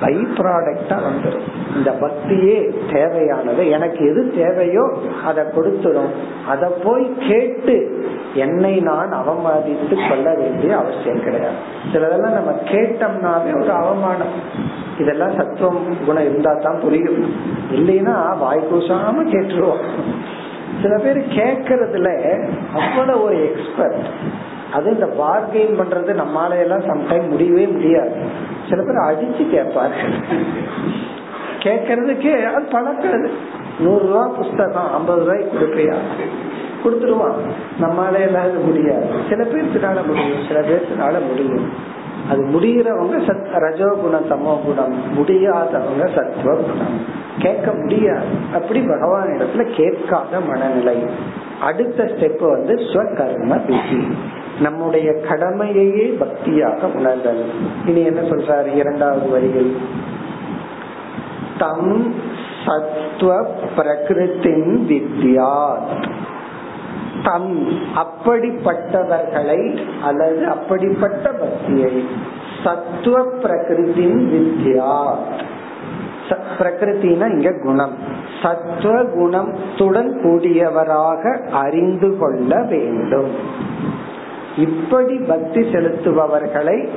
பை 0.00 0.14
ப்ராடக்டா 0.14 0.98
வந்துடும் 1.06 1.76
இந்த 1.76 1.90
பக்தியே 2.00 2.74
தேவையானது. 2.92 3.68
எனக்கு 3.68 4.10
எது 4.10 4.32
தேவையோ 4.36 4.92
அதை 5.24 5.44
கொடுத்துடும் 5.44 6.10
அதை 6.48 6.68
போய் 6.84 7.16
கேட்டு 7.28 8.08
என்னை 8.34 8.80
நான் 8.80 9.12
அவமதித்து 9.12 10.08
கொள்ள 10.08 10.34
வேண்டிய 10.34 10.76
அவசியம் 10.76 11.22
கிடையாது. 11.22 11.54
சிலதெல்லாம் 11.92 12.32
நம்ம 12.32 12.52
கேட்டோம்னாவே 12.64 13.58
ஒரு 13.60 13.72
அவமானம். 13.72 14.34
இதெல்லாம் 14.98 15.34
சத்துவம் 15.36 16.04
குணம் 16.06 16.22
இருந்தா 16.22 16.54
தான் 16.54 16.80
புரியும். 16.80 17.34
இல்லைன்னா 17.72 18.38
வாய் 18.38 18.66
கூசாம 18.72 19.14
கேட்டுருவோம். 19.24 19.84
சில 20.82 20.98
பேர் 20.98 21.18
கேக்குறதுல 21.18 22.38
அவ்வளவு 22.74 23.22
ஒரு 23.22 23.52
எக்ஸ்பர்ட் 23.52 23.98
அது 24.72 24.92
இந்த 24.92 25.06
பார்கெயின் 25.06 25.80
பண்றது 25.80 26.22
நம்மளால 26.22 26.58
எல்லாம் 26.58 26.80
சம்டைம் 26.80 27.28
முடியவே 27.28 27.66
முடியாது. 27.66 28.12
சில 28.68 28.82
பேர் 28.82 28.96
அடிச்சு 28.96 29.42
கேட்பாரு 29.54 29.90
கேட்கறதுக்கே 31.58 32.44
அது 32.44 32.66
பழக்கிறது 32.70 33.28
நூறு 33.80 34.06
ரூபா 34.06 34.26
புஸ்தகம் 34.26 34.94
ஐம்பது 34.94 35.20
ரூபாய்க்கு 35.20 35.58
கொடுப்பியா? 35.58 35.94
கொடுத்துருவான். 36.84 37.34
நம்மளால 37.80 38.20
எல்லாம் 38.20 38.64
முடியாது. 38.64 39.06
சில 39.28 39.44
பேர்த்தினால 39.44 40.06
முடியும் 40.06 40.44
சில 40.48 40.60
பேர்த்தினால 40.60 41.26
முடியும். 41.26 41.98
அது 42.28 42.44
முடிகிறவங்க 42.44 43.16
சத் 43.18 43.46
ரஜோகுணம் 43.54 44.28
தமோ 44.28 44.64
குணம் 44.64 44.94
முடியாதவங்க 45.16 46.08
சத்துவ 46.14 46.54
குணம் 46.54 47.28
கேட்க 47.38 47.72
முடியாது. 47.72 48.26
அப்படி 48.52 48.80
பகவான் 48.80 49.26
இடத்துல 49.26 49.74
கேட்காத 49.74 50.40
மனநிலை. 50.40 50.96
அடுத்த 51.60 52.04
ஸ்டெப் 52.04 52.50
வந்து 52.50 52.74
ஸ்வகர்ம 52.74 53.60
பிசி 53.68 54.12
நம்முடைய 54.60 55.12
கடமையையே 55.12 56.18
பக்தியாக 56.20 56.94
உணர்தல். 56.94 57.44
இனி 57.86 58.02
என்ன 58.02 58.20
சொல்றாரு 58.20 58.74
இரண்டாவது 58.76 59.28
வரியில்? 59.28 59.76
தம் 61.58 62.14
சத்வ 62.66 63.44
பிரகிருத்தின் 63.76 64.78
வித்யாத். 64.88 66.18
தம் 67.24 67.68
அப்படிப்பட்டவர்களை 67.94 69.78
அல்லது 70.02 70.46
அப்படிப்பட்ட 70.46 71.30
பக்தியை 71.30 72.06
சத்துவ 72.64 73.22
பிரகிருதி 73.22 74.06
வித்யா. 74.06 75.14
பிரகிருத்தினா 76.58 77.30
இங்க 77.30 77.52
குணம். 77.52 77.94
சத்துவ 78.42 79.02
குணத்துடன் 79.02 80.10
கூடியவராக 80.22 81.50
அறிந்து 81.50 82.18
கொள்ள 82.18 82.62
வேண்டும். 82.62 83.30
இப்படி 84.56 85.16
பக்தி 85.16 85.60
செலுத்துபவர்களை 85.60 86.88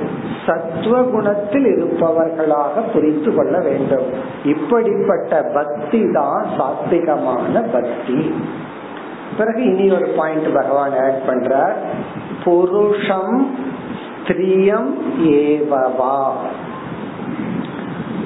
சத்துவ 0.46 1.02
குணத்தில் 1.02 1.64
இருப்பவர்களாக 1.64 2.92
புரிந்து 2.92 3.34
கொள்ள 3.34 3.60
வேண்டும். 3.60 4.06
இப்படிப்பட்ட 4.44 5.50
பக்தி 5.54 6.10
தான் 6.12 6.46
சாத்திகமான 6.58 7.60
பக்தி. 7.72 8.34
பிறகு 9.38 9.64
இனி 9.64 9.94
ஒரு 9.94 10.06
பாயிண்ட் 10.06 10.54
பகவான் 10.54 10.90
ஆட் 10.90 11.22
பண்றார். 11.26 11.74
புருஷம் 12.44 13.56
ஸ்திரியம் 14.24 14.90
ஏவவா. 15.22 16.32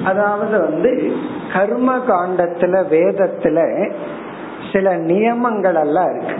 அதாவது 0.03 0.59
வந்து 0.59 1.15
கர்ம 1.53 1.97
காண்டத்துல 1.97 2.83
வேதத்துல 2.91 3.91
சில 4.73 4.97
நியமங்கள் 4.97 5.75
எல்லாம் 5.75 6.09
இருக்கு. 6.09 6.35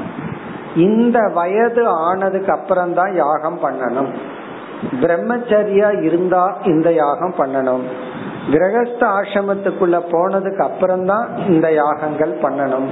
இந்த 0.76 1.20
வயது 1.34 1.88
ஆனதுக்கு 1.88 2.52
அப்புறம் 2.52 2.94
தான் 2.94 3.16
யாகம் 3.16 3.60
பண்ணணும். 3.64 4.12
பிரம்மச்சரியா 5.02 6.02
இருந்தா 6.02 6.58
இந்த 6.64 6.94
யாகம் 6.94 7.34
பண்ணணும். 7.38 7.84
கிரகஸ்த 8.52 9.02
ஆசிரமத்துக்குள்ள 9.18 9.98
போனதுக்கு 10.12 10.62
அப்புறம் 10.70 11.06
தான் 11.06 11.26
இந்த 11.48 11.68
யாகங்கள் 11.74 12.34
பண்ணணும். 12.42 12.90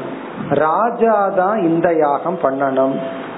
ராஜா 0.50 1.30
தான் 1.30 1.58
இந்த 1.62 1.88
யாகம் 1.94 2.40
பண்ணணும். 2.44 2.96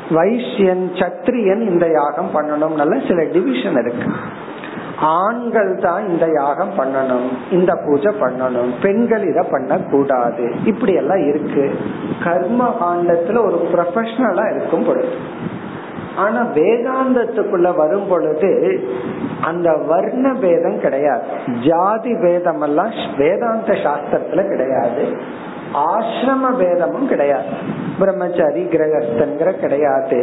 வைசியன் 0.09 0.85
சத்திரியன் 0.99 1.63
இந்த 1.71 1.85
யாகம் 1.99 2.31
பண்ணணும் 2.35 3.07
சில 3.07 3.23
டிவிஷன் 3.23 3.77
இருக்கு. 3.83 4.07
ஆண்கள் 5.01 5.75
தான் 5.75 6.07
இந்த 6.09 6.25
யாகம் 6.33 6.73
பண்ணணும். 6.77 7.27
இந்த 7.51 7.71
பூஜை 7.85 8.11
பண்ணணும். 8.19 8.71
பெண்கள் 8.81 9.23
இத 9.27 9.41
பண்ண 9.51 9.77
கூடாது 9.91 10.45
இப்படி 10.65 10.93
எல்லாம் 10.93 11.23
இருக்கு. 11.27 11.65
கர்ம 12.23 12.75
காண்டத்துல 12.81 13.45
ஒரு 13.45 13.59
ப்ரொஃபஷனலா 13.73 14.45
இருக்கும் 14.55 14.85
பொழுது. 14.85 15.13
ஆனா 16.19 16.41
வேதாந்தத்துக்குள்ள 16.55 17.75
வரும் 17.75 18.07
பொழுது 18.09 18.51
அந்த 19.41 19.67
வர்ண 19.87 20.33
பேதம் 20.41 20.79
கிடையாது. 20.79 21.25
ஜாதி 21.67 22.13
பேதம் 22.23 22.61
எல்லாம் 22.61 22.93
வேதாந்த 23.17 23.73
சாஸ்திரத்துல 23.85 24.41
கிடையாது. 24.47 25.03
ஆசிரம 25.73 26.45
பேதமும் 26.57 27.07
கிடையாது. 27.07 27.51
பிரம்மச்சாரி 27.99 28.63
கிரகஸ்தன்கிற 28.63 29.49
கிடையாது. 29.59 30.21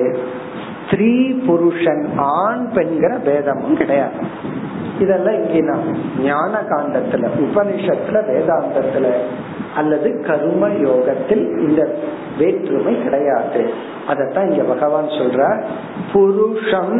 ஸ்திரீ 0.86 1.14
புருஷன் 1.46 2.04
ஆண் 2.16 2.66
பெண்கிற 2.72 3.12
பேதமும் 3.24 3.76
கிடையாது. 3.76 4.20
இதெல்லாம் 5.00 5.38
இங்கே 5.42 5.60
ஞான 6.20 6.52
காண்டத்துல 6.70 7.26
உபனிஷத்துல 7.38 8.18
வேதாந்தத்துல. 8.30 9.08
அல்லது 9.76 10.08
கரும 10.26 10.68
யோகத்தில் 10.88 11.44
இந்த 11.66 11.82
வேற்றுமை 12.38 12.94
கிடையாது. 13.02 13.62
அதத்தான் 14.08 14.48
இங்க 14.50 14.64
பகவான் 14.72 15.16
சொல்ற 15.18 15.42
புருஷம் 16.12 16.96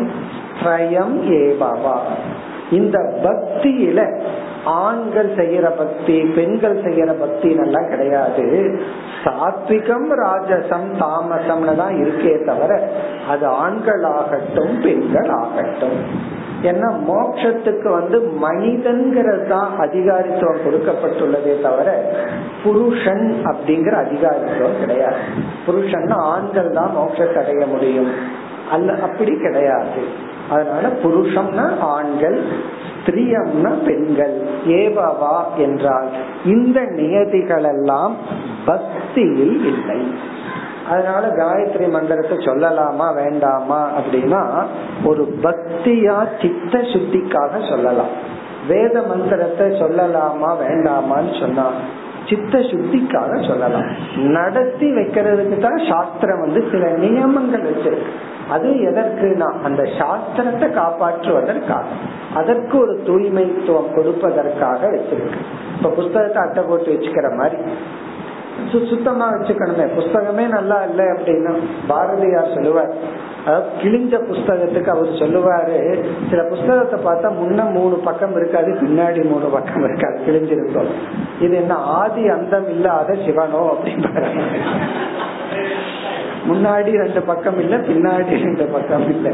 திரயம் 0.60 1.16
ஏபாவா 1.40 1.96
இந்த 2.70 2.98
பக்தியில 3.24 4.00
ஆண்கள் 4.64 5.28
செய்யற 5.36 5.66
பக்தி 5.76 6.14
பெண்கள் 6.36 6.78
செய்யற 6.82 7.10
பக்தி 7.20 7.48
எல்லாம் 7.64 7.90
கிடையாது. 7.90 8.46
சாத்விகம் 9.24 10.08
ராஜசம் 10.22 10.88
தாமசம்னு 11.02 11.74
தான் 11.76 11.94
இருக்கே 12.02 12.34
தவிர 12.44 12.72
அது 13.28 13.46
ஆண்கள் 13.64 14.04
ஆகட்டும் 14.16 14.74
பெண்கள் 14.82 15.30
ஆகட்டும் 15.42 16.00
ஏன்னா 16.62 16.88
மோட்சத்துக்கு 17.08 17.90
வந்து 17.90 18.32
மனிதன்கிறது 18.42 19.48
தான் 19.48 19.70
அதிகாரித்துவம் 19.78 20.62
கொடுக்கப்பட்டுள்ளதே 20.66 21.62
தவிர 21.62 22.14
புருஷன் 22.62 23.40
அப்படிங்கிற 23.44 23.94
அதிகாரித்துவம் 24.06 24.80
கிடையாது. 24.80 25.16
புருஷன் 25.66 26.10
ஆண்கள் 26.10 26.70
தான் 26.70 26.90
மோட்சத்தை 26.96 27.36
அடைய 27.36 27.66
முடியும். 27.66 28.10
அல்ல 28.70 28.92
அப்படி 28.92 29.36
கிடையாது. 29.36 30.02
அதனால 30.50 30.88
புருஷம்னா 30.88 31.78
ஆண்கள் 31.78 32.42
ஸ்திரீயம்னா 33.06 33.72
பெண்கள். 33.84 34.40
ஏவவா 34.66 35.56
என்றால் 35.56 36.08
இந்த 36.44 36.80
நியதிகள் 36.80 37.64
எல்லாம் 37.64 38.16
பக்தியில் 38.64 39.64
இல்லை. 39.64 40.00
அதனால 40.90 41.26
காயத்ரி 41.40 41.86
மந்திரத்தை 41.96 42.36
சொல்லலாமா 42.48 43.06
வேண்டாமா 43.14 43.80
அப்படின்னா 43.98 44.42
ஒரு 45.04 45.22
பக்தியா 45.42 46.16
சித்த 46.42 46.78
சுத்திக்காக 46.92 47.60
சொல்லலாம். 47.68 48.12
வேத 48.68 49.02
மந்திரத்தை 49.02 49.66
சொல்லலாமா 49.82 50.50
வேண்டாமான்னு 50.64 51.34
சொன்னா 51.40 51.66
சித்த 52.28 52.58
சுத்திக்காக 52.70 53.32
சொல்லலாம். 53.48 53.88
நடத்தி 54.36 54.86
வைக்கிறதுக்கு 54.94 55.58
தான் 55.58 55.82
சாஸ்திரம் 55.90 56.40
வந்து 56.40 56.60
சில 56.70 56.86
நியமங்கள் 57.04 57.66
வச்சிருக்கு. 57.68 58.14
அது 58.54 58.68
எதற்குனா 58.88 59.48
அந்த 59.66 59.82
சாஸ்திரத்தை 59.98 60.66
காப்பாற்றுவதற்காக 60.80 61.86
அதற்கு 62.34 62.74
ஒரு 62.78 62.94
தூய்மைத்துவம் 63.06 63.92
கொடுப்பதற்காக 63.96 64.80
வச்சிருக்கு. 64.96 65.40
இப்ப 65.76 65.88
புஸ்தகத்தை 65.88 66.42
அட்டை 66.42 66.62
போட்டு 66.62 66.88
வச்சுக்கிற 66.94 67.30
மாதிரி. 67.36 67.58
சுத்தமா 68.72 69.26
வச்சுக்கணுமே. 69.32 69.86
புஸ்தகமே 69.98 70.44
நல்லா 70.48 70.78
இல்லை 70.88 71.06
அப்படின்னா 71.14 71.52
பாரதியார் 71.86 72.54
சொல்லுவார். 72.54 72.92
அதாவது 73.44 73.68
கிழிஞ்ச 73.82 74.14
புஸ்தகத்துக்கு 74.30 74.90
அவர் 74.94 75.10
சொல்லுவாரு. 75.22 75.78
சில 76.30 76.42
புஸ்தகத்தை 76.42 76.98
பார்த்தா 77.06 77.28
முன்ன 77.42 77.66
மூணு 77.72 77.96
பக்கம் 78.08 78.36
இருக்காது 78.36 78.70
பின்னாடி 78.82 79.20
மூணு 79.28 79.48
பக்கம் 79.56 79.84
இருக்காது 79.84 80.18
கிழிஞ்சிருக்கும் 80.26 80.90
இது 81.40 81.56
என்ன 81.56 81.74
ஆதி 81.74 82.28
அந்தம் 82.28 82.68
இல்லாத 82.68 83.18
சிவனோ 83.26 83.62
அப்படின்னு 83.74 84.10
முன்னாடி 86.50 86.90
ரெண்டு 87.04 87.20
பக்கம் 87.22 87.58
இல்ல 87.58 87.76
பின்னாடி 87.76 88.34
ரெண்டு 88.42 88.64
பக்கம் 88.74 89.06
இல்லை. 89.14 89.32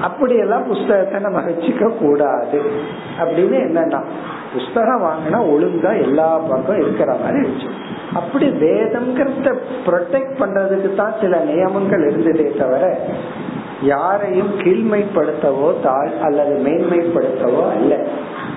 அப்படியெல்லாம் 0.00 0.64
புஸ்தகத்தை 0.70 1.18
நம்ம 1.20 1.40
வச்சுக்க 1.40 1.90
கூடாது 1.98 2.60
அப்படின்னு 3.20 3.56
என்னன்னா 3.66 4.00
புஸ்தகம் 4.54 5.04
வாங்கினா 5.04 5.38
ஒழுங்கா 5.52 5.92
எல்லா 6.02 6.28
பக்கம் 6.48 6.80
இருக்கிற 6.80 7.10
மாதிரி 7.22 7.40
வச்சு 7.42 7.68
அப்படி 8.14 8.46
வேதம்ங்கிறத 8.62 9.52
ப்ரொடெக்ட் 9.86 10.36
பண்றதுக்கு 10.38 10.94
தான் 10.94 11.18
சில 11.20 11.36
நியமங்கள் 11.44 12.04
இருந்ததே 12.04 12.48
தவிர 12.58 12.84
யாரையும் 13.86 14.52
கீழ்மைப்படுத்தவோ 14.60 15.68
தாழ் 15.82 16.12
அல்லது 16.20 16.54
மேன்மைப்படுத்தவோ 16.64 17.62
அல்ல. 17.70 17.94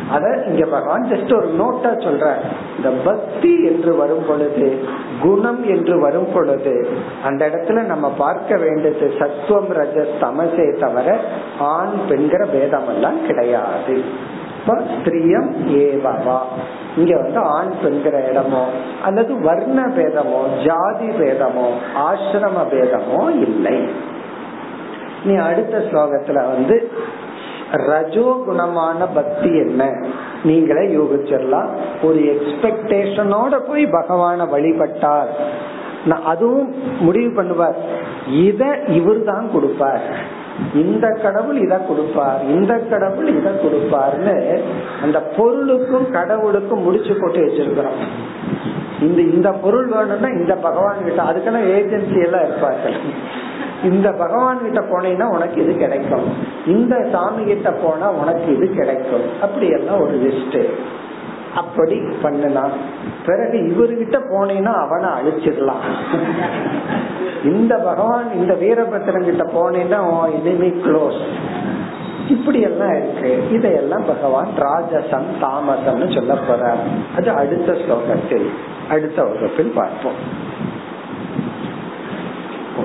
அத 0.09 0.25
இங்க 0.47 0.65
பகவான் 0.65 1.07
ஜஸ்ட் 1.07 1.33
ஒரு 1.33 1.47
நோட்டா 1.57 1.89
சொல்ற 2.03 2.27
இந்த 2.77 2.89
பக்தி 3.03 3.51
என்று 3.63 3.91
வரும் 3.95 4.23
பொழுது 4.27 4.67
குணம் 5.19 5.63
என்று 5.65 5.95
வரும் 5.99 6.29
பொழுது 6.33 6.75
அந்த 7.23 7.41
இடத்துல 7.49 7.83
நம்ம 7.85 8.09
பார்க்க 8.17 8.57
வேண்டியது 8.57 9.07
சத்துவம் 9.19 9.71
ரஜ 9.71 10.05
தமசே 10.21 10.67
தவிர 10.79 11.07
ஆண் 11.71 11.95
பெண்கிற 12.09 12.45
பேதம் 12.45 12.87
எல்லாம் 12.87 13.19
கிடையாது. 13.27 13.97
ஸ்திரியம் 14.87 15.49
ஏவவா 15.79 16.39
இங்க 16.95 17.13
வந்து 17.15 17.39
ஆண் 17.49 17.73
பெண்கிற 17.81 18.17
இடமோ 18.31 18.63
அல்லது 19.01 19.33
வர்ண 19.39 19.79
பேதமோ 19.97 20.41
ஜாதி 20.63 21.09
பேதமோ 21.19 21.67
ஆசிரம 22.05 22.63
பேதமோ 22.71 23.21
இல்லை 23.39 23.77
நீ 25.25 25.35
அடுத்த 25.43 25.77
ஸ்லோகத்துல 25.89 26.41
வந்து 26.47 26.75
ரஜோகுணமான 27.87 28.99
பக்தி 29.13 29.49
என்ன 29.57 29.83
நீங்களே 30.43 30.85
யோகிச்சிடலாம் 30.91 31.71
ஒரு 32.03 32.19
எக்ஸ்பெக்டேஷனோட 32.25 33.55
போய் 33.67 33.85
பகவான 33.91 34.45
வழிபட்டார் 34.49 35.31
அதுவும் 36.25 36.69
முடிவு 36.99 37.31
பண்ணுவார் 37.31 37.79
இத 38.43 38.63
இவர் 38.89 39.21
தான் 39.23 39.47
கொடுப்பார் 39.51 40.05
இந்த 40.81 41.07
கடவுள் 41.23 41.57
இதை 41.65 41.77
கொடுப்பார் 41.87 42.41
இந்த 42.55 42.73
கடவுள் 42.91 43.29
இதை 43.39 43.51
கொடுப்பார்னு 43.63 44.35
அந்த 45.03 45.17
பொருளுக்கும் 45.37 46.07
கடவுளுக்கும் 46.17 46.85
முடிச்சு 46.85 47.13
போட்டு 47.21 47.39
வச்சிருக்கிறோம். 47.45 47.99
இந்த 49.07 49.19
இந்த 49.21 49.49
பொருள் 49.63 49.87
வேணும்னா 49.87 50.29
இந்த 50.39 50.53
பகவான் 50.67 51.03
கிட்ட 51.07 51.21
அதுக்கெல்லாம் 51.29 51.67
ஏஜென்சி 51.77 52.17
எல்லாம் 52.27 52.45
இருப்பார்கள். 52.47 52.97
இந்த 53.83 54.07
பகவான் 54.21 54.63
கிட்ட 54.63 54.81
போனீங்கன்னா 54.91 55.27
உனக்கு 55.35 55.57
இது 55.63 55.73
கிடைக்கும். 55.83 56.27
இந்த 56.75 56.95
சாமி 57.11 57.43
கிட்ட 57.43 57.71
போனா 57.83 58.07
உனக்கு 58.21 58.47
இது 58.55 58.67
கிடைக்கும். 58.79 59.25
அப்படி 59.41 59.67
எல்லாம் 59.77 60.01
ஒரு 60.05 60.15
லிஸ்ட் 60.23 60.59
அப்படி 61.57 61.97
பண்ணுனா 62.23 62.63
பிறகு 63.25 63.57
இவர்கிட்ட 63.69 64.17
போனீங்கன்னா 64.31 64.73
அவனை 64.81 65.09
அழிச்சிடலாம் 65.17 65.85
இந்த 67.43 67.73
பகவான் 67.83 68.29
இந்த 68.33 68.53
வீரபத்திரன் 68.55 69.29
கிட்ட 69.29 69.45
போனீங்கன்னா 69.53 70.01
இனிமே 70.37 70.69
க்ளோஸ் 70.85 71.21
இப்படி 72.27 72.59
எல்லாம் 72.61 72.93
இருக்கு 72.95 73.29
இதையெல்லாம் 73.51 74.05
பகவான் 74.05 74.49
ராஜசம் 74.63 75.29
தாமசம்னு 75.41 76.07
சொல்ல 76.15 76.33
போறார் 76.47 76.81
அது 77.15 77.29
அடுத்த 77.33 77.77
ஸ்லோகத்தில் 77.83 78.47
அடுத்த 78.89 79.23
வகுப்பில் 79.23 79.73
பார்ப்போம் 79.73 80.19
ஓ 82.75 82.83